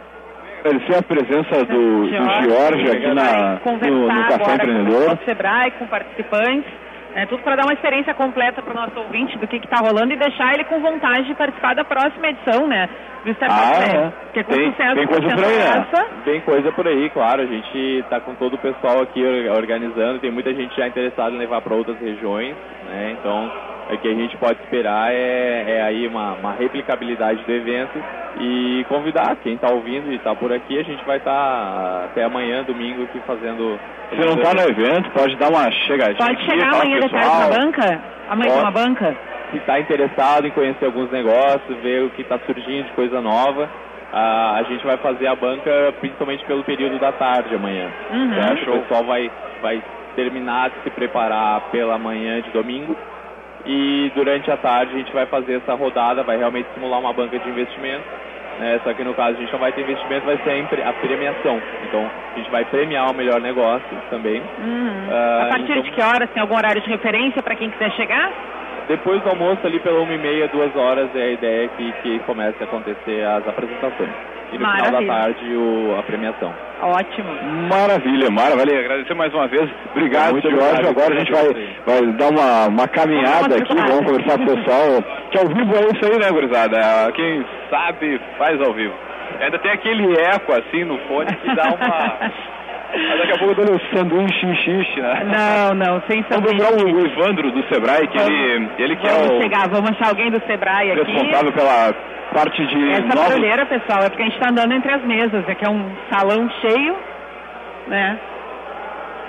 Agradecer 0.61 0.99
a 0.99 1.03
presença 1.03 1.65
do, 1.65 2.07
do 2.07 2.09
Jorge 2.09 2.91
aqui 2.91 3.15
na, 3.15 3.61
no, 3.89 4.09
no 4.09 4.29
Café 4.29 4.55
Empreendedor. 4.55 5.07
Com 5.07 5.23
o 5.23 5.25
Sebrae, 5.25 5.71
com 5.73 5.87
participantes. 5.87 6.73
É, 7.15 7.27
tudo 7.27 7.43
para 7.43 7.57
dar 7.57 7.65
uma 7.65 7.73
experiência 7.73 8.15
completa 8.15 8.63
para 8.63 8.71
o 8.71 8.77
nosso 8.77 8.99
ouvinte 8.99 9.37
do 9.39 9.47
que 9.49 9.57
está 9.57 9.79
rolando 9.81 10.13
e 10.13 10.17
deixar 10.17 10.55
ele 10.55 10.65
com 10.65 10.79
vontade 10.81 11.27
de 11.27 11.35
participar 11.35 11.75
da 11.75 11.83
próxima 11.83 12.29
edição, 12.29 12.67
né? 12.67 12.89
Do 13.25 13.31
Startup 13.33 13.61
ah, 13.61 13.97
é. 13.97 14.13
Porque 14.25 14.45
com 14.45 14.53
tem, 14.53 14.71
sucesso 14.71 14.95
tem 14.95 15.07
coisa 15.07 15.29
por 15.35 15.45
aí, 15.45 15.59
essa... 15.59 16.05
Tem 16.25 16.41
coisa 16.43 16.73
por 16.73 16.87
aí, 16.87 17.11
claro. 17.11 17.43
A 17.43 17.47
gente 17.47 17.79
está 18.01 18.21
com 18.21 18.35
todo 18.35 18.55
o 18.55 18.59
pessoal 18.59 19.01
aqui 19.01 19.25
organizando. 19.25 20.21
Tem 20.21 20.31
muita 20.31 20.55
gente 20.55 20.77
já 20.77 20.87
interessada 20.87 21.35
em 21.35 21.39
levar 21.39 21.61
para 21.63 21.75
outras 21.75 21.99
regiões, 21.99 22.55
né? 22.87 23.17
Então 23.19 23.51
o 23.91 23.99
que 23.99 24.09
a 24.09 24.15
gente 24.15 24.37
pode 24.37 24.61
esperar 24.63 25.13
é, 25.13 25.65
é 25.67 25.83
aí 25.83 26.07
uma, 26.07 26.35
uma, 26.35 26.53
replicabilidade 26.53 27.43
do 27.45 27.53
evento 27.53 27.99
e 28.39 28.85
convidar 28.89 29.37
quem 29.43 29.55
está 29.55 29.71
ouvindo 29.71 30.13
e 30.13 30.17
está 30.17 30.35
por 30.35 30.53
aqui, 30.53 30.79
a 30.79 30.83
gente 30.83 31.03
vai 31.05 31.17
estar 31.17 31.33
tá 31.33 32.05
até 32.05 32.25
amanhã, 32.25 32.63
domingo, 32.63 33.05
aqui 33.05 33.21
fazendo. 33.27 33.79
Se 34.11 34.17
não 34.17 34.35
está 34.35 34.55
no 34.55 34.71
evento, 34.71 35.11
pode 35.11 35.37
dar 35.37 35.49
uma 35.49 35.71
chegadinha. 35.71 36.19
Pode 36.19 36.45
chegar 36.45 36.75
amanhã 36.75 37.01
de 37.01 37.09
tarde 37.09 37.39
na 37.39 37.49
banca? 37.49 38.01
Amanhã 38.29 38.51
pode, 38.51 38.63
uma 38.63 38.71
banca? 38.71 39.17
Se 39.51 39.57
está 39.57 39.81
interessado 39.81 40.47
em 40.47 40.51
conhecer 40.51 40.85
alguns 40.85 41.11
negócios, 41.11 41.79
ver 41.83 42.05
o 42.05 42.11
que 42.11 42.23
está 42.23 42.39
surgindo 42.41 42.85
de 42.85 42.93
coisa 42.93 43.21
nova. 43.23 43.69
a 44.13 44.63
gente 44.69 44.85
vai 44.85 44.99
fazer 44.99 45.27
a 45.27 45.35
banca 45.35 45.95
principalmente 46.01 46.45
pelo 46.45 46.63
período 46.63 46.99
da 46.99 47.13
tarde 47.13 47.55
amanhã. 47.55 47.91
Uhum. 48.11 48.75
O 48.75 48.81
pessoal 48.83 49.05
vai, 49.05 49.31
vai 49.63 49.83
terminar 50.15 50.71
de 50.71 50.83
se 50.83 50.91
preparar 50.91 51.63
pela 51.71 51.99
manhã 51.99 52.43
de 52.43 52.51
domingo 52.51 52.95
e 53.67 54.11
durante 54.15 54.51
a 54.51 54.57
tarde 54.57 54.95
a 54.95 54.99
gente 54.99 55.13
vai 55.13 55.27
fazer 55.27 55.57
essa 55.57 55.75
rodada, 55.75 56.23
vai 56.23 56.37
realmente 56.37 56.69
simular 56.75 57.01
uma 57.01 57.13
banca 57.13 57.39
de 57.39 57.49
investimento. 57.49 58.05
Né? 58.59 58.81
Só 58.83 58.93
que 58.93 59.05
no 59.05 59.15
caso 59.15 59.37
a 59.37 59.41
gente 59.41 59.53
não 59.53 59.61
vai 59.61 59.73
ter 59.73 59.83
investimento, 59.83 60.27
vai 60.27 60.37
ser 60.39 60.83
a 60.83 60.93
premiação. 60.95 61.61
Então 61.87 62.11
a 62.35 62.39
gente 62.39 62.51
vai 62.51 62.65
premiar 62.65 63.11
o 63.11 63.15
melhor 63.15 63.41
negócio 63.41 63.89
também. 64.11 64.41
Uhum. 64.41 65.09
Uh, 65.09 65.43
a 65.43 65.47
partir 65.49 65.73
então, 65.73 65.83
de 65.83 65.91
que 65.93 66.03
horas? 66.03 66.29
Tem 66.31 66.41
algum 66.41 66.57
horário 66.57 66.81
de 66.81 66.89
referência 66.89 67.43
para 67.43 67.55
quem 67.55 67.71
quiser 67.71 67.93
chegar? 67.93 68.33
Depois 68.89 69.23
do 69.23 69.29
almoço, 69.29 69.67
ali 69.67 69.79
pela 69.81 70.01
uma 70.01 70.13
e 70.15 70.19
meia, 70.19 70.49
duas 70.49 70.75
horas, 70.75 71.09
é 71.15 71.23
a 71.23 71.31
ideia 71.33 71.69
que, 71.69 71.93
que 72.03 72.19
comece 72.21 72.57
a 72.61 72.65
acontecer 72.65 73.25
as 73.25 73.47
apresentações. 73.47 74.11
E 74.51 74.57
no 74.57 74.65
Maravilha. 74.65 74.99
final 74.99 75.03
da 75.03 75.23
tarde, 75.25 75.57
o, 75.57 75.97
a 75.99 76.03
premiação. 76.03 76.55
Ótimo. 76.81 77.29
Maravilha, 77.69 78.31
maravilha. 78.31 78.81
Agradecer 78.81 79.15
mais 79.15 79.35
uma 79.35 79.47
vez. 79.47 79.69
Obrigado, 79.91 80.33
Muito 80.33 80.51
Jorge. 80.51 80.65
Obrigado. 80.67 80.89
Agora 80.89 81.15
a 81.15 81.19
gente 81.19 81.33
vai, 81.33 81.77
vai 81.85 82.13
dar 82.13 82.31
uma, 82.31 82.67
uma 82.69 82.89
caminhada 82.89 83.57
aqui, 83.57 83.75
vamos 83.75 84.07
conversar 84.07 84.39
com 84.39 84.45
o 84.45 84.57
pessoal. 84.57 85.05
Que 85.29 85.37
ao 85.37 85.47
vivo 85.47 85.77
é 85.77 85.81
isso 85.95 86.11
aí, 86.11 86.19
né, 86.19 86.31
gurizada? 86.31 87.13
Quem 87.13 87.45
sabe 87.69 88.19
faz 88.39 88.59
ao 88.63 88.73
vivo. 88.73 88.95
Ainda 89.41 89.59
tem 89.59 89.71
aquele 89.71 90.15
eco 90.19 90.53
assim 90.55 90.85
no 90.85 90.97
fone 91.01 91.37
que 91.37 91.55
dá 91.55 91.65
uma. 91.65 92.31
Mas 92.91 93.19
daqui 93.19 93.33
a 93.33 93.39
pouco 93.39 93.61
um 93.61 93.79
sanduíche 93.95 94.55
xixi, 94.57 95.01
né? 95.01 95.25
Não, 95.25 95.75
não, 95.75 96.03
sem 96.09 96.23
sanduíche. 96.23 96.57
Vamos 96.57 96.83
lembrar 96.83 96.95
o 96.95 97.07
Ivandro 97.07 97.53
do 97.53 97.63
Sebrae, 97.69 98.09
que 98.09 98.17
vamos, 98.17 98.33
ele, 98.33 98.71
ele 98.79 98.97
que 98.97 99.07
vamos 99.07 99.31
é 99.31 99.35
o... 99.35 99.43
chegar, 99.43 99.69
vamos 99.69 99.91
achar 99.91 100.09
alguém 100.09 100.31
do 100.31 100.41
Sebrae 100.47 100.93
aqui. 100.93 101.13
Responsável 101.13 101.53
pela 101.53 101.95
parte 102.33 102.67
de... 102.67 102.91
Essa 102.93 103.03
novos... 103.03 103.29
barulheira, 103.29 103.67
pessoal, 103.67 104.05
é 104.05 104.09
porque 104.09 104.23
a 104.23 104.25
gente 104.25 104.37
está 104.37 104.51
andando 104.51 104.73
entre 104.73 104.91
as 104.91 105.03
mesas. 105.05 105.47
Aqui 105.47 105.67
é 105.67 105.69
um 105.69 105.85
salão 106.11 106.49
cheio, 106.63 106.97
né? 107.89 108.19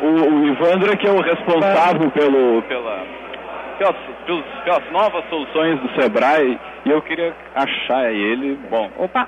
O, 0.01 0.05
o 0.07 0.47
Ivandro 0.47 0.93
é 0.93 0.95
que 0.95 1.07
é 1.07 1.11
o 1.11 1.19
responsável 1.19 2.09
pelo, 2.11 2.61
pela, 2.61 3.03
pelas, 3.77 3.95
pelos, 4.25 4.45
pelas 4.63 4.91
novas 4.91 5.25
soluções 5.29 5.77
do 5.81 6.01
Sebrae 6.01 6.57
e 6.85 6.89
eu 6.89 7.01
queria 7.01 7.33
achar 7.53 8.09
ele, 8.09 8.57
bom... 8.69 8.89
Opa! 8.97 9.27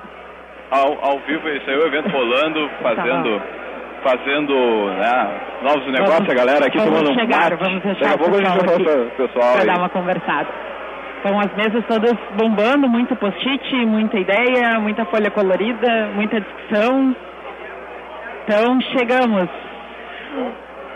Ao, 0.72 0.98
ao 1.04 1.20
vivo, 1.28 1.50
esse 1.50 1.70
aí 1.70 1.76
é 1.76 1.80
o 1.80 1.88
evento 1.88 2.08
rolando, 2.10 2.70
fazendo... 2.82 3.38
Tá 3.38 3.61
fazendo 4.03 4.53
né, 4.95 5.41
novos 5.61 5.85
negócios, 5.91 6.17
vamos, 6.17 6.29
a 6.29 6.35
galera 6.35 6.65
aqui 6.65 6.77
vamos 6.77 6.99
tomando 6.99 7.19
chegar, 7.19 7.53
um 7.53 7.57
Vamos 7.57 7.83
Daqui 7.83 8.05
a 8.05 8.17
pouco 8.17 8.35
a 8.35 8.43
gente 8.43 8.57
vai 8.57 8.79
falar 8.79 9.01
o 9.01 9.11
pessoal 9.11 9.53
Para 9.53 9.65
dar 9.65 9.77
uma 9.77 9.89
conversada. 9.89 10.47
Então 11.19 11.39
as 11.39 11.55
mesas 11.55 11.85
todas 11.87 12.15
bombando, 12.35 12.89
muito 12.89 13.15
post-it, 13.15 13.85
muita 13.85 14.17
ideia, 14.17 14.79
muita 14.79 15.05
folha 15.05 15.29
colorida, 15.29 16.09
muita 16.15 16.41
discussão. 16.41 17.15
Então 18.43 18.81
chegamos. 18.97 19.47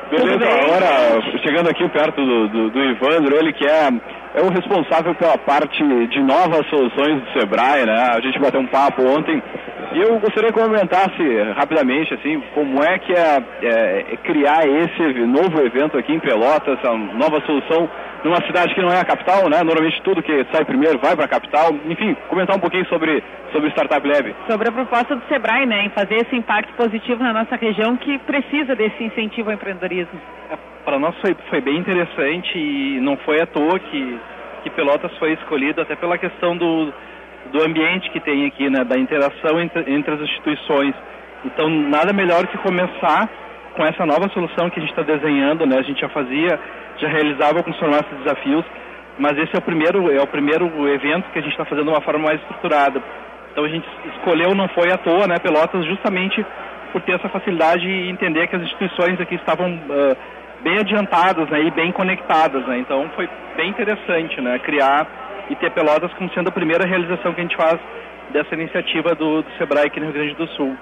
Beleza, 0.09 0.45
agora 0.45 1.39
chegando 1.43 1.69
aqui 1.69 1.87
perto 1.89 2.23
do, 2.23 2.47
do, 2.47 2.69
do 2.69 2.83
Ivandro, 2.83 3.35
ele 3.37 3.53
que 3.53 3.65
é 3.65 3.89
é 4.35 4.41
o 4.41 4.49
responsável 4.49 5.15
pela 5.15 5.37
parte 5.37 5.81
de 6.07 6.21
novas 6.21 6.67
soluções 6.69 7.21
do 7.21 7.39
Sebrae, 7.39 7.85
né? 7.85 8.11
A 8.13 8.19
gente 8.19 8.37
bateu 8.37 8.59
um 8.59 8.67
papo 8.67 9.01
ontem 9.01 9.41
eu 9.99 10.19
gostaria 10.19 10.51
que 10.51 10.60
comentasse 10.60 11.23
rapidamente, 11.55 12.13
assim, 12.13 12.41
como 12.53 12.84
é 12.84 12.99
que 12.99 13.13
é, 13.13 13.43
é, 13.62 14.05
é 14.13 14.17
criar 14.17 14.67
esse 14.67 15.01
novo 15.25 15.62
evento 15.65 15.97
aqui 15.97 16.13
em 16.13 16.19
Pelotas, 16.19 16.77
essa 16.79 16.93
nova 16.93 17.41
solução 17.45 17.89
numa 18.23 18.41
cidade 18.47 18.73
que 18.73 18.81
não 18.81 18.89
é 18.89 18.99
a 18.99 19.05
capital, 19.05 19.47
né? 19.49 19.62
Normalmente 19.63 20.01
tudo 20.01 20.23
que 20.23 20.45
sai 20.51 20.65
primeiro 20.65 20.97
vai 20.97 21.15
para 21.15 21.25
a 21.25 21.27
capital. 21.27 21.71
Enfim, 21.86 22.15
comentar 22.27 22.55
um 22.55 22.60
pouquinho 22.60 22.86
sobre 22.88 23.23
sobre 23.51 23.69
o 23.69 23.71
Startup 23.71 24.05
Lab. 24.05 24.36
Sobre 24.49 24.67
a 24.67 24.71
proposta 24.71 25.15
do 25.15 25.21
Sebrae, 25.27 25.65
né, 25.65 25.86
em 25.86 25.89
fazer 25.89 26.15
esse 26.15 26.36
impacto 26.36 26.73
positivo 26.73 27.23
na 27.23 27.31
nossa 27.31 27.55
região 27.55 27.95
que 27.95 28.17
precisa 28.19 28.75
desse 28.75 29.01
incentivo 29.01 29.49
ao 29.49 29.55
empreendedorismo. 29.55 30.19
É, 30.51 30.58
para 30.84 30.99
nós 30.99 31.15
foi, 31.21 31.34
foi 31.49 31.62
bem 31.62 31.77
interessante 31.77 32.58
e 32.58 32.99
não 32.99 33.15
foi 33.17 33.41
à 33.41 33.45
toa 33.45 33.79
que, 33.79 34.19
que 34.63 34.69
Pelotas 34.71 35.15
foi 35.17 35.34
escolhido 35.34 35.81
até 35.81 35.95
pela 35.95 36.17
questão 36.17 36.58
do, 36.58 36.93
do 37.55 37.63
ambiente 37.63 38.09
que 38.11 38.19
tem 38.19 38.45
aqui, 38.45 38.69
né, 38.69 38.83
da 38.83 38.99
interação 38.99 39.61
entre, 39.61 39.89
entre 39.89 40.13
as 40.13 40.19
instituições. 40.19 40.93
Então, 41.45 41.69
nada 41.69 42.11
melhor 42.11 42.45
que 42.47 42.57
começar 42.57 43.29
com 43.75 43.85
essa 43.85 44.05
nova 44.05 44.27
solução 44.29 44.69
que 44.69 44.79
a 44.79 44.81
gente 44.81 44.89
está 44.89 45.03
desenhando, 45.03 45.65
né? 45.65 45.77
A 45.79 45.81
gente 45.83 46.01
já 46.01 46.09
fazia, 46.09 46.59
já 46.97 47.07
realizava 47.07 47.63
com 47.63 47.71
os 47.71 47.77
de 47.77 48.23
desafios, 48.23 48.65
mas 49.17 49.37
esse 49.37 49.55
é 49.55 49.59
o 49.59 49.61
primeiro 49.61 50.11
é 50.11 50.21
o 50.21 50.27
primeiro 50.27 50.65
evento 50.89 51.29
que 51.31 51.39
a 51.39 51.41
gente 51.41 51.51
está 51.51 51.65
fazendo 51.65 51.85
de 51.85 51.91
uma 51.91 52.01
forma 52.01 52.25
mais 52.27 52.41
estruturada. 52.41 53.01
Então 53.51 53.63
a 53.63 53.69
gente 53.69 53.87
escolheu, 54.15 54.53
não 54.53 54.67
foi 54.69 54.91
à 54.91 54.97
toa, 54.97 55.27
né, 55.27 55.35
Pelotas, 55.39 55.85
justamente 55.85 56.45
por 56.91 57.01
ter 57.01 57.13
essa 57.13 57.29
facilidade 57.29 57.87
e 57.87 58.09
entender 58.09 58.47
que 58.47 58.55
as 58.55 58.61
instituições 58.63 59.19
aqui 59.19 59.35
estavam 59.35 59.73
uh, 59.73 60.17
bem 60.61 60.77
adiantadas 60.77 61.49
né, 61.49 61.61
e 61.63 61.71
bem 61.71 61.91
conectadas. 61.91 62.65
Né? 62.67 62.79
Então 62.79 63.09
foi 63.15 63.29
bem 63.55 63.69
interessante 63.69 64.41
né, 64.41 64.59
criar 64.59 65.24
e 65.49 65.55
ter 65.55 65.71
Pelotas 65.71 66.13
como 66.13 66.29
sendo 66.31 66.49
a 66.49 66.51
primeira 66.51 66.86
realização 66.86 67.34
que 67.34 67.41
a 67.41 67.43
gente 67.43 67.55
faz 67.55 67.79
dessa 68.31 68.53
iniciativa 68.55 69.13
do, 69.15 69.41
do 69.41 69.51
Sebrae 69.58 69.88
aqui 69.88 69.99
no 69.99 70.08
Rio 70.08 70.15
Grande 70.15 70.36
do 70.36 70.47
Sul. 70.49 70.75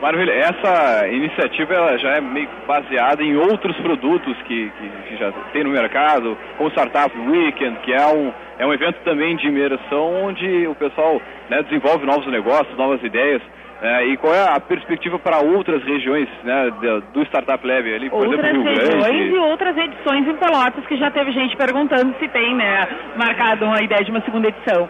Maravilha. 0.00 0.32
Essa 0.32 1.08
iniciativa 1.08 1.74
ela 1.74 1.98
já 1.98 2.16
é 2.16 2.20
meio 2.20 2.48
baseada 2.66 3.22
em 3.22 3.36
outros 3.36 3.76
produtos 3.78 4.36
que, 4.42 4.70
que, 4.70 4.90
que, 5.08 5.16
já 5.16 5.32
tem 5.52 5.64
no 5.64 5.70
mercado, 5.70 6.36
como 6.56 6.68
o 6.68 6.72
Startup 6.72 7.16
Weekend, 7.18 7.80
que 7.80 7.92
é 7.92 8.06
um, 8.06 8.32
é 8.58 8.66
um 8.66 8.72
evento 8.72 8.98
também 9.04 9.36
de 9.36 9.48
imersão 9.48 10.26
onde 10.26 10.68
o 10.68 10.74
pessoal 10.76 11.20
né, 11.50 11.62
desenvolve 11.64 12.06
novos 12.06 12.26
negócios, 12.28 12.76
novas 12.76 13.02
ideias. 13.02 13.42
É, 13.80 14.06
e 14.06 14.16
qual 14.16 14.34
é 14.34 14.42
a 14.42 14.58
perspectiva 14.58 15.20
para 15.20 15.38
outras 15.38 15.82
regiões 15.84 16.28
né, 16.42 16.68
do 17.12 17.22
Startup 17.22 17.64
Lab 17.64 17.94
ali, 17.94 18.10
por 18.10 18.26
outras 18.26 18.44
exemplo, 18.44 18.62
Rio 18.62 18.74
regiões 18.74 19.04
Grande? 19.04 19.34
e 19.34 19.38
outras 19.38 19.76
edições 19.76 20.26
em 20.26 20.34
Pelotas 20.34 20.84
que 20.86 20.96
já 20.96 21.10
teve 21.12 21.30
gente 21.30 21.56
perguntando 21.56 22.12
se 22.18 22.26
tem 22.28 22.56
né, 22.56 22.88
marcado 23.16 23.66
a 23.66 23.80
ideia 23.80 24.02
de 24.02 24.10
uma 24.10 24.20
segunda 24.22 24.48
edição. 24.48 24.88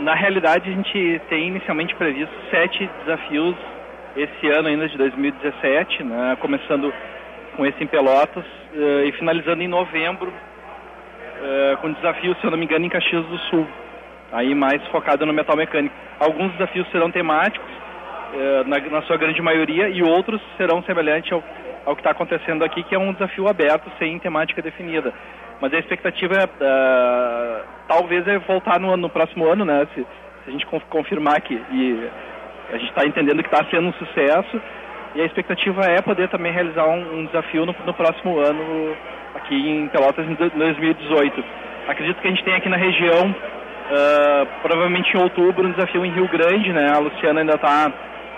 Na 0.00 0.14
realidade, 0.14 0.68
a 0.68 0.72
gente 0.72 1.20
tem 1.28 1.48
inicialmente 1.48 1.94
previsto 1.94 2.34
sete 2.50 2.90
desafios 3.04 3.54
esse 4.16 4.48
ano 4.48 4.68
ainda 4.68 4.88
de 4.88 4.96
2017, 4.98 6.02
né, 6.02 6.36
começando 6.40 6.92
com 7.56 7.64
esse 7.64 7.82
em 7.82 7.86
Pelotas 7.86 8.44
uh, 8.44 9.04
e 9.04 9.12
finalizando 9.12 9.62
em 9.62 9.68
novembro 9.68 10.28
uh, 10.28 11.76
com 11.78 11.92
desafio, 11.92 12.34
se 12.40 12.44
eu 12.44 12.50
não 12.50 12.58
me 12.58 12.64
engano, 12.64 12.84
em 12.84 12.88
Caxias 12.88 13.24
do 13.26 13.38
Sul, 13.50 13.66
aí 14.32 14.54
mais 14.54 14.84
focado 14.88 15.24
no 15.24 15.32
metal 15.32 15.56
mecânico. 15.56 15.94
Alguns 16.18 16.50
desafios 16.52 16.88
serão 16.90 17.10
temáticos, 17.10 17.83
na, 18.66 18.78
na, 18.78 19.02
sua 19.02 19.16
grande 19.16 19.40
maioria, 19.40 19.88
e 19.88 20.02
outros 20.02 20.40
serão 20.56 20.82
semelhantes 20.82 21.32
ao, 21.32 21.42
ao 21.86 21.94
que 21.94 22.00
está 22.00 22.10
acontecendo 22.10 22.64
aqui, 22.64 22.82
que 22.82 22.94
é 22.94 22.98
um 22.98 23.12
desafio 23.12 23.48
aberto, 23.48 23.90
sem 23.98 24.18
temática 24.18 24.62
definida. 24.62 25.12
Mas 25.60 25.72
a 25.72 25.78
expectativa 25.78 26.34
é, 26.36 27.62
talvez 27.88 28.26
é 28.26 28.38
voltar 28.38 28.80
no, 28.80 28.96
no 28.96 29.08
próximo 29.08 29.46
ano, 29.46 29.64
né, 29.64 29.86
se, 29.94 30.00
se 30.00 30.48
a 30.48 30.50
gente 30.50 30.66
confirmar 30.90 31.40
que 31.40 31.54
e, 31.54 32.10
a 32.70 32.78
gente 32.78 32.88
está 32.88 33.04
entendendo 33.06 33.42
que 33.42 33.54
está 33.54 33.64
sendo 33.70 33.88
um 33.88 33.92
sucesso 33.94 34.60
e 35.14 35.20
a 35.20 35.24
expectativa 35.24 35.82
é 35.84 36.00
poder 36.00 36.28
também 36.28 36.52
realizar 36.52 36.86
um, 36.86 37.20
um 37.20 37.26
desafio 37.26 37.64
no, 37.66 37.74
no, 37.86 37.94
próximo 37.94 38.38
ano 38.40 38.96
aqui 39.34 39.54
em 39.54 39.88
Pelotas 39.88 40.26
em 40.26 40.34
2018. 40.34 41.44
Acredito 41.86 42.20
que 42.20 42.26
a 42.26 42.30
gente 42.30 42.44
tem 42.44 42.54
aqui 42.54 42.68
na 42.68 42.76
região, 42.76 43.30
uh, 43.30 44.46
provavelmente 44.62 45.16
em 45.16 45.20
outubro, 45.20 45.68
um 45.68 45.72
desafio 45.72 46.04
em 46.04 46.10
Rio 46.10 46.28
Grande, 46.28 46.72
né? 46.72 46.90
A 46.92 46.98
Luciana 46.98 47.40
ainda 47.40 47.54
está 47.54 47.92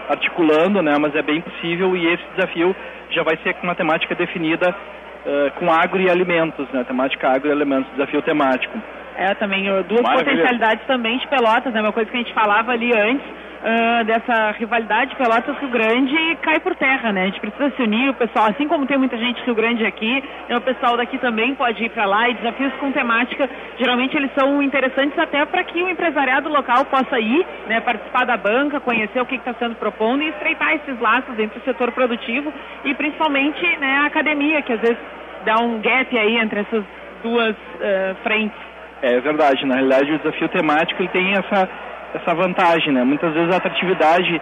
articulando, 0.09 0.83
né? 0.83 0.97
Mas 0.99 1.15
é 1.15 1.23
bem 1.23 1.41
possível 1.41 1.97
e 1.97 2.07
esse 2.07 2.25
desafio 2.35 2.75
já 3.11 3.23
vai 3.23 3.37
ser 3.39 3.55
com 3.55 3.65
uma 3.65 3.75
temática 3.75 4.15
definida 4.15 4.71
uh, 4.71 5.51
com 5.59 5.71
agro 5.71 6.01
e 6.01 6.11
alimentos, 6.11 6.69
né? 6.73 6.85
Temática 6.85 7.29
agro 7.29 7.49
e 7.49 7.53
alimentos, 7.53 7.91
desafio 7.93 8.23
temático. 8.23 8.79
É, 9.17 9.35
também 9.35 9.65
duas 9.85 10.03
Maravilha. 10.03 10.25
potencialidades 10.25 10.87
também 10.87 11.19
de 11.19 11.27
Pelotas, 11.29 11.73
né? 11.73 11.81
Uma 11.81 11.93
coisa 11.93 12.11
que 12.11 12.17
a 12.17 12.21
gente 12.21 12.35
falava 12.35 12.73
ali 12.73 12.91
antes, 12.95 13.27
uh, 13.67 14.05
dessa 14.05 14.53
rivalidade 14.53 15.17
Pelotas-Rio 15.17 15.69
Grande 15.69 16.37
cai 16.43 16.61
por 16.61 16.75
terra, 16.77 17.13
né? 17.13 17.23
A 17.23 17.27
gente 17.27 17.41
precisa 17.41 17.71
se 17.71 17.83
unir, 17.83 18.11
o 18.11 18.15
pessoal, 18.15 18.47
assim 18.47 18.69
como 18.69 18.87
tem 18.87 18.97
muita 18.97 19.17
gente 19.17 19.43
Rio 19.43 19.55
Grande 19.55 19.85
aqui, 19.85 20.23
né, 20.49 20.57
o 20.57 20.61
pessoal 20.61 20.97
daqui 20.97 21.19
também 21.19 21.55
pode 21.55 21.85
ir 21.85 21.91
para 21.91 22.07
lá 22.07 22.29
e 22.29 22.35
desafios 22.35 22.73
com 22.75 22.93
temática, 22.93 23.51
geralmente 23.79 24.17
eles 24.17 24.31
são 24.39 24.63
interessantes 24.63 25.19
até 25.19 25.45
para 25.45 25.65
que 25.65 25.83
o 25.83 25.91
empresariado 25.91 26.49
local 26.49 26.85
possa 26.85 27.19
ir, 27.19 27.45
né, 27.67 27.81
participar 27.81 28.25
da 28.25 28.37
banca, 28.37 28.79
conhecer 28.81 29.21
o 29.21 29.27
que 29.27 29.35
está 29.35 29.53
sendo 29.55 29.75
propondo 29.75 30.23
e 30.23 30.29
estreitar 30.29 30.75
esses 30.75 30.99
laços 31.01 31.39
entre 31.39 31.59
o 31.59 31.63
setor 31.63 31.91
produtivo 31.93 32.53
e 32.85 32.95
principalmente 32.95 33.65
né, 33.79 34.01
a 34.03 34.07
academia, 34.07 34.63
que 34.63 34.73
às 34.73 34.81
vezes 34.81 34.99
dá 35.45 35.57
um 35.59 35.81
gap 35.81 36.17
aí 36.17 36.37
entre 36.39 36.61
essas 36.61 36.85
duas 37.23 37.55
uh, 37.55 38.15
frentes. 38.23 38.59
É 39.03 39.21
verdade, 39.21 39.65
na 39.67 39.75
realidade 39.75 40.13
o 40.13 40.19
desafio 40.19 40.49
temático 40.49 41.03
ele 41.03 41.09
tem 41.11 41.33
essa 41.33 41.69
essa 42.15 42.35
vantagem, 42.35 42.93
né? 42.93 43.05
Muitas 43.05 43.33
vezes 43.33 43.53
a 43.53 43.59
atratividade 43.59 44.41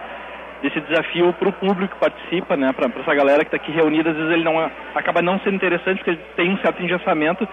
desse 0.61 0.79
desafio 0.81 1.33
para 1.33 1.49
o 1.49 1.53
público 1.53 1.93
que 1.93 1.99
participa, 1.99 2.55
né? 2.55 2.71
Para 2.73 2.89
essa 3.01 3.15
galera 3.15 3.43
que 3.43 3.55
está 3.55 3.57
aqui 3.57 3.71
reunida, 3.71 4.11
às 4.11 4.15
vezes 4.15 4.31
ele 4.31 4.43
não 4.43 4.59
acaba 4.95 5.21
não 5.21 5.39
sendo 5.39 5.55
interessante 5.55 5.97
porque 5.97 6.11
ele 6.11 6.21
tem 6.35 6.51
um 6.51 6.57
certo 6.57 6.81
engessamento, 6.81 7.47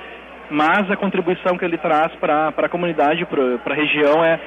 mas 0.50 0.90
a 0.90 0.96
contribuição 0.96 1.56
que 1.58 1.64
ele 1.64 1.78
traz 1.78 2.12
para 2.16 2.48
a 2.56 2.68
comunidade, 2.68 3.26
para 3.26 3.72
a 3.72 3.76
região 3.76 4.24
é 4.24 4.38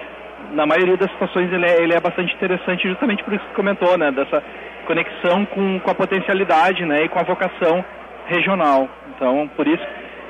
na 0.54 0.66
maioria 0.66 0.98
das 0.98 1.10
situações 1.12 1.52
ele 1.52 1.66
é, 1.66 1.82
ele 1.82 1.94
é 1.94 2.00
bastante 2.00 2.34
interessante 2.34 2.88
justamente 2.88 3.24
por 3.24 3.34
isso 3.34 3.46
que 3.46 3.54
comentou, 3.56 3.98
né? 3.98 4.12
Dessa 4.12 4.44
conexão 4.86 5.46
com, 5.46 5.80
com 5.80 5.92
a 5.92 5.96
potencialidade, 5.96 6.86
né? 6.86 7.04
E 7.04 7.10
com 7.10 7.20
a 7.20 7.24
vocação 7.24 7.84
regional. 8.28 8.88
Então, 9.16 9.50
por 9.56 9.68
isso 9.68 9.84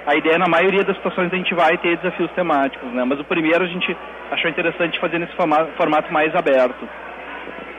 a 0.06 0.16
ideia 0.16 0.38
na 0.38 0.48
maioria 0.48 0.84
das 0.84 0.96
situações 0.98 1.34
a 1.34 1.36
gente 1.36 1.54
vai 1.56 1.78
ter 1.78 1.98
desafios 1.98 2.32
temáticos, 2.32 2.92
né? 2.92 3.04
Mas 3.04 3.20
o 3.20 3.24
primeiro 3.24 3.64
a 3.64 3.68
gente 3.68 3.96
achou 4.32 4.50
interessante 4.50 5.00
fazer 5.00 5.18
nesse 5.18 5.36
formato 5.36 6.14
mais 6.14 6.34
aberto. 6.36 6.88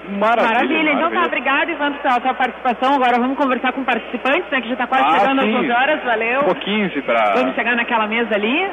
Maravilha, 0.09 0.55
maravilha. 0.55 0.93
Então 0.93 1.11
tá, 1.11 1.27
obrigado 1.27 1.71
Ivan 1.71 1.93
pela 1.95 2.21
tua 2.21 2.35
participação. 2.35 2.95
Agora 2.95 3.19
vamos 3.19 3.37
conversar 3.37 3.73
com 3.73 3.85
participantes, 3.85 4.51
né? 4.51 4.61
Que 4.61 4.69
já 4.69 4.75
está 4.75 4.87
quase 4.87 5.05
ah, 5.05 5.19
chegando 5.19 5.43
sim. 5.43 5.55
às 5.55 5.61
11 5.63 5.71
horas, 5.71 6.05
valeu. 6.05 6.41
Um 6.41 6.45
pouquinho 6.45 7.03
para. 7.03 7.35
Vamos 7.35 7.55
chegar 7.55 7.77
naquela 7.77 8.07
mesa 8.07 8.35
ali. 8.35 8.71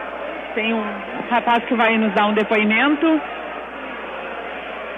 Tem 0.56 0.74
um 0.74 0.84
rapaz 1.30 1.64
que 1.66 1.74
vai 1.76 1.98
nos 1.98 2.14
dar 2.14 2.28
um 2.28 2.34
depoimento. 2.34 3.22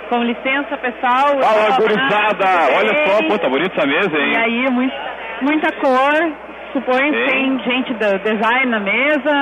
Com 0.10 0.24
licença, 0.24 0.78
pessoal. 0.78 1.42
Fala, 1.42 1.78
gurizada! 1.80 2.76
Olha 2.78 3.08
só, 3.08 3.28
pô, 3.28 3.40
tá 3.40 3.50
bonita 3.50 3.76
essa 3.76 3.88
mesa, 3.88 4.16
hein? 4.16 4.34
E 4.34 4.38
aí, 4.38 4.70
muito, 4.70 4.96
muita 5.42 5.72
cor 5.78 6.45
supõe 6.76 7.12
que 7.12 7.32
tem 7.32 7.60
gente 7.60 7.94
do 7.94 8.20
design 8.20 8.66
na 8.66 8.80
mesa. 8.82 9.36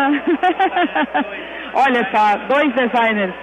Olha 1.73 2.07
só, 2.13 2.37
dois 2.47 2.71
designers. 2.73 3.33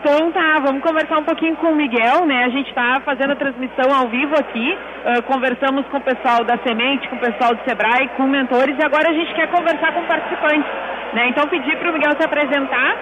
Então 0.00 0.30
tá, 0.32 0.60
vamos 0.62 0.82
conversar 0.82 1.18
um 1.18 1.24
pouquinho 1.24 1.56
com 1.56 1.68
o 1.68 1.76
Miguel, 1.76 2.26
né? 2.26 2.44
A 2.44 2.50
gente 2.50 2.68
está 2.68 3.00
fazendo 3.04 3.32
a 3.32 3.36
transmissão 3.36 3.88
ao 3.94 4.08
vivo 4.08 4.34
aqui, 4.38 4.76
uh, 4.76 5.22
conversamos 5.22 5.86
com 5.86 5.96
o 5.96 6.02
pessoal 6.02 6.44
da 6.44 6.58
Semente, 6.58 7.08
com 7.08 7.16
o 7.16 7.20
pessoal 7.20 7.54
do 7.54 7.64
Sebrae, 7.66 8.08
com 8.16 8.24
mentores 8.24 8.76
e 8.78 8.84
agora 8.84 9.08
a 9.08 9.14
gente 9.14 9.32
quer 9.32 9.48
conversar 9.48 9.92
com 9.92 10.04
participantes, 10.04 10.70
né? 11.14 11.28
Então 11.28 11.48
pedir 11.48 11.76
para 11.78 11.90
o 11.90 11.92
Miguel 11.94 12.12
se 12.18 12.24
apresentar 12.24 12.96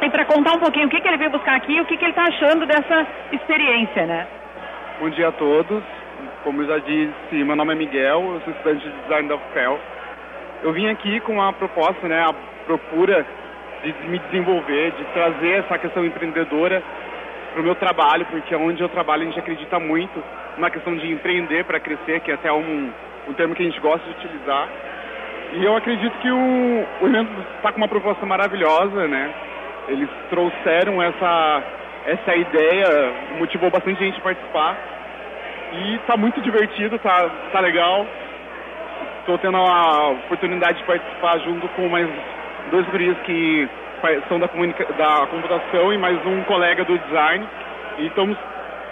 e 0.00 0.08
para 0.08 0.24
contar 0.24 0.54
um 0.54 0.60
pouquinho 0.60 0.86
o 0.86 0.90
que, 0.90 1.00
que 1.00 1.08
ele 1.08 1.18
veio 1.18 1.30
buscar 1.30 1.56
aqui 1.56 1.74
e 1.74 1.80
o 1.80 1.84
que, 1.84 1.98
que 1.98 2.04
ele 2.04 2.12
está 2.12 2.24
achando 2.24 2.64
dessa 2.64 3.06
experiência, 3.32 4.06
né? 4.06 4.26
Bom 5.00 5.10
dia 5.10 5.28
a 5.28 5.32
todos. 5.32 5.82
Como 6.44 6.60
eu 6.60 6.66
já 6.66 6.78
disse, 6.78 7.42
meu 7.42 7.56
nome 7.56 7.72
é 7.72 7.76
Miguel, 7.76 8.20
eu 8.34 8.40
sou 8.42 8.52
estudante 8.52 8.86
de 8.86 9.02
design 9.02 9.28
da 9.28 9.36
UFPEL. 9.36 9.80
Eu 10.62 10.72
vim 10.74 10.88
aqui 10.90 11.18
com 11.20 11.40
a 11.40 11.50
proposta, 11.54 12.06
né, 12.06 12.20
a 12.20 12.34
procura 12.66 13.24
de 13.82 14.08
me 14.08 14.18
desenvolver, 14.18 14.92
de 14.92 15.04
trazer 15.14 15.64
essa 15.64 15.78
questão 15.78 16.04
empreendedora 16.04 16.82
para 17.50 17.62
o 17.62 17.64
meu 17.64 17.74
trabalho, 17.74 18.26
porque 18.26 18.54
onde 18.54 18.82
eu 18.82 18.90
trabalho 18.90 19.22
a 19.22 19.24
gente 19.24 19.38
acredita 19.38 19.78
muito 19.80 20.22
na 20.58 20.68
questão 20.68 20.94
de 20.94 21.10
empreender 21.10 21.64
para 21.64 21.80
crescer, 21.80 22.20
que 22.20 22.30
é 22.30 22.34
até 22.34 22.52
um, 22.52 22.92
um 23.26 23.32
termo 23.32 23.54
que 23.54 23.62
a 23.62 23.66
gente 23.66 23.80
gosta 23.80 24.06
de 24.06 24.10
utilizar. 24.10 24.68
E 25.54 25.64
eu 25.64 25.74
acredito 25.74 26.18
que 26.18 26.30
o, 26.30 26.86
o 27.00 27.06
evento 27.06 27.30
está 27.56 27.72
com 27.72 27.78
uma 27.78 27.88
proposta 27.88 28.26
maravilhosa, 28.26 29.08
né? 29.08 29.32
Eles 29.88 30.10
trouxeram 30.28 31.02
essa, 31.02 31.62
essa 32.04 32.36
ideia, 32.36 33.12
motivou 33.38 33.70
bastante 33.70 33.98
gente 33.98 34.18
a 34.18 34.22
participar. 34.22 34.93
E 35.76 35.98
tá 36.06 36.16
muito 36.16 36.40
divertido, 36.40 36.98
tá, 37.00 37.28
tá 37.52 37.58
legal. 37.58 38.06
Estou 39.20 39.36
tendo 39.38 39.56
a 39.56 40.10
oportunidade 40.10 40.78
de 40.78 40.84
participar 40.84 41.38
junto 41.40 41.66
com 41.70 41.88
mais 41.88 42.08
dois 42.70 42.86
guris 42.86 43.16
que 43.24 43.68
são 44.28 44.38
da, 44.38 44.46
da 44.46 45.26
computação 45.26 45.92
e 45.92 45.98
mais 45.98 46.24
um 46.24 46.42
colega 46.44 46.84
do 46.84 46.96
design. 46.96 47.44
Então, 47.98 48.36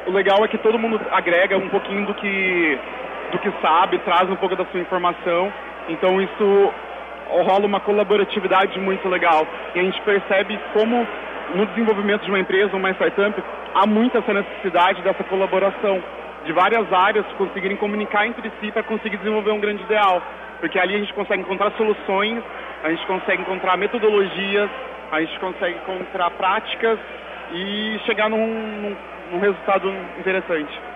o 0.07 0.11
legal 0.11 0.45
é 0.45 0.49
que 0.49 0.59
todo 0.59 0.79
mundo 0.79 1.01
agrega 1.13 1.57
um 1.57 1.69
pouquinho 1.69 2.05
do 2.05 2.15
que, 2.15 2.79
do 3.31 3.39
que 3.39 3.53
sabe, 3.61 3.99
traz 4.01 4.29
um 4.29 4.37
pouco 4.37 4.57
da 4.57 4.65
sua 4.67 4.81
informação. 4.81 5.53
Então, 5.89 6.21
isso 6.21 6.73
rola 7.29 7.67
uma 7.67 7.79
colaboratividade 7.79 8.79
muito 8.81 9.09
legal. 9.09 9.47
E 9.75 9.79
a 9.79 9.83
gente 9.85 10.01
percebe 10.01 10.59
como 10.73 11.07
no 11.55 11.67
desenvolvimento 11.67 12.25
de 12.25 12.31
uma 12.31 12.41
empresa, 12.41 12.77
uma 12.77 12.91
startup, 12.91 13.41
há 13.73 13.87
muito 13.87 14.19
essa 14.19 14.35
necessidade 14.35 15.01
dessa 15.03 15.23
colaboração 15.25 16.03
de 16.45 16.53
várias 16.53 16.93
áreas 16.93 17.27
conseguirem 17.39 17.77
comunicar 17.77 18.27
entre 18.27 18.51
si 18.61 18.71
para 18.73 18.83
conseguir 18.83 19.17
desenvolver 19.19 19.53
um 19.53 19.61
grande 19.61 19.83
ideal. 19.83 20.23
Porque 20.61 20.79
ali 20.79 20.95
a 20.95 20.99
gente 20.99 21.13
consegue 21.15 21.43
encontrar 21.43 21.73
soluções, 21.73 22.43
a 22.83 22.91
gente 22.91 23.07
consegue 23.07 23.43
encontrar 23.43 23.77
metodologias, 23.77 24.71
a 25.11 25.21
gente 25.21 25.39
consegue 25.39 25.77
encontrar 25.79 26.31
práticas 26.31 26.99
e 27.53 28.01
chegar 28.07 28.29
num, 28.31 28.47
num, 28.47 28.97
num 29.33 29.41
resultado 29.41 29.93
interessante. 30.19 30.92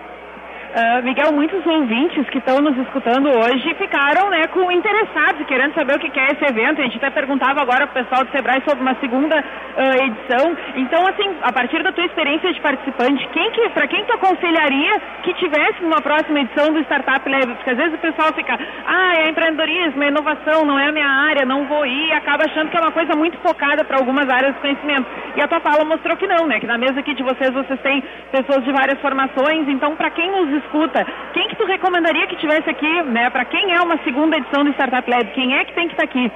Uh, 0.77 1.01
Miguel, 1.01 1.33
muitos 1.33 1.65
ouvintes 1.65 2.29
que 2.29 2.37
estão 2.37 2.61
nos 2.61 2.77
escutando 2.77 3.29
hoje 3.29 3.73
ficaram 3.79 4.29
né, 4.29 4.45
com 4.45 4.71
interessados, 4.71 5.43
querendo 5.47 5.73
saber 5.73 5.95
o 5.95 5.99
que 5.99 6.19
é 6.19 6.27
esse 6.33 6.45
evento. 6.45 6.79
A 6.79 6.83
gente 6.83 6.97
até 6.97 7.09
perguntava 7.09 7.63
agora 7.63 7.87
para 7.87 7.99
o 7.99 8.05
pessoal 8.05 8.23
do 8.23 8.29
Sebrae 8.29 8.61
sobre 8.61 8.83
uma 8.83 8.93
segunda 8.99 9.39
uh, 9.39 10.05
edição. 10.05 10.55
Então, 10.75 11.01
assim, 11.07 11.35
a 11.41 11.51
partir 11.51 11.81
da 11.81 11.91
tua 11.91 12.05
experiência 12.05 12.53
de 12.53 12.61
participante, 12.61 13.27
quem 13.29 13.49
que, 13.53 13.69
para 13.69 13.87
quem 13.87 14.05
tu 14.05 14.13
aconselharia 14.13 15.01
que 15.23 15.33
tivesse 15.33 15.81
numa 15.81 15.99
próxima 15.99 16.41
edição 16.41 16.71
do 16.71 16.79
Startup 16.81 17.27
Lab? 17.27 17.55
Porque 17.55 17.71
às 17.71 17.77
vezes 17.77 17.95
o 17.95 17.97
pessoal 17.97 18.31
fica, 18.33 18.59
ah, 18.85 19.13
é 19.17 19.29
empreendedorismo, 19.29 20.03
é 20.03 20.09
inovação, 20.09 20.63
não 20.63 20.77
é 20.77 20.89
a 20.89 20.91
minha 20.91 21.09
área, 21.09 21.43
não 21.43 21.65
vou 21.65 21.87
ir, 21.87 22.09
e 22.09 22.13
acaba 22.13 22.45
achando 22.45 22.69
que 22.69 22.77
é 22.77 22.81
uma 22.81 22.91
coisa 22.91 23.15
muito 23.15 23.39
focada 23.39 23.83
para 23.83 23.97
algumas 23.97 24.29
áreas 24.29 24.53
de 24.53 24.61
conhecimento. 24.61 25.07
E 25.35 25.41
a 25.41 25.47
tua 25.47 25.59
fala 25.59 25.83
mostrou 25.83 26.15
que 26.15 26.27
não, 26.27 26.45
né? 26.45 26.59
Que 26.59 26.67
na 26.67 26.77
mesa 26.77 26.99
aqui 26.99 27.15
de 27.15 27.23
vocês, 27.23 27.49
vocês 27.51 27.79
têm 27.81 28.03
pessoas 28.31 28.63
de 28.63 28.71
várias 28.71 29.01
formações. 29.01 29.67
Então, 29.67 29.95
para 29.95 30.11
quem 30.11 30.29
nos 30.29 30.66
escuta, 30.67 31.05
quem 31.33 31.47
que 31.47 31.55
tu 31.55 31.65
recomendaria 31.65 32.27
que 32.27 32.35
tivesse 32.35 32.69
aqui, 32.69 33.01
né? 33.03 33.29
Para 33.29 33.45
quem 33.45 33.73
é 33.73 33.81
uma 33.81 33.97
segunda 34.03 34.37
edição 34.37 34.63
do 34.63 34.71
Startup 34.71 35.09
Lab, 35.09 35.31
quem 35.31 35.55
é 35.55 35.65
que 35.65 35.73
tem 35.73 35.87
que 35.87 35.93
estar 35.93 36.05
tá 36.05 36.09
aqui? 36.09 36.31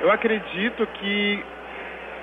Eu 0.00 0.10
acredito 0.10 0.86
que 0.94 1.44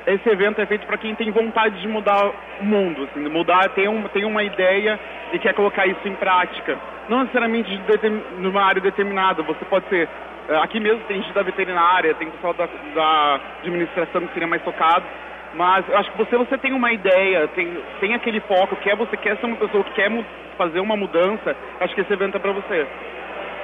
esse 0.08 0.30
evento 0.30 0.62
é 0.62 0.66
feito 0.66 0.86
para 0.86 0.98
quem 0.98 1.14
tem 1.16 1.32
vontade 1.32 1.80
de 1.82 1.88
mudar 1.88 2.32
o 2.62 2.66
mundo, 2.66 3.04
assim, 3.04 3.28
mudar, 3.30 3.70
tem, 3.70 3.88
um, 3.88 4.04
tem 4.10 4.26
uma 4.26 4.44
ideia 4.44 5.00
e 5.34 5.40
quer 5.40 5.54
colocar 5.54 5.86
isso 5.88 6.08
em 6.08 6.16
prática. 6.16 6.78
Não 7.08 7.22
necessariamente 7.22 7.70
de 7.70 8.10
numa 8.38 8.64
área 8.64 8.82
determinada, 8.82 9.42
você 9.44 9.66
pode 9.66 9.88
ser. 9.90 10.08
Eh, 10.48 10.58
aqui 10.58 10.80
mesmo 10.80 11.02
tem 11.08 11.22
gente 11.22 11.34
da 11.34 11.42
veterinária, 11.42 12.14
tem 12.16 12.30
pessoal 12.30 12.54
da, 12.54 12.68
da 12.94 13.40
administração 13.60 14.28
que 14.28 14.34
seria 14.34 14.48
mais 14.48 14.62
tocado, 14.64 15.06
mas 15.54 15.88
eu 15.90 15.98
acho 15.98 16.12
que 16.12 16.18
você, 16.18 16.38
você 16.38 16.58
tem 16.58 16.74
uma 16.74 16.92
ideia, 16.92 17.48
tem, 17.50 17.78
tem 18.00 18.14
aquele 18.14 18.40
foco, 18.42 18.76
quer 18.78 18.96
você 18.96 19.18
quer 19.18 19.38
ser 19.38 19.46
uma 19.46 19.58
pessoa 19.58 19.84
que 19.84 19.94
quer 19.94 20.12
fazer 20.58 20.80
uma 20.80 20.96
mudança, 20.96 21.56
acho 21.80 21.96
que 21.96 22.02
esse 22.02 22.14
evento 22.14 22.36
é 22.36 22.40
para 22.40 22.52
você. 22.52 22.88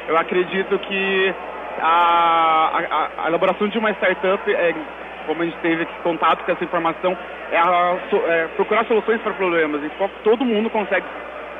Eu 0.07 0.17
acredito 0.17 0.77
que 0.79 1.33
a, 1.81 2.71
a, 2.71 3.23
a, 3.23 3.27
elaboração 3.27 3.67
de 3.67 3.77
uma 3.77 3.91
startup, 3.91 4.53
é, 4.53 4.73
como 5.25 5.41
a 5.41 5.45
gente 5.45 5.57
teve 5.57 5.85
contato 6.03 6.43
com 6.43 6.51
essa 6.51 6.63
informação, 6.63 7.17
é, 7.51 7.57
a, 7.57 7.97
é 8.27 8.47
procurar 8.55 8.85
soluções 8.85 9.21
para 9.21 9.33
problemas. 9.33 9.83
E 9.83 9.91
todo 10.23 10.45
mundo 10.45 10.69
consegue 10.69 11.05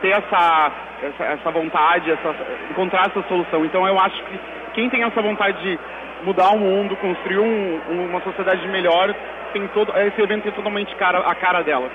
ter 0.02 0.12
essa, 0.12 0.72
essa, 1.02 1.24
essa 1.24 1.52
vontade, 1.52 2.12
essa, 2.12 2.36
encontrar 2.70 3.08
essa 3.08 3.22
solução. 3.28 3.66
Então 3.66 3.88
eu 3.88 4.00
acho 4.00 4.24
que 4.24 4.40
quem 4.76 4.90
tem 4.90 5.04
essa 5.04 5.22
vontade 5.22 5.58
de 5.64 5.80
mudar 6.24 6.54
o 6.54 6.60
mundo, 6.60 6.96
construir 6.98 7.40
um, 7.40 7.80
uma 8.10 8.22
sociedade 8.22 8.68
melhor, 8.68 9.14
tem 9.54 9.68
todo, 9.70 9.92
esse 9.98 10.22
evento 10.22 10.44
tem 10.44 10.52
totalmente 10.52 10.94
cara, 10.96 11.20
a 11.20 11.34
cara 11.34 11.64
dela. 11.64 11.90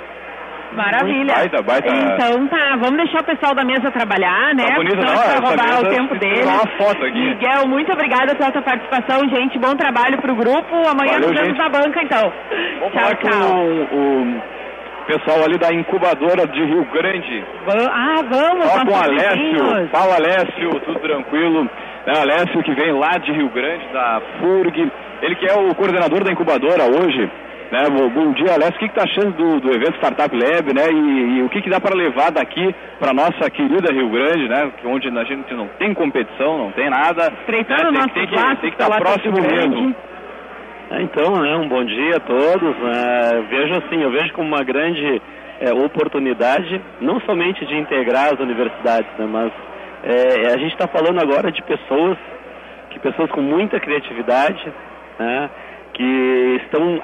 Maravilha. 0.72 1.34
Baita, 1.34 1.62
baita. 1.62 1.88
Então 1.88 2.46
tá, 2.46 2.76
vamos 2.78 2.96
deixar 2.96 3.20
o 3.20 3.24
pessoal 3.24 3.54
da 3.54 3.64
mesa 3.64 3.90
trabalhar, 3.90 4.54
né? 4.54 4.68
Tá 4.68 4.76
bonito, 4.76 4.96
não, 4.96 5.14
para 5.14 5.48
roubar 5.48 5.80
o 5.80 5.88
tempo 5.88 6.14
dele. 6.16 6.44
uma 6.44 6.66
foto 6.78 7.04
aqui. 7.04 7.18
Miguel, 7.18 7.66
muito 7.66 7.92
obrigada 7.92 8.34
pela 8.36 8.52
sua 8.52 8.62
participação, 8.62 9.28
gente. 9.28 9.58
Bom 9.58 9.74
trabalho 9.74 10.18
pro 10.18 10.34
grupo. 10.34 10.74
Amanhã 10.88 11.14
Valeu, 11.14 11.28
nos 11.32 11.40
vemos 11.40 11.58
na 11.58 11.68
banca, 11.68 12.02
então. 12.02 12.32
Vamos 12.78 12.94
tchau, 12.94 13.14
tchau. 13.16 13.64
O, 13.92 14.22
o 15.02 15.06
pessoal 15.06 15.44
ali 15.44 15.58
da 15.58 15.74
incubadora 15.74 16.46
de 16.46 16.64
Rio 16.64 16.86
Grande. 16.92 17.44
ah, 17.90 18.22
vamos. 18.30 18.64
Fala 18.64 18.86
com 18.86 18.92
o 18.92 19.02
Alessio. 19.02 19.88
Fala, 19.90 20.14
Alessio, 20.14 20.80
tudo 20.86 21.00
tranquilo. 21.00 21.68
É, 22.06 22.18
Alessio 22.18 22.62
que 22.62 22.74
vem 22.74 22.92
lá 22.92 23.18
de 23.18 23.30
Rio 23.32 23.50
Grande, 23.50 23.86
da 23.92 24.22
FURG. 24.38 24.90
Ele 25.22 25.34
que 25.36 25.46
é 25.46 25.54
o 25.54 25.74
coordenador 25.74 26.24
da 26.24 26.32
incubadora 26.32 26.84
hoje. 26.84 27.30
Né? 27.70 27.84
Bom 28.12 28.32
dia, 28.32 28.54
Alessio. 28.54 28.76
O 28.76 28.78
que 28.78 28.86
está 28.86 29.04
achando 29.04 29.32
do, 29.36 29.60
do, 29.60 29.70
evento 29.70 29.96
Startup 29.96 30.34
Lab, 30.34 30.74
né? 30.74 30.86
E, 30.90 31.38
e 31.38 31.42
o 31.42 31.48
que, 31.48 31.60
que 31.60 31.70
dá 31.70 31.78
para 31.78 31.94
levar 31.94 32.32
daqui 32.32 32.74
para 32.98 33.12
nossa 33.12 33.50
querida 33.50 33.92
Rio 33.92 34.08
Grande, 34.08 34.48
né? 34.48 34.72
Onde 34.84 35.08
a 35.08 35.24
gente 35.24 35.54
não 35.54 35.68
tem 35.78 35.92
competição, 35.94 36.58
não 36.58 36.72
tem 36.72 36.88
nada. 36.88 37.32
Estreitando 37.40 37.92
né? 37.92 38.00
tem, 38.12 38.26
tem, 38.26 38.38
que, 38.38 38.60
tem 38.60 38.70
que 38.70 38.82
estar 38.82 38.88
tá 38.88 38.98
próximo 38.98 39.36
mesmo. 39.40 39.94
É, 40.90 41.02
então, 41.02 41.36
né, 41.36 41.54
um 41.56 41.68
bom 41.68 41.84
dia 41.84 42.16
a 42.16 42.20
todos. 42.20 42.76
Né? 42.78 43.46
Vejo 43.50 43.74
assim, 43.74 44.02
eu 44.02 44.10
vejo 44.10 44.32
como 44.32 44.48
uma 44.48 44.64
grande 44.64 45.22
é, 45.60 45.72
oportunidade, 45.72 46.80
não 47.00 47.20
somente 47.20 47.64
de 47.66 47.76
integrar 47.76 48.32
as 48.32 48.40
universidades, 48.40 49.08
né, 49.16 49.28
mas 49.30 49.52
é, 50.02 50.54
a 50.54 50.58
gente 50.58 50.72
está 50.72 50.88
falando 50.88 51.20
agora 51.20 51.52
de 51.52 51.62
pessoas, 51.62 52.16
que 52.90 52.98
pessoas 52.98 53.30
com 53.30 53.42
muita 53.42 53.78
criatividade, 53.78 54.72
né, 55.18 55.50
que 55.92 56.60
estão 56.64 57.00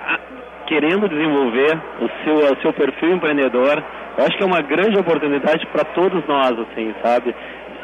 querendo 0.66 1.08
desenvolver 1.08 1.78
o 2.00 2.08
seu, 2.24 2.52
o 2.52 2.60
seu 2.60 2.72
perfil 2.72 3.12
empreendedor. 3.12 3.82
Eu 4.18 4.24
acho 4.24 4.36
que 4.36 4.42
é 4.42 4.46
uma 4.46 4.62
grande 4.62 4.98
oportunidade 4.98 5.66
para 5.66 5.84
todos 5.84 6.26
nós, 6.26 6.58
assim, 6.58 6.94
sabe? 7.02 7.34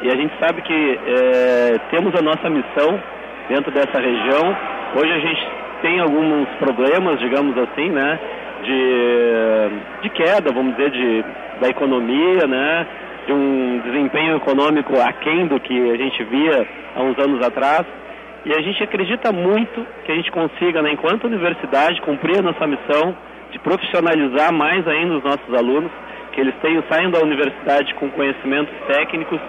E 0.01 0.09
a 0.09 0.15
gente 0.15 0.33
sabe 0.39 0.61
que 0.61 0.99
é, 1.05 1.79
temos 1.91 2.13
a 2.15 2.21
nossa 2.21 2.49
missão 2.49 3.01
dentro 3.47 3.71
dessa 3.71 3.99
região. 3.99 4.57
Hoje 4.95 5.11
a 5.11 5.19
gente 5.19 5.47
tem 5.81 5.99
alguns 5.99 6.47
problemas, 6.59 7.19
digamos 7.19 7.57
assim, 7.57 7.89
né? 7.89 8.19
De, 8.63 10.01
de 10.01 10.09
queda, 10.09 10.51
vamos 10.53 10.75
dizer, 10.75 10.89
de, 10.91 11.23
da 11.61 11.69
economia, 11.69 12.47
né? 12.47 12.87
De 13.25 13.33
um 13.33 13.79
desempenho 13.79 14.37
econômico 14.37 14.93
aquém 14.99 15.47
do 15.47 15.59
que 15.59 15.91
a 15.91 15.97
gente 15.97 16.23
via 16.25 16.67
há 16.95 17.01
uns 17.01 17.17
anos 17.17 17.45
atrás. 17.45 17.85
E 18.45 18.51
a 18.53 18.61
gente 18.61 18.83
acredita 18.83 19.31
muito 19.31 19.85
que 20.05 20.11
a 20.11 20.15
gente 20.15 20.31
consiga, 20.31 20.81
né, 20.81 20.91
enquanto 20.91 21.25
universidade, 21.25 22.01
cumprir 22.01 22.39
a 22.39 22.41
nossa 22.41 22.67
missão 22.67 23.15
de 23.51 23.59
profissionalizar 23.59 24.51
mais 24.51 24.85
ainda 24.87 25.15
os 25.15 25.23
nossos 25.23 25.53
alunos, 25.53 25.91
que 26.33 26.41
eles 26.41 26.53
tenham, 26.61 26.83
saiam 26.89 27.11
da 27.11 27.19
universidade 27.19 27.93
com 27.93 28.09
conhecimentos 28.09 28.73
técnicos 28.87 29.39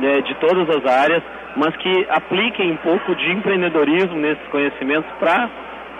né, 0.00 0.20
de 0.22 0.34
todas 0.36 0.68
as 0.68 0.84
áreas, 0.84 1.22
mas 1.56 1.76
que 1.76 2.06
apliquem 2.08 2.72
um 2.72 2.76
pouco 2.78 3.14
de 3.14 3.30
empreendedorismo 3.30 4.16
nesses 4.16 4.46
conhecimentos 4.48 5.10
para 5.18 5.48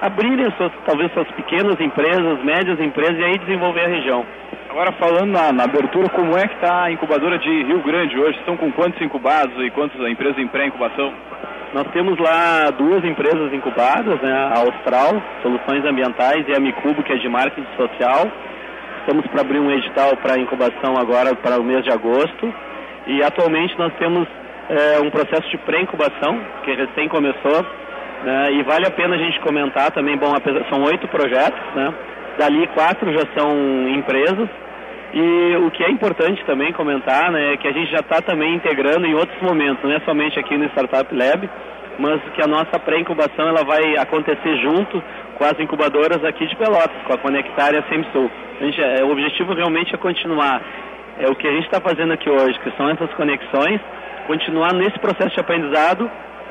abrirem 0.01 0.51
suas, 0.57 0.72
talvez 0.87 1.12
suas 1.12 1.31
pequenas 1.33 1.78
empresas, 1.78 2.43
médias 2.43 2.81
empresas 2.81 3.18
e 3.18 3.24
aí 3.24 3.39
desenvolver 3.39 3.85
a 3.85 3.89
região. 3.89 4.24
Agora 4.71 4.93
falando 4.93 5.33
na, 5.33 5.53
na 5.53 5.64
abertura, 5.64 6.09
como 6.11 6.39
é 6.39 6.47
que 6.47 6.55
está 6.55 6.85
a 6.85 6.93
incubadora 6.93 7.37
de 7.41 7.64
Rio 7.64 7.83
Grande 7.83 8.16
hoje? 8.16 8.39
Estão 8.39 8.57
com 8.57 8.71
quantos 8.71 9.03
incubados 9.03 9.53
e 9.66 9.68
quantas 9.73 10.01
empresas 10.09 10.39
em 10.39 10.47
pré-incubação? 10.47 11.12
Nós 11.75 11.89
temos 11.89 12.16
lá 12.21 12.71
duas 12.71 13.05
empresas 13.05 13.53
incubadas, 13.53 14.21
né? 14.21 14.33
a 14.33 14.61
Austral, 14.61 15.21
Soluções 15.43 15.85
Ambientais, 15.85 16.47
e 16.47 16.55
a 16.55 16.61
Micubo, 16.61 17.03
que 17.03 17.12
é 17.12 17.16
de 17.16 17.29
marketing 17.29 17.66
social. 17.77 18.31
Estamos 19.01 19.27
para 19.27 19.41
abrir 19.41 19.59
um 19.59 19.73
edital 19.73 20.16
para 20.18 20.39
incubação 20.39 20.97
agora 20.97 21.35
para 21.35 21.61
o 21.61 21.64
mês 21.64 21.83
de 21.83 21.91
agosto. 21.91 22.55
E 23.09 23.25
atualmente 23.25 23.77
nós 23.77 23.93
temos 23.95 24.29
é, 24.68 25.01
um 25.01 25.11
processo 25.11 25.51
de 25.51 25.59
pré-incubação, 25.59 26.39
que 26.62 26.73
recém 26.73 27.09
começou, 27.09 27.66
né? 28.23 28.53
e 28.53 28.62
vale 28.62 28.87
a 28.87 28.91
pena 28.93 29.16
a 29.16 29.18
gente 29.18 29.41
comentar 29.41 29.91
também, 29.91 30.16
bom, 30.16 30.33
são 30.71 30.85
oito 30.85 31.09
projetos, 31.09 31.61
né? 31.75 31.93
Dali 32.39 32.66
quatro 32.68 33.12
já 33.12 33.24
são 33.37 33.89
empresas, 33.89 34.49
e 35.12 35.57
o 35.57 35.70
que 35.70 35.83
é 35.83 35.91
importante 35.91 36.45
também 36.45 36.72
comentar, 36.72 37.33
né, 37.33 37.55
é 37.55 37.57
que 37.57 37.66
a 37.66 37.72
gente 37.72 37.91
já 37.91 37.99
está 37.99 38.22
também 38.22 38.55
integrando 38.55 39.07
em 39.07 39.14
outros 39.14 39.41
momentos, 39.43 39.83
não 39.83 39.93
é 39.93 40.01
somente 40.01 40.39
aqui 40.39 40.57
no 40.57 40.66
Startup 40.66 41.14
Lab, 41.14 41.51
mas 41.99 42.20
que 42.35 42.43
a 42.43 42.47
nossa 42.47 42.78
pré-incubação 42.78 43.49
ela 43.49 43.64
vai 43.64 43.97
acontecer 43.99 44.57
junto 44.59 45.03
com 45.37 45.45
as 45.45 45.59
incubadoras 45.59 46.24
aqui 46.24 46.47
de 46.47 46.57
Pelotas, 46.57 47.03
com 47.07 47.12
a 47.12 47.18
Conectar 47.18 47.72
e 47.72 47.78
a 47.78 47.83
Semsul. 47.83 48.31
É, 48.61 49.05
o 49.05 49.11
objetivo 49.11 49.55
realmente 49.55 49.95
é 49.95 49.99
continuar 49.99 50.62
é 51.20 51.28
o 51.28 51.35
que 51.35 51.47
a 51.47 51.53
gente 51.53 51.64
está 51.64 51.81
fazendo 51.81 52.14
aqui 52.14 52.31
hoje, 52.31 52.59
que 52.61 52.70
são 52.78 52.89
essas 52.89 53.12
conexões, 53.12 53.78
continuar 54.26 54.72
nesse 54.72 54.99
processo 54.99 55.35
de 55.35 55.41
aprendizado 55.41 56.11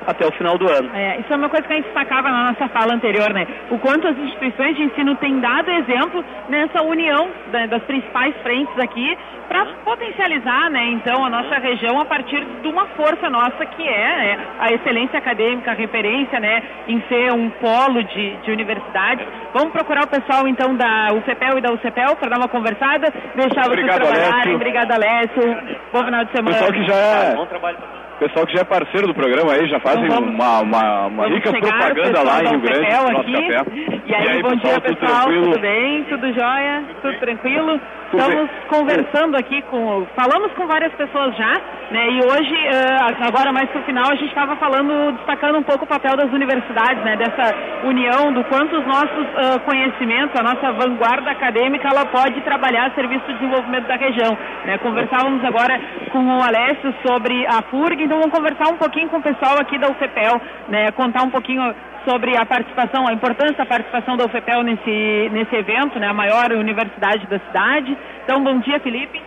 até 0.09 0.25
o 0.25 0.31
final 0.31 0.57
do 0.57 0.67
ano. 0.69 0.89
É, 0.93 1.19
isso 1.19 1.31
é 1.31 1.35
uma 1.35 1.49
coisa 1.49 1.65
que 1.67 1.73
a 1.73 1.75
gente 1.75 1.85
destacava 1.85 2.29
na 2.29 2.51
nossa 2.51 2.67
fala 2.69 2.93
anterior, 2.93 3.31
né? 3.33 3.47
O 3.69 3.77
quanto 3.77 4.07
as 4.07 4.17
instituições 4.17 4.75
de 4.75 4.83
ensino 4.83 5.15
têm 5.15 5.39
dado 5.39 5.69
exemplo 5.69 6.23
nessa 6.49 6.81
união 6.81 7.29
da, 7.51 7.65
das 7.67 7.83
principais 7.83 8.35
frentes 8.41 8.77
aqui 8.79 9.17
para 9.47 9.65
potencializar, 9.83 10.69
né, 10.69 10.85
então, 10.91 11.25
a 11.25 11.29
nossa 11.29 11.57
região 11.57 11.99
a 11.99 12.05
partir 12.05 12.45
de 12.61 12.67
uma 12.67 12.85
força 12.89 13.31
nossa 13.31 13.65
que 13.65 13.81
é 13.81 14.17
né, 14.17 14.47
a 14.59 14.71
excelência 14.71 15.17
acadêmica, 15.17 15.71
a 15.71 15.73
referência, 15.73 16.39
né, 16.39 16.61
em 16.87 17.01
ser 17.09 17.33
um 17.33 17.49
polo 17.49 18.03
de, 18.03 18.35
de 18.37 18.51
universidade. 18.51 19.27
Vamos 19.51 19.71
procurar 19.71 20.03
o 20.03 20.07
pessoal, 20.07 20.47
então, 20.47 20.75
da 20.75 21.07
UFPEL 21.13 21.57
e 21.57 21.61
da 21.61 21.71
UCPEL 21.71 22.15
para 22.17 22.29
dar 22.29 22.37
uma 22.37 22.47
conversada, 22.47 23.11
deixar 23.35 23.63
vocês 23.63 23.67
Obrigado, 23.67 24.01
trabalharem. 24.01 24.33
Alessio. 24.33 24.55
Obrigada, 24.55 24.93
Alessio. 24.93 25.77
Bom 25.91 26.05
final 26.05 26.25
de 26.25 26.31
semana. 26.31 26.57
Pessoal 26.57 26.71
que 26.71 26.83
já 26.85 26.95
é, 26.95 27.35
Bom 27.35 27.45
trabalho 27.47 27.77
todos. 27.77 27.98
Pessoal 28.19 28.45
que 28.45 28.53
já 28.53 28.61
é 28.61 28.65
parceiro 28.65 29.07
do 29.07 29.13
programa 29.13 29.53
aí, 29.53 29.67
já 29.69 29.79
fazem 29.79 30.05
Então 30.05 30.19
uma, 30.19 30.59
uma, 30.59 31.07
uma 31.07 31.27
rica 31.27 31.51
chegar, 31.51 31.69
propaganda 31.69 32.09
pessoal 32.09 32.25
lá 32.25 32.43
em 32.43 32.47
Rio 32.49 32.59
Grande, 32.59 33.13
nosso 33.13 33.31
café. 33.31 33.65
E 34.05 34.15
aí, 34.15 34.41
bom 34.41 34.55
dia, 34.55 34.81
tudo 34.81 34.97
pessoal. 34.97 35.23
tranquilo? 35.23 35.45
Tudo 35.45 35.61
bem? 35.61 36.03
Tudo 36.03 36.33
jóia? 36.33 36.83
Tudo 37.01 37.19
tranquilo? 37.19 37.79
Tudo 38.11 38.21
Estamos 38.21 38.49
bem. 38.49 38.59
conversando 38.67 39.37
aqui 39.37 39.61
com. 39.69 40.05
Falamos 40.15 40.51
com 40.53 40.65
várias 40.65 40.91
pessoas 40.93 41.35
já, 41.37 41.53
né? 41.91 42.09
E 42.09 42.19
hoje, 42.25 42.55
eh, 42.55 42.97
agora 43.21 43.53
mais 43.53 43.69
pro 43.69 43.83
final, 43.83 44.05
a 44.09 44.15
gente 44.15 44.29
estava 44.29 44.55
falando, 44.55 45.15
destacando 45.17 45.59
um 45.59 45.63
pouco 45.63 45.85
o 45.85 45.87
papel 45.87 46.17
das 46.17 46.31
universidades, 46.33 47.03
né? 47.03 47.15
Dessa 47.17 47.55
união, 47.85 48.33
do 48.33 48.43
quanto 48.45 48.75
os 48.77 48.85
nossos 48.85 49.27
ah, 49.35 49.59
conhecimentos, 49.59 50.39
a 50.39 50.43
nossa 50.43 50.71
vanguarda 50.71 51.29
acadêmica, 51.29 51.87
ela 51.87 52.05
pode 52.05 52.41
trabalhar 52.41 52.87
a 52.87 52.91
serviço 52.95 53.25
do 53.27 53.33
desenvolvimento 53.33 53.87
da 53.87 53.95
região. 53.95 54.35
Né? 54.65 54.77
Conversávamos 54.79 55.43
agora 55.45 55.79
com 56.11 56.19
o 56.19 56.43
Alessio 56.43 56.93
sobre 57.05 57.45
a 57.45 57.61
FURG, 57.69 58.07
então 58.09 58.21
vamos 58.21 58.35
conversar 58.35 58.73
um 58.73 58.77
pouquinho 58.77 59.07
com 59.07 59.17
o 59.17 59.21
pessoal 59.21 59.59
aqui 59.61 59.77
da 59.77 59.87
UFPEL, 59.87 60.41
né? 60.67 60.91
Contar 60.93 61.21
um 61.21 61.29
pouquinho 61.29 61.61
sobre 62.09 62.35
a 62.35 62.43
participação, 62.43 63.07
a 63.07 63.13
importância 63.13 63.57
da 63.57 63.67
participação 63.67 64.17
da 64.17 64.25
UFPEL 64.25 64.63
nesse, 64.63 65.29
nesse 65.31 65.55
evento, 65.55 65.99
né? 65.99 66.07
A 66.07 66.13
maior 66.13 66.51
universidade 66.51 67.27
da 67.27 67.37
cidade. 67.37 67.95
Então, 68.23 68.43
bom 68.43 68.57
dia, 68.61 68.79
Felipe. 68.79 69.21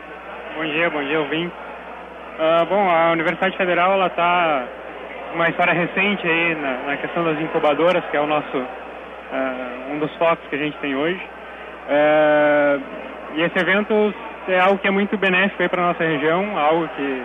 Bom 0.56 0.64
dia, 0.64 0.90
bom 0.90 1.00
dia, 1.04 1.20
ouvinte. 1.20 1.54
Ah, 2.40 2.64
bom, 2.68 2.90
a 2.90 3.12
Universidade 3.12 3.56
Federal 3.56 3.92
ela 3.92 4.08
está 4.08 4.64
uma 5.32 5.48
história 5.48 5.74
recente 5.74 6.26
aí 6.26 6.56
na, 6.56 6.78
na 6.88 6.96
questão 6.96 7.22
das 7.22 7.40
incubadoras, 7.40 8.02
que 8.10 8.16
é 8.16 8.20
o 8.20 8.26
nosso 8.26 8.66
ah, 9.32 9.92
um 9.92 10.00
dos 10.00 10.12
focos 10.16 10.44
que 10.48 10.56
a 10.56 10.58
gente 10.58 10.76
tem 10.78 10.96
hoje. 10.96 11.20
Ah, 11.88 12.78
e 13.36 13.42
esse 13.42 13.56
evento 13.60 14.12
é 14.48 14.58
algo 14.58 14.78
que 14.78 14.88
é 14.88 14.90
muito 14.90 15.16
benéfico 15.16 15.62
aí 15.62 15.68
para 15.68 15.86
nossa 15.86 16.02
região, 16.02 16.58
algo 16.58 16.88
que 16.96 17.22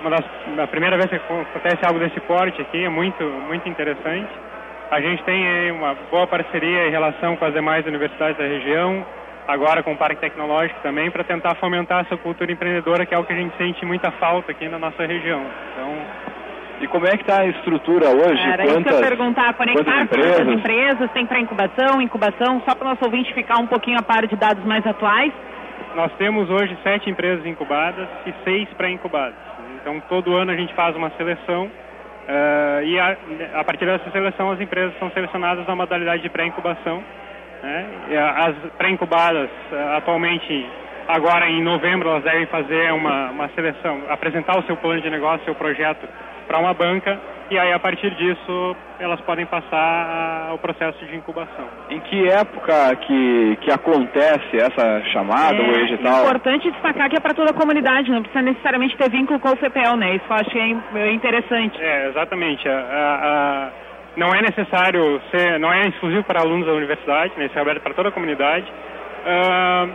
uma 0.00 0.10
das 0.10 0.24
a 0.58 0.66
primeira 0.66 0.96
vez 0.96 1.08
que 1.08 1.16
acontece 1.16 1.84
algo 1.84 1.98
desse 1.98 2.20
porte 2.20 2.60
aqui 2.60 2.84
é 2.84 2.88
muito 2.88 3.22
muito 3.46 3.68
interessante. 3.68 4.28
A 4.90 5.00
gente 5.00 5.22
tem 5.24 5.46
aí 5.46 5.70
uma 5.70 5.94
boa 6.10 6.26
parceria 6.26 6.88
em 6.88 6.90
relação 6.90 7.36
com 7.36 7.44
as 7.44 7.52
demais 7.52 7.84
universidades 7.86 8.38
da 8.38 8.44
região, 8.44 9.04
agora 9.46 9.82
com 9.82 9.92
o 9.92 9.96
Parque 9.96 10.16
Tecnológico 10.16 10.80
também, 10.82 11.10
para 11.10 11.22
tentar 11.24 11.54
fomentar 11.56 12.06
essa 12.06 12.16
cultura 12.16 12.50
empreendedora, 12.50 13.04
que 13.04 13.12
é 13.12 13.16
algo 13.16 13.26
que 13.26 13.34
a 13.34 13.36
gente 13.36 13.54
sente 13.58 13.84
muita 13.84 14.10
falta 14.12 14.50
aqui 14.52 14.66
na 14.66 14.78
nossa 14.78 15.04
região. 15.04 15.42
Então, 15.72 15.88
E 16.80 16.86
como 16.86 17.06
é 17.06 17.10
que 17.10 17.22
está 17.22 17.40
a 17.40 17.46
estrutura 17.46 18.08
hoje? 18.08 18.40
Era 18.40 18.64
isso 18.64 18.72
que 18.72 18.88
eu 18.88 18.92
quantas, 18.92 19.00
perguntar, 19.08 19.52
conectar 19.54 19.84
quantas 19.84 20.08
todas 20.08 20.26
as 20.26 20.38
empresas? 20.38 20.58
empresas, 20.58 21.10
tem 21.10 21.26
para 21.26 21.40
incubação, 21.40 22.00
incubação, 22.00 22.62
só 22.66 22.74
para 22.74 22.86
o 22.86 22.90
nosso 22.90 23.04
ouvinte 23.04 23.34
ficar 23.34 23.58
um 23.58 23.66
pouquinho 23.66 23.98
a 23.98 24.02
par 24.02 24.26
de 24.26 24.36
dados 24.36 24.64
mais 24.64 24.86
atuais. 24.86 25.32
nós 25.96 26.12
temos 26.16 26.48
hoje 26.48 26.78
sete 26.82 27.10
empresas 27.10 27.44
incubadas 27.44 28.08
e 28.26 28.32
seis 28.44 28.68
pré-incubadas. 28.74 29.47
Então, 29.88 30.00
todo 30.00 30.36
ano 30.36 30.50
a 30.50 30.54
gente 30.54 30.74
faz 30.74 30.94
uma 30.94 31.08
seleção 31.16 31.70
eh, 32.28 32.82
e 32.84 33.00
a, 33.00 33.16
a 33.54 33.64
partir 33.64 33.86
dessa 33.86 34.10
seleção 34.10 34.50
as 34.50 34.60
empresas 34.60 34.92
são 34.98 35.10
selecionadas 35.12 35.66
na 35.66 35.74
modalidade 35.74 36.20
de 36.20 36.28
pré-incubação. 36.28 37.02
né? 37.62 37.86
As 38.36 38.54
pré-incubadas, 38.76 39.48
eh, 39.72 39.96
atualmente, 39.96 40.66
agora 41.08 41.48
em 41.48 41.62
novembro, 41.62 42.10
elas 42.10 42.22
devem 42.22 42.44
fazer 42.48 42.92
uma, 42.92 43.30
uma 43.30 43.48
seleção, 43.54 44.02
apresentar 44.10 44.58
o 44.58 44.62
seu 44.64 44.76
plano 44.76 45.00
de 45.00 45.08
negócio, 45.08 45.46
seu 45.46 45.54
projeto 45.54 46.06
para 46.48 46.58
uma 46.58 46.72
banca 46.74 47.20
e 47.50 47.58
aí 47.58 47.72
a 47.72 47.78
partir 47.78 48.10
disso 48.16 48.76
elas 48.98 49.20
podem 49.20 49.46
passar 49.46 50.48
ao 50.50 50.58
processo 50.58 51.04
de 51.06 51.14
incubação. 51.16 51.68
Em 51.88 52.00
que 52.00 52.28
época 52.28 52.96
que, 53.06 53.56
que 53.60 53.70
acontece 53.70 54.56
essa 54.56 55.00
chamada, 55.12 55.62
o 55.62 55.76
É 55.76 55.82
edital? 55.82 56.22
importante 56.22 56.70
destacar 56.72 57.08
que 57.08 57.16
é 57.16 57.20
para 57.20 57.32
toda 57.34 57.50
a 57.50 57.54
comunidade, 57.54 58.10
não 58.10 58.22
precisa 58.22 58.42
necessariamente 58.42 58.96
ter 58.96 59.08
vínculo 59.08 59.38
com 59.38 59.50
o 59.50 59.56
FPL, 59.56 59.96
né? 59.96 60.16
Isso 60.16 60.24
eu 60.28 60.36
acho 60.36 60.50
que 60.50 60.58
é 60.58 60.66
in- 60.66 60.82
é 60.96 61.12
interessante. 61.12 61.80
É, 61.80 62.08
exatamente. 62.08 62.68
A- 62.68 62.72
a- 62.72 63.20
a- 63.68 63.70
não 64.16 64.34
é 64.34 64.42
necessário 64.42 65.20
ser, 65.30 65.60
não 65.60 65.72
é 65.72 65.82
exclusivo 65.86 66.24
para 66.24 66.40
alunos 66.40 66.66
da 66.66 66.72
universidade, 66.72 67.32
né? 67.36 67.46
Isso 67.46 67.56
é 67.56 67.62
aberto 67.62 67.82
para 67.82 67.94
toda 67.94 68.08
a 68.08 68.12
comunidade. 68.12 68.66
Ah, 69.24 69.86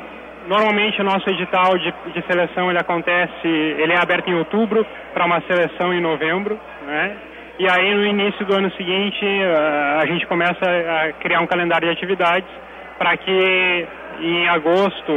normalmente 0.48 1.02
o 1.02 1.04
nosso 1.04 1.30
edital 1.30 1.78
de, 1.78 1.94
de 2.14 2.22
seleção 2.28 2.70
ele 2.70 2.80
acontece, 2.80 3.48
ele 3.48 3.94
é 3.94 3.98
aberto 3.98 4.28
em 4.30 4.36
outubro 4.36 4.86
para 5.14 5.26
uma 5.26 5.42
seleção 5.42 5.94
em 5.94 6.02
novembro, 6.02 6.60
né? 6.86 7.18
E 7.60 7.70
aí 7.70 7.94
no 7.94 8.06
início 8.06 8.46
do 8.46 8.56
ano 8.56 8.72
seguinte 8.72 9.26
ah, 9.26 10.00
a 10.02 10.06
gente 10.06 10.26
começa 10.28 10.66
a 10.66 11.14
criar 11.14 11.42
um 11.42 11.48
calendário 11.48 11.88
de 11.88 11.94
atividades 11.94 12.50
para 12.98 13.16
que 13.18 13.88
em 14.20 14.48
agosto 14.48 15.12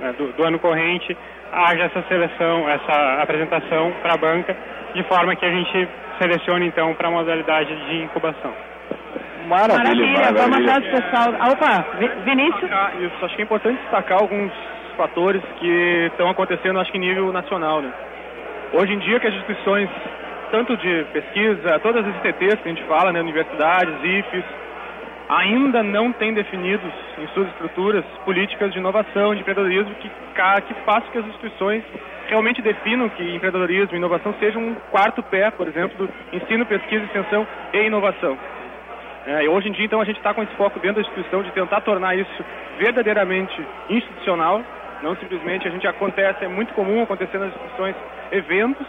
né, 0.00 0.14
do, 0.18 0.32
do 0.32 0.44
ano 0.44 0.58
corrente 0.58 1.16
haja 1.52 1.84
essa 1.84 2.02
seleção, 2.08 2.68
essa 2.68 3.22
apresentação 3.22 3.92
para 4.02 4.14
a 4.14 4.16
banca, 4.16 4.56
de 4.94 5.02
forma 5.04 5.34
que 5.36 5.44
a 5.44 5.50
gente 5.50 5.88
selecione 6.20 6.66
então 6.66 6.94
para 6.94 7.08
a 7.08 7.10
modalidade 7.10 7.74
de 7.86 8.02
incubação. 8.02 8.52
Maravilha, 9.46 10.32
vamos 10.32 10.40
maravilha. 10.50 10.72
atrás 10.72 10.84
do 10.84 10.90
pessoal. 11.02 11.34
Ah, 11.40 11.50
Opa, 11.52 11.84
Vi- 11.98 12.10
Vinícius. 12.24 12.70
Ah, 12.72 12.90
isso, 13.00 13.24
acho 13.24 13.34
que 13.36 13.42
é 13.42 13.44
importante 13.44 13.80
destacar 13.82 14.18
alguns 14.20 14.52
fatores 14.96 15.42
que 15.60 16.06
estão 16.10 16.28
acontecendo, 16.28 16.78
acho 16.80 16.90
que 16.90 16.98
em 16.98 17.02
nível 17.02 17.32
nacional, 17.32 17.80
né? 17.82 17.90
Hoje 18.72 18.92
em 18.92 18.98
dia 18.98 19.20
que 19.20 19.26
as 19.26 19.34
instituições, 19.34 19.88
tanto 20.50 20.76
de 20.76 21.04
pesquisa, 21.12 21.78
todas 21.80 22.04
as 22.06 22.16
ICTs 22.16 22.56
que 22.62 22.68
a 22.68 22.72
gente 22.72 22.82
fala, 22.84 23.12
né, 23.12 23.20
universidades, 23.20 23.94
IFES, 24.02 24.44
ainda 25.28 25.82
não 25.82 26.12
têm 26.12 26.32
definidos 26.34 26.92
em 27.18 27.26
suas 27.28 27.48
estruturas 27.48 28.04
políticas 28.24 28.72
de 28.72 28.78
inovação, 28.78 29.34
de 29.34 29.40
empreendedorismo, 29.40 29.94
que, 29.96 30.08
que 30.08 30.74
façam 30.84 31.10
que 31.10 31.18
as 31.18 31.26
instituições 31.26 31.82
realmente 32.28 32.62
definam 32.62 33.08
que 33.08 33.22
empreendedorismo 33.34 33.94
e 33.94 33.96
inovação 33.98 34.34
sejam 34.40 34.62
um 34.62 34.74
quarto 34.90 35.22
pé, 35.24 35.50
por 35.50 35.66
exemplo, 35.68 36.06
do 36.06 36.12
ensino, 36.36 36.64
pesquisa, 36.66 37.04
extensão 37.04 37.46
e 37.72 37.78
inovação. 37.86 38.36
É, 39.26 39.42
e 39.42 39.48
hoje 39.48 39.68
em 39.68 39.72
dia, 39.72 39.84
então, 39.84 40.00
a 40.00 40.04
gente 40.04 40.18
está 40.18 40.32
com 40.32 40.42
esse 40.42 40.54
foco 40.54 40.78
dentro 40.78 41.02
da 41.02 41.08
instituição 41.08 41.42
de 41.42 41.50
tentar 41.50 41.80
tornar 41.80 42.14
isso 42.14 42.44
verdadeiramente 42.78 43.60
institucional, 43.90 44.62
não 45.02 45.16
simplesmente 45.16 45.66
a 45.66 45.70
gente 45.70 45.86
acontece, 45.86 46.44
é 46.44 46.48
muito 46.48 46.72
comum 46.74 47.02
acontecer 47.02 47.36
nas 47.38 47.48
instituições 47.48 47.96
eventos, 48.30 48.86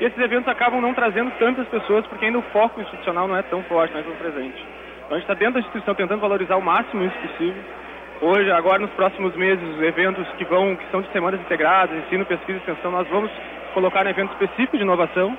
e 0.00 0.04
esses 0.04 0.18
eventos 0.18 0.48
acabam 0.48 0.80
não 0.80 0.92
trazendo 0.92 1.30
tantas 1.38 1.68
pessoas 1.68 2.04
porque 2.08 2.24
ainda 2.24 2.38
o 2.38 2.42
foco 2.52 2.80
institucional 2.80 3.28
não 3.28 3.36
é 3.36 3.42
tão 3.42 3.62
forte, 3.62 3.92
não 3.94 4.00
é 4.00 4.02
tão 4.02 4.16
presente. 4.16 4.62
Então 5.04 5.16
a 5.16 5.20
gente 5.20 5.22
está 5.22 5.34
dentro 5.34 5.54
da 5.54 5.60
instituição 5.60 5.94
tentando 5.94 6.20
valorizar 6.20 6.56
o 6.56 6.62
máximo 6.62 7.04
isso 7.04 7.18
possível. 7.18 7.62
Hoje, 8.20 8.50
agora 8.50 8.80
nos 8.80 8.90
próximos 8.90 9.34
meses, 9.36 9.62
os 9.76 9.82
eventos 9.82 10.26
que 10.36 10.44
vão, 10.44 10.74
que 10.74 10.90
são 10.90 11.00
de 11.00 11.10
semanas 11.12 11.40
integradas, 11.40 11.96
ensino, 11.96 12.26
pesquisa 12.26 12.58
e 12.58 12.60
extensão, 12.60 12.90
nós 12.90 13.06
vamos 13.08 13.30
colocar 13.72 14.04
um 14.04 14.10
evento 14.10 14.32
específico 14.32 14.76
de 14.76 14.82
inovação, 14.82 15.36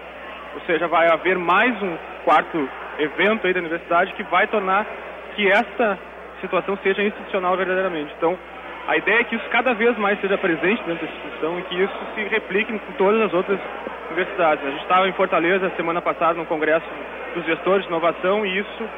ou 0.56 0.62
seja, 0.62 0.88
vai 0.88 1.08
haver 1.12 1.38
mais 1.38 1.80
um 1.82 1.98
quarto 2.24 2.70
evento 3.00 3.46
aí 3.46 3.54
da 3.54 3.60
universidade 3.60 4.14
que 4.14 4.24
vai 4.24 4.48
tornar 4.48 4.86
que 5.36 5.50
esta 5.50 5.98
situação 6.42 6.78
seja 6.84 7.04
institucional 7.04 7.56
verdadeiramente. 7.56 8.14
Então, 8.18 8.38
a 8.88 8.98
ideia 8.98 9.20
é 9.20 9.24
que 9.24 9.36
isso 9.36 9.50
cada 9.50 9.74
vez 9.74 9.98
mais 9.98 10.20
seja 10.22 10.38
presente 10.38 10.82
dentro 10.84 11.06
da 11.06 11.12
instituição 11.12 11.60
e 11.60 11.62
que 11.64 11.76
isso 11.76 11.98
se 12.16 12.24
replique 12.24 12.72
em 12.72 12.80
todas 12.98 13.22
as 13.22 13.34
outras 13.34 13.60
universidades. 14.08 14.66
A 14.66 14.70
gente 14.70 14.82
estava 14.82 15.08
em 15.08 15.14
Fortaleza 15.14 15.72
semana 15.76 16.02
passada 16.02 16.36
no 16.36 16.46
congresso 16.46 16.86
dos 17.36 17.46
gestores 17.46 17.84
de 17.84 17.90
inovação 17.90 18.46
e 18.46 18.60
isso 18.60 18.90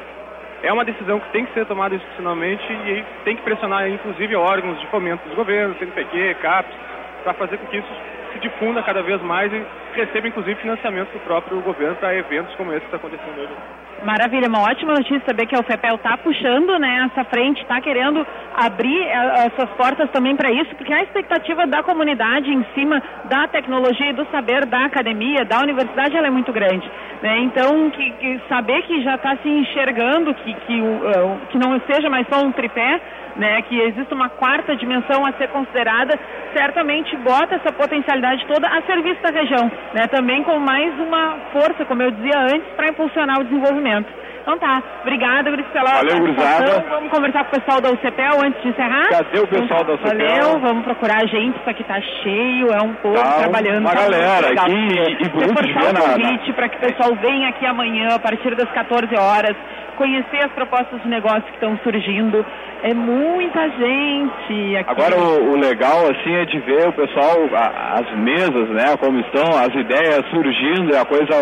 é 0.62 0.72
uma 0.72 0.84
decisão 0.84 1.18
que 1.18 1.28
tem 1.30 1.44
que 1.44 1.52
ser 1.54 1.66
tomada 1.66 1.94
institucionalmente 1.94 2.62
e 2.72 3.04
tem 3.24 3.36
que 3.36 3.42
pressionar 3.42 3.88
inclusive 3.88 4.36
órgãos 4.36 4.78
de 4.78 4.86
fomento 4.86 5.26
dos 5.26 5.34
governos, 5.34 5.76
CNPq, 5.78 6.36
CAPES, 6.40 6.74
para 7.22 7.34
fazer 7.34 7.58
com 7.58 7.66
que 7.66 7.76
isso 7.78 7.88
se 8.32 8.38
difunda 8.38 8.82
cada 8.82 9.02
vez 9.02 9.20
mais 9.22 9.52
e 9.52 9.62
receba 9.94 10.28
inclusive 10.28 10.60
financiamento 10.60 11.10
do 11.12 11.18
próprio 11.20 11.60
governo 11.60 11.96
para 11.96 12.14
eventos 12.14 12.54
como 12.54 12.70
esse 12.72 12.80
que 12.80 12.86
está 12.94 12.96
acontecendo 12.96 13.38
hoje. 13.40 13.52
Maravilha, 14.04 14.48
uma 14.48 14.62
ótima 14.62 14.92
notícia 14.94 15.20
saber 15.26 15.44
que 15.46 15.54
a 15.54 15.60
UFPEL 15.60 15.96
está 15.96 16.16
puxando 16.16 16.78
né, 16.78 17.06
essa 17.12 17.22
frente, 17.24 17.60
está 17.60 17.80
querendo 17.82 18.26
abrir 18.56 18.98
eh, 19.02 19.34
essas 19.46 19.68
portas 19.76 20.08
também 20.10 20.34
para 20.36 20.50
isso, 20.50 20.74
porque 20.76 20.92
a 20.92 21.02
expectativa 21.02 21.66
da 21.66 21.82
comunidade 21.82 22.50
em 22.50 22.64
cima 22.72 23.02
da 23.24 23.46
tecnologia 23.48 24.08
e 24.08 24.12
do 24.14 24.24
saber 24.30 24.64
da 24.64 24.86
academia, 24.86 25.44
da 25.44 25.58
universidade, 25.60 26.16
ela 26.16 26.28
é 26.28 26.30
muito 26.30 26.50
grande. 26.50 26.90
Né? 27.20 27.40
Então, 27.40 27.90
que, 27.90 28.10
que 28.12 28.40
saber 28.48 28.80
que 28.84 29.02
já 29.02 29.16
está 29.16 29.36
se 29.36 29.48
enxergando, 29.48 30.32
que, 30.32 30.54
que, 30.54 30.80
o- 30.80 31.00
que 31.50 31.58
não 31.58 31.78
seja 31.80 32.08
mais 32.08 32.26
só 32.32 32.42
um 32.42 32.52
tripé, 32.52 32.98
né, 33.36 33.62
que 33.62 33.80
existe 33.80 34.12
uma 34.12 34.28
quarta 34.28 34.74
dimensão 34.76 35.24
a 35.26 35.32
ser 35.32 35.48
considerada, 35.48 36.18
certamente 36.54 37.16
bota 37.18 37.54
essa 37.56 37.72
potencialidade 37.72 38.44
toda 38.46 38.66
a 38.68 38.82
serviço 38.82 39.22
da 39.22 39.30
região, 39.30 39.70
né, 39.94 40.06
também 40.08 40.42
com 40.42 40.58
mais 40.58 40.92
uma 40.98 41.36
força, 41.52 41.84
como 41.84 42.02
eu 42.02 42.10
dizia 42.10 42.38
antes, 42.38 42.66
para 42.76 42.88
impulsionar 42.88 43.40
o 43.40 43.44
desenvolvimento. 43.44 44.08
Então 44.42 44.58
tá, 44.58 44.82
obrigada, 45.02 45.50
Gris, 45.50 45.66
pela 45.66 45.90
Valeu, 45.96 46.18
gurizada. 46.18 46.84
Vamos 46.88 47.10
conversar 47.10 47.44
com 47.44 47.54
o 47.56 47.60
pessoal 47.60 47.80
da 47.80 47.90
UCPEL 47.90 48.40
antes 48.42 48.62
de 48.62 48.68
encerrar. 48.70 49.06
Cadê 49.10 49.38
o 49.38 49.46
pessoal 49.46 49.84
da 49.84 49.92
UCPEL? 49.92 50.16
Valeu, 50.16 50.60
vamos 50.60 50.82
procurar 50.84 51.22
a 51.22 51.26
gente, 51.26 51.58
isso 51.58 51.68
aqui 51.68 51.84
tá 51.84 52.00
cheio, 52.22 52.72
é 52.72 52.82
um 52.82 52.94
povo 52.94 53.16
Tá 53.22 53.34
trabalhando. 53.42 53.80
uma 53.80 53.90
tá 53.94 54.00
galera 54.00 54.48
legal. 54.48 54.64
aqui 54.64 54.72
e- 54.74 55.24
e 55.24 55.28
bonito 55.28 55.62
de 55.62 55.72
Reforçar 55.72 55.80
ver 55.80 55.90
o 55.90 55.92
na- 55.92 56.14
convite 56.24 56.52
para 56.54 56.68
que 56.70 56.76
o 56.78 56.80
pessoal 56.80 57.14
venha 57.16 57.48
aqui 57.50 57.66
amanhã, 57.66 58.08
a 58.14 58.18
partir 58.18 58.54
das 58.56 58.68
14 58.72 59.14
horas, 59.14 59.54
conhecer 59.96 60.38
as 60.42 60.52
propostas 60.52 61.02
de 61.02 61.08
negócio 61.08 61.42
que 61.42 61.52
estão 61.54 61.78
surgindo. 61.84 62.44
É 62.82 62.94
muita 62.94 63.68
gente 63.70 64.76
aqui. 64.76 64.90
Agora 64.90 65.16
o, 65.18 65.52
o 65.52 65.56
legal 65.58 66.06
assim 66.10 66.32
é 66.34 66.44
de 66.46 66.58
ver 66.60 66.88
o 66.88 66.92
pessoal, 66.92 67.36
a- 67.54 68.00
as 68.00 68.18
mesas, 68.18 68.68
né, 68.70 68.96
como 68.98 69.20
estão, 69.20 69.48
as 69.58 69.74
ideias 69.74 70.24
surgindo, 70.30 70.90
e 70.92 70.96
a 70.96 71.04
coisa 71.04 71.34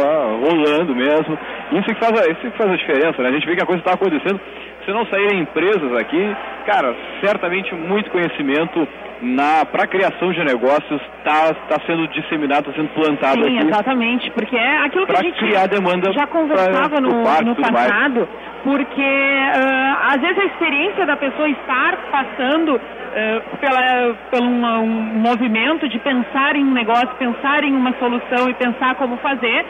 rolando 0.43 0.95
mesmo. 0.95 1.39
Isso 1.73 1.85
que 1.87 1.95
faz, 1.95 2.13
a- 2.21 2.31
isso 2.31 2.41
que 2.41 2.51
faz 2.59 2.71
a 2.73 2.77
diferença, 2.77 3.23
né? 3.23 3.29
A 3.29 3.33
gente 3.33 3.47
vê 3.47 3.55
que 3.57 3.63
a 3.63 3.67
coisa 3.67 3.81
está 3.81 3.93
acontecendo. 3.95 4.41
Se 4.85 4.93
não 4.93 5.05
saírem 5.07 5.41
empresas 5.41 5.93
aqui, 6.01 6.37
cara, 6.67 6.95
certamente 7.23 7.75
muito 7.75 8.11
conhecimento 8.11 8.89
na 9.21 9.65
para 9.67 9.87
criação 9.87 10.33
de 10.33 10.43
negócios 10.45 11.01
está 11.19 11.53
tá 11.69 11.77
sendo 11.87 12.07
disseminado, 12.09 12.71
está 12.71 12.73
sendo 12.81 12.89
plantado 12.95 13.45
Sim, 13.45 13.59
aqui. 13.59 13.67
exatamente, 13.69 14.31
porque 14.31 14.57
é 14.57 14.79
aquilo 14.79 15.07
que 15.07 15.13
a 15.13 15.23
gente 15.23 15.39
criar 15.39 15.67
demanda 15.67 16.11
já 16.13 16.27
conversava 16.27 16.89
pra- 16.89 17.01
no, 17.01 17.23
parque 17.25 17.45
no 17.45 17.57
passado, 17.57 18.29
porque 18.65 19.03
ah, 19.03 20.13
às 20.15 20.21
vezes 20.23 20.39
a 20.39 20.45
experiência 20.47 21.05
da 21.05 21.17
pessoa 21.17 21.28
estar 21.47 21.97
passando 22.11 22.81
ah, 22.81 23.43
pela, 23.61 24.15
por 24.31 24.43
um 24.43 24.87
movimento 24.87 25.89
de 25.89 25.99
pensar 25.99 26.57
em 26.57 26.65
um 26.65 26.73
negócio, 26.73 27.09
pensar 27.19 27.65
em 27.65 27.75
uma 27.75 27.93
solução 27.99 28.49
e 28.49 28.55
pensar 28.55 28.95
como 28.97 29.17
fazer, 29.19 29.65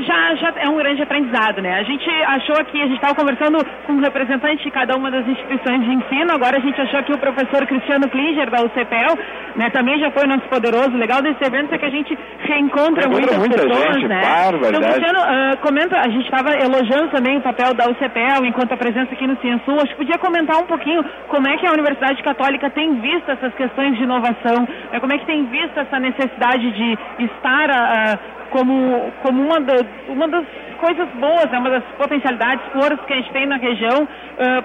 já, 0.00 0.34
já 0.36 0.52
é 0.56 0.68
um 0.68 0.76
grande 0.76 1.02
aprendizado, 1.02 1.60
né? 1.60 1.78
A 1.78 1.82
gente 1.82 2.08
achou 2.26 2.56
aqui, 2.56 2.80
a 2.80 2.86
gente 2.86 2.96
estava 2.96 3.14
conversando 3.14 3.58
com 3.86 3.92
um 3.92 4.00
representante 4.00 4.64
de 4.64 4.70
cada 4.70 4.96
uma 4.96 5.10
das 5.10 5.26
instituições 5.26 5.84
de 5.84 5.92
ensino, 5.92 6.32
agora 6.32 6.56
a 6.56 6.60
gente 6.60 6.80
achou 6.80 7.00
aqui 7.00 7.12
o 7.12 7.18
professor 7.18 7.66
Cristiano 7.66 8.08
Klinger, 8.08 8.50
da 8.50 8.62
UCPEL, 8.62 9.18
né? 9.56 9.70
Também 9.70 9.98
já 9.98 10.10
foi 10.10 10.26
nosso 10.26 10.48
poderoso. 10.48 10.90
O 10.90 10.98
legal 10.98 11.22
desse 11.22 11.44
evento 11.44 11.74
é 11.74 11.78
que 11.78 11.84
a 11.84 11.90
gente 11.90 12.16
reencontra 12.40 13.06
Encontra 13.06 13.08
muitas 13.08 13.38
muita 13.38 13.62
pessoas, 13.62 13.94
gente, 13.94 14.08
né? 14.08 14.20
barbaridade. 14.20 14.76
Então, 14.76 14.92
Cristiano, 14.92 15.20
ah, 15.20 15.56
comenta, 15.60 15.96
a 15.98 16.08
gente 16.08 16.24
estava 16.24 16.50
elogiando 16.54 17.08
também 17.10 17.38
o 17.38 17.42
papel 17.42 17.74
da 17.74 17.88
UCPEL 17.88 18.44
enquanto 18.44 18.72
a 18.72 18.76
presença 18.76 19.12
aqui 19.12 19.26
no 19.26 19.36
Ciensul. 19.40 19.76
Acho 19.76 19.92
que 19.92 19.96
podia 19.96 20.18
comentar 20.18 20.56
um 20.56 20.66
pouquinho 20.66 21.04
como 21.28 21.48
é 21.48 21.56
que 21.56 21.66
a 21.66 21.72
Universidade 21.72 22.22
Católica 22.22 22.70
tem 22.70 23.00
visto 23.00 23.30
essas 23.30 23.54
questões 23.54 23.96
de 23.96 24.04
inovação, 24.04 24.66
né? 24.92 25.00
como 25.00 25.12
é 25.12 25.18
que 25.18 25.26
tem 25.26 25.44
visto 25.46 25.78
essa 25.78 25.98
necessidade 25.98 26.70
de 26.70 26.98
estar 27.24 27.70
ah, 27.70 28.41
como, 28.52 29.10
como 29.22 29.42
uma, 29.42 29.60
da- 29.60 29.84
uma 30.08 30.28
das 30.28 30.44
coisas 30.78 31.08
boas, 31.18 31.50
né? 31.50 31.58
uma 31.58 31.70
das 31.70 31.84
potencialidades, 31.96 32.64
forças 32.72 33.00
que 33.06 33.12
a 33.12 33.16
gente 33.16 33.32
tem 33.32 33.46
na 33.46 33.56
região 33.56 34.06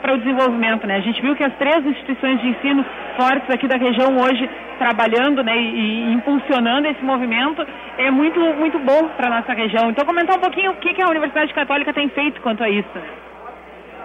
para 0.01 0.13
o 0.13 0.17
desenvolvimento. 0.17 0.85
Né? 0.87 0.95
A 0.95 0.99
gente 1.01 1.21
viu 1.21 1.35
que 1.35 1.43
as 1.43 1.53
três 1.55 1.85
instituições 1.85 2.41
de 2.41 2.49
ensino 2.49 2.83
fortes 3.15 3.49
aqui 3.49 3.67
da 3.67 3.77
região 3.77 4.17
hoje 4.17 4.49
trabalhando 4.79 5.43
né, 5.43 5.55
e, 5.55 6.09
e 6.09 6.13
impulsionando 6.13 6.87
esse 6.87 7.03
movimento 7.03 7.65
é 7.97 8.09
muito, 8.11 8.39
muito 8.39 8.79
bom 8.79 9.09
para 9.15 9.27
a 9.27 9.39
nossa 9.39 9.53
região. 9.53 9.89
Então 9.89 10.05
comentar 10.05 10.37
um 10.37 10.41
pouquinho 10.41 10.71
o 10.71 10.75
que, 10.75 10.93
que 10.93 11.01
a 11.01 11.07
Universidade 11.09 11.53
Católica 11.53 11.93
tem 11.93 12.09
feito 12.09 12.41
quanto 12.41 12.63
a 12.63 12.69
isso. 12.69 12.97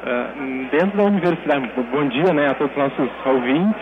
Ah, 0.04 0.30
dentro 0.70 0.96
da 0.98 1.04
universidade, 1.04 1.70
bom 1.90 2.08
dia 2.08 2.32
né, 2.34 2.48
a 2.50 2.54
todos 2.54 2.72
os 2.76 2.82
nossos 2.82 3.08
ouvintes. 3.26 3.80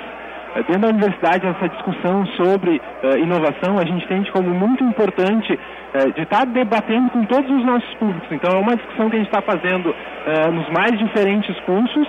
Dentro 0.55 0.79
da 0.81 0.89
universidade, 0.89 1.47
essa 1.47 1.69
discussão 1.69 2.27
sobre 2.37 2.81
ah, 3.05 3.19
inovação 3.19 3.79
a 3.79 3.85
gente 3.85 4.05
entende 4.05 4.33
como 4.33 4.51
muito 4.51 4.83
importante 4.83 5.59
ah, 5.95 6.11
de 6.11 6.23
estar 6.23 6.45
debatendo 6.47 7.11
com 7.11 7.25
todos 7.25 7.49
os 7.51 7.65
nossos 7.65 7.95
públicos. 7.95 8.29
Então, 8.33 8.59
é 8.59 8.61
uma 8.61 8.75
discussão 8.75 9.09
que 9.09 9.17
a 9.17 9.19
gente 9.21 9.29
está 9.29 9.43
fazendo 9.43 9.95
ah, 10.27 10.51
nos 10.51 10.69
mais 10.71 10.99
diferentes 10.99 11.59
cursos, 11.61 12.09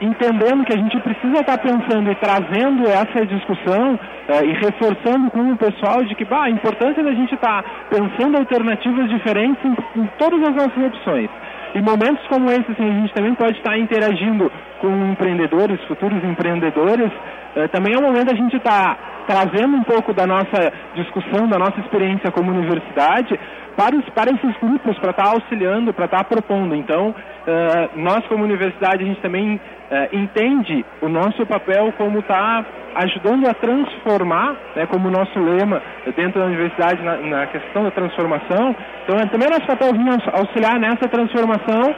entendendo 0.00 0.64
que 0.64 0.72
a 0.72 0.78
gente 0.78 0.98
precisa 1.00 1.40
estar 1.40 1.58
pensando 1.58 2.10
e 2.10 2.14
trazendo 2.16 2.88
essa 2.88 3.24
discussão 3.26 3.98
eh, 4.28 4.46
e 4.46 4.52
reforçando 4.54 5.30
com 5.30 5.52
o 5.52 5.56
pessoal 5.58 6.02
de 6.02 6.14
que 6.14 6.24
bah, 6.24 6.44
a 6.44 6.50
importância 6.50 7.02
da 7.02 7.12
gente 7.12 7.34
estar 7.34 7.62
pensando 7.90 8.38
alternativas 8.38 9.10
diferentes 9.10 9.62
em, 9.62 10.00
em 10.00 10.06
todas 10.18 10.40
as 10.42 10.54
nossas 10.54 10.84
opções. 10.86 11.28
Em 11.74 11.82
momentos 11.82 12.26
como 12.28 12.50
esse, 12.50 12.72
assim, 12.72 12.88
a 12.88 13.00
gente 13.00 13.12
também 13.12 13.34
pode 13.34 13.58
estar 13.58 13.78
interagindo 13.78 14.50
com 14.80 14.88
empreendedores, 15.12 15.80
futuros 15.84 16.22
empreendedores. 16.24 17.10
Eh, 17.56 17.68
também 17.68 17.94
é 17.94 17.98
o 17.98 18.02
momento 18.02 18.26
da 18.30 18.34
gente 18.36 18.56
estar 18.56 18.98
trazendo 19.26 19.76
um 19.76 19.82
pouco 19.84 20.12
da 20.12 20.26
nossa 20.26 20.72
discussão, 20.94 21.48
da 21.48 21.58
nossa 21.58 21.78
experiência 21.80 22.30
como 22.32 22.50
universidade 22.50 23.38
para, 23.76 23.94
os, 23.96 24.04
para 24.10 24.30
esses 24.30 24.56
grupos, 24.60 24.98
para 24.98 25.10
estar 25.10 25.28
auxiliando, 25.28 25.92
para 25.92 26.06
estar 26.06 26.24
propondo. 26.24 26.74
Então, 26.74 27.14
eh, 27.46 27.88
nós 27.96 28.26
como 28.26 28.44
universidade, 28.44 29.04
a 29.04 29.06
gente 29.06 29.20
também 29.20 29.60
eh, 29.90 30.08
entende 30.12 30.84
o 31.00 31.08
nosso 31.08 31.44
papel 31.46 31.92
como 31.96 32.18
estar 32.20 32.64
ajudando 32.96 33.48
a 33.48 33.54
transformar, 33.54 34.56
né, 34.74 34.84
como 34.86 35.06
o 35.06 35.10
nosso 35.12 35.38
lema 35.38 35.80
dentro 36.16 36.40
da 36.40 36.46
universidade 36.46 37.00
na, 37.02 37.16
na 37.18 37.46
questão 37.46 37.84
da 37.84 37.90
transformação. 37.92 38.74
Então, 39.04 39.16
é 39.16 39.26
também 39.26 39.48
nosso 39.48 39.66
papel 39.66 39.92
vir 39.92 40.08
aux- 40.08 40.40
auxiliar 40.40 40.78
nessa 40.80 41.08
transformação 41.08 41.94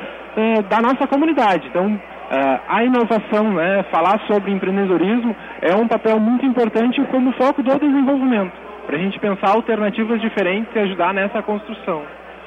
da 0.68 0.80
nossa 0.80 1.06
comunidade. 1.06 1.68
Então, 1.68 1.98
a 2.68 2.82
inovação, 2.82 3.52
né, 3.52 3.84
falar 3.90 4.18
sobre 4.26 4.50
empreendedorismo 4.50 5.36
é 5.60 5.74
um 5.74 5.86
papel 5.86 6.18
muito 6.18 6.46
importante 6.46 7.02
como 7.10 7.32
foco 7.32 7.62
do 7.62 7.78
desenvolvimento, 7.78 8.52
para 8.86 8.96
a 8.96 8.98
gente 8.98 9.18
pensar 9.18 9.50
alternativas 9.50 10.20
diferentes 10.20 10.74
e 10.74 10.78
ajudar 10.78 11.12
nessa 11.12 11.42
construção. 11.42 12.02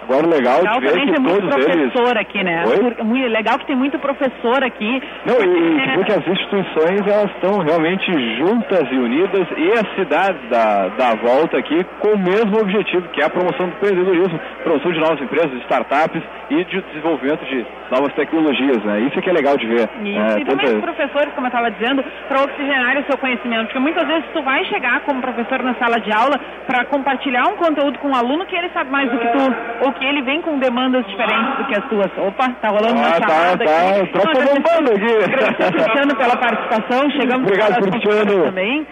Agora 0.07 0.27
legal 0.27 0.59
Legal 0.61 0.79
de 0.79 0.85
ver 0.85 0.91
também 0.91 1.05
que 1.07 1.13
tem 1.13 1.21
muito 1.23 1.49
todos 1.49 1.65
eles 1.65 1.91
professor 1.91 2.17
aqui, 2.17 2.43
né? 2.43 2.63
Oi? 2.65 3.27
Legal 3.29 3.59
que 3.59 3.65
tem 3.65 3.75
muito 3.75 3.99
professor 3.99 4.63
aqui. 4.63 5.01
Não, 5.25 5.35
e, 5.43 5.81
É. 5.81 5.93
porque 5.95 6.11
as 6.13 6.27
instituições 6.27 7.01
elas 7.07 7.31
estão 7.31 7.59
realmente 7.59 8.11
juntas 8.37 8.83
e 8.91 8.95
unidas 8.95 9.47
e 9.57 9.71
as 9.73 9.95
cidades 9.95 10.41
da, 10.49 10.87
da 10.89 11.15
volta 11.15 11.57
aqui 11.57 11.83
com 11.99 12.09
o 12.09 12.17
mesmo 12.19 12.59
objetivo, 12.61 13.07
que 13.09 13.21
é 13.21 13.25
a 13.25 13.29
promoção 13.29 13.67
do 13.67 13.73
empreendedorismo, 13.75 14.39
promoção 14.63 14.91
de 14.91 14.99
novas 14.99 15.21
empresas, 15.21 15.49
de 15.51 15.57
startups 15.61 16.21
e 16.51 16.63
de 16.65 16.81
desenvolvimento 16.81 17.43
de 17.45 17.65
novas 17.91 18.13
tecnologias, 18.13 18.77
né? 18.83 18.99
Isso 19.01 19.19
que 19.21 19.29
é 19.29 19.33
legal 19.33 19.57
de 19.57 19.65
ver. 19.65 19.89
Isso. 20.03 20.19
É, 20.37 20.41
e 20.41 20.45
também 20.45 20.65
tanta- 20.67 20.75
os 20.77 20.81
professores, 20.81 21.33
como 21.33 21.47
eu 21.47 21.49
estava 21.49 21.71
dizendo, 21.71 22.03
para 22.27 22.43
oxigenar 22.43 22.97
o 22.99 23.03
seu 23.05 23.17
conhecimento. 23.17 23.65
Porque 23.65 23.79
muitas 23.79 24.07
vezes 24.07 24.25
tu 24.33 24.41
vai 24.43 24.63
chegar 24.65 25.01
como 25.01 25.19
professor 25.21 25.63
na 25.63 25.73
sala 25.75 25.99
de 25.99 26.11
aula 26.11 26.39
para 26.67 26.85
compartilhar 26.85 27.47
um 27.47 27.55
conteúdo 27.55 27.97
com 27.99 28.09
um 28.09 28.15
aluno 28.15 28.45
que 28.45 28.55
ele 28.55 28.69
sabe 28.69 28.91
mais 28.91 29.09
do 29.09 29.17
que 29.17 29.27
tu, 29.27 29.55
ou 29.85 29.93
que 29.99 30.05
ele 30.05 30.21
vem 30.23 30.41
com 30.41 30.57
demandas 30.59 31.05
diferentes 31.07 31.57
do 31.57 31.65
que 31.65 31.75
as 31.77 31.85
tuas. 31.89 32.09
Opa, 32.17 32.49
tá 32.61 32.69
rolando 32.69 32.95
uma 32.95 33.07
Ah, 33.07 33.19
tá, 33.19 33.27
chamada 33.27 33.65
tá, 33.65 33.89
aqui. 33.89 34.07
tropa 34.11 34.27
Não, 34.33 34.41
agradecer- 34.41 34.61
bombando 34.61 34.91
aqui. 34.91 35.73
Cristiano 35.73 36.15
pela 36.15 36.37
participação. 36.37 37.09
Chegamos 37.11 37.47
Obrigado, 37.47 37.81
Cristiano. 37.91 38.43
também. 38.45 38.87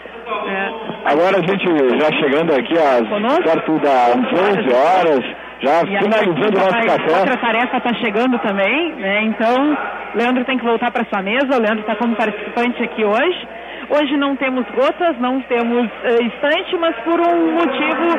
É, 0.48 0.70
Agora 1.06 1.38
a 1.38 1.42
gente 1.42 2.00
já 2.00 2.12
chegando 2.20 2.54
aqui 2.54 2.78
às 2.78 3.08
Conosco? 3.10 3.44
perto 3.44 3.80
das 3.80 4.16
11 4.16 4.74
horas, 4.74 5.26
já 5.60 5.82
E 5.84 5.98
finalizando 6.00 6.48
o 6.48 6.52
nosso 6.62 6.76
outra- 6.78 6.98
café. 6.98 7.20
Outra 7.20 7.38
tarefa 7.38 7.78
está 7.78 7.94
chegando 7.96 8.40
também, 8.40 8.94
né? 8.96 9.24
Então, 9.24 9.78
Leandro 10.16 10.46
tem 10.46 10.58
que 10.58 10.64
voltar 10.66 10.92
para 10.92 11.06
sua 11.12 11.22
mesa. 11.22 11.48
O 11.58 11.62
Leandro 11.62 11.82
está 11.82 11.96
como 11.96 12.16
participante 12.16 12.82
aqui 12.84 13.04
hoje. 13.04 13.48
Hoje 13.90 14.16
não 14.16 14.36
temos 14.38 14.66
gotas, 14.74 15.18
não 15.20 15.42
temos 15.42 15.90
eh, 16.06 16.24
estante, 16.24 16.78
mas 16.78 16.96
por 17.04 17.20
um 17.20 17.52
motivo 17.52 18.18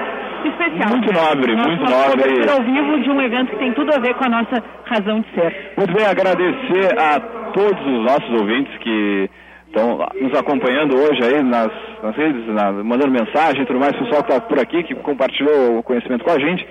especial. 0.49 0.90
Muito 0.90 1.12
né? 1.12 1.20
nobre, 1.20 1.55
Nossa- 1.57 1.68
muito 1.68 1.84
nobre. 1.90 2.51
ao 2.51 2.62
vivo 2.62 3.01
de 3.03 3.11
um 3.11 3.20
evento 3.20 3.51
que 3.51 3.57
tem 3.59 3.72
tudo 3.72 3.95
a 3.95 3.99
ver 3.99 4.14
com 4.14 4.24
a 4.24 4.28
nossa 4.28 4.62
razão 4.84 5.20
de 5.20 5.28
ser. 5.34 5.72
Muito 5.76 5.92
bem, 5.95 6.07
agradecer 6.07 6.99
a 6.99 7.20
todos 7.53 7.80
os 7.86 8.05
nossos 8.05 8.30
ouvintes 8.40 8.76
que 8.78 9.30
estão 9.66 9.99
nos 10.20 10.38
acompanhando 10.38 10.97
hoje 10.97 11.20
aí 11.24 11.42
nas, 11.42 11.70
nas 12.03 12.14
redes, 12.16 12.47
na- 12.47 12.72
mandando 12.72 13.11
mensagem 13.11 13.62
e 13.62 13.66
tudo 13.66 13.78
mais, 13.80 13.92
o 13.95 13.99
pessoal 14.05 14.22
que 14.22 14.32
está 14.32 14.40
por 14.47 14.59
aqui, 14.61 14.82
que 14.84 14.95
compartilhou 14.95 15.78
o 15.78 15.82
conhecimento 15.82 16.24
com 16.24 16.30
a 16.30 16.38
gente. 16.38 16.66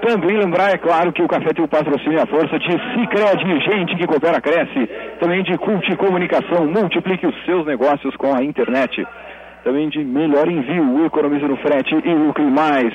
Também 0.00 0.36
lembrar, 0.36 0.70
é 0.72 0.78
claro, 0.78 1.12
que 1.12 1.20
o 1.20 1.26
café 1.26 1.48
tem 1.52 1.64
o 1.64 1.66
patrocínio 1.68 2.18
e 2.18 2.22
a 2.22 2.26
força 2.26 2.56
de 2.56 2.66
Cicred, 2.70 3.60
gente 3.64 3.96
que 3.96 4.06
coopera, 4.06 4.40
cresce. 4.40 4.86
Também 5.18 5.42
de 5.42 5.58
Cult 5.58 5.96
Comunicação, 5.96 6.66
multiplique 6.68 7.26
os 7.26 7.34
seus 7.44 7.66
negócios 7.66 8.14
com 8.16 8.32
a 8.32 8.44
internet. 8.44 9.04
Também 9.64 9.88
de 9.88 10.04
melhor 10.04 10.48
envio, 10.48 11.04
economize 11.04 11.44
no 11.44 11.56
frete 11.56 11.94
e 11.94 12.14
lucre 12.14 12.44
mais. 12.44 12.92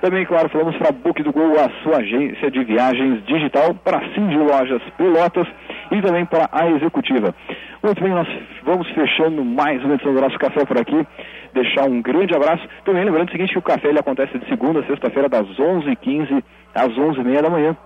Também, 0.00 0.26
claro, 0.26 0.48
falamos 0.50 0.76
para 0.76 0.92
Book 0.92 1.22
do 1.22 1.32
Gol, 1.32 1.52
a 1.58 1.70
sua 1.82 1.98
agência 1.98 2.50
de 2.50 2.62
viagens 2.64 3.24
digital, 3.24 3.74
para 3.74 4.00
Cindy 4.14 4.36
Lojas 4.36 4.82
Pelotas 4.96 5.46
e 5.90 6.02
também 6.02 6.24
para 6.26 6.48
a 6.52 6.68
Executiva. 6.70 7.34
Muito 7.82 8.02
bem, 8.02 8.12
nós 8.12 8.28
vamos 8.62 8.88
fechando 8.90 9.44
mais 9.44 9.82
uma 9.82 9.94
edição 9.94 10.12
do 10.12 10.20
nosso 10.20 10.38
café 10.38 10.64
por 10.64 10.78
aqui. 10.78 11.06
Deixar 11.54 11.88
um 11.88 12.02
grande 12.02 12.34
abraço. 12.34 12.68
Também 12.84 13.04
lembrando 13.04 13.28
o 13.28 13.32
seguinte, 13.32 13.52
que 13.52 13.58
o 13.58 13.62
café 13.62 13.88
ele 13.88 13.98
acontece 13.98 14.38
de 14.38 14.46
segunda 14.48 14.80
a 14.80 14.84
sexta-feira, 14.84 15.28
das 15.28 15.46
11h15 15.46 16.42
às 16.74 16.88
11h30 16.88 17.42
da 17.42 17.50
manhã. 17.50 17.76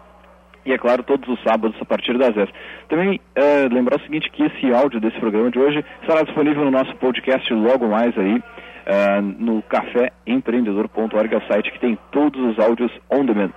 E 0.64 0.72
é 0.72 0.78
claro 0.78 1.02
todos 1.02 1.28
os 1.28 1.42
sábados 1.42 1.76
a 1.80 1.84
partir 1.84 2.16
das 2.18 2.34
10. 2.34 2.48
Também 2.88 3.20
é, 3.34 3.68
lembrar 3.70 3.96
o 3.98 4.02
seguinte 4.02 4.30
que 4.30 4.44
esse 4.44 4.72
áudio 4.72 5.00
desse 5.00 5.18
programa 5.18 5.50
de 5.50 5.58
hoje 5.58 5.84
estará 6.02 6.22
disponível 6.22 6.64
no 6.64 6.70
nosso 6.70 6.94
podcast 6.96 7.52
logo 7.52 7.88
mais 7.88 8.16
aí 8.18 8.42
é, 8.86 9.20
no 9.20 9.62
caféempreendedor.org, 9.62 11.34
é 11.34 11.38
o 11.38 11.46
site 11.46 11.70
que 11.72 11.80
tem 11.80 11.98
todos 12.10 12.40
os 12.40 12.58
áudios 12.58 12.90
on 13.10 13.24
demand. 13.24 13.50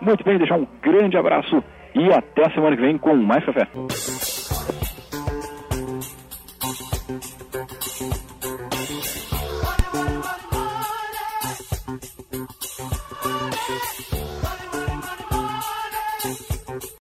Muito 0.00 0.24
bem, 0.24 0.38
deixar 0.38 0.56
um 0.56 0.66
grande 0.82 1.16
abraço 1.16 1.62
e 1.94 2.12
até 2.12 2.46
a 2.46 2.50
semana 2.50 2.76
que 2.76 2.82
vem 2.82 2.98
com 2.98 3.14
mais 3.16 3.44
café. 3.44 3.66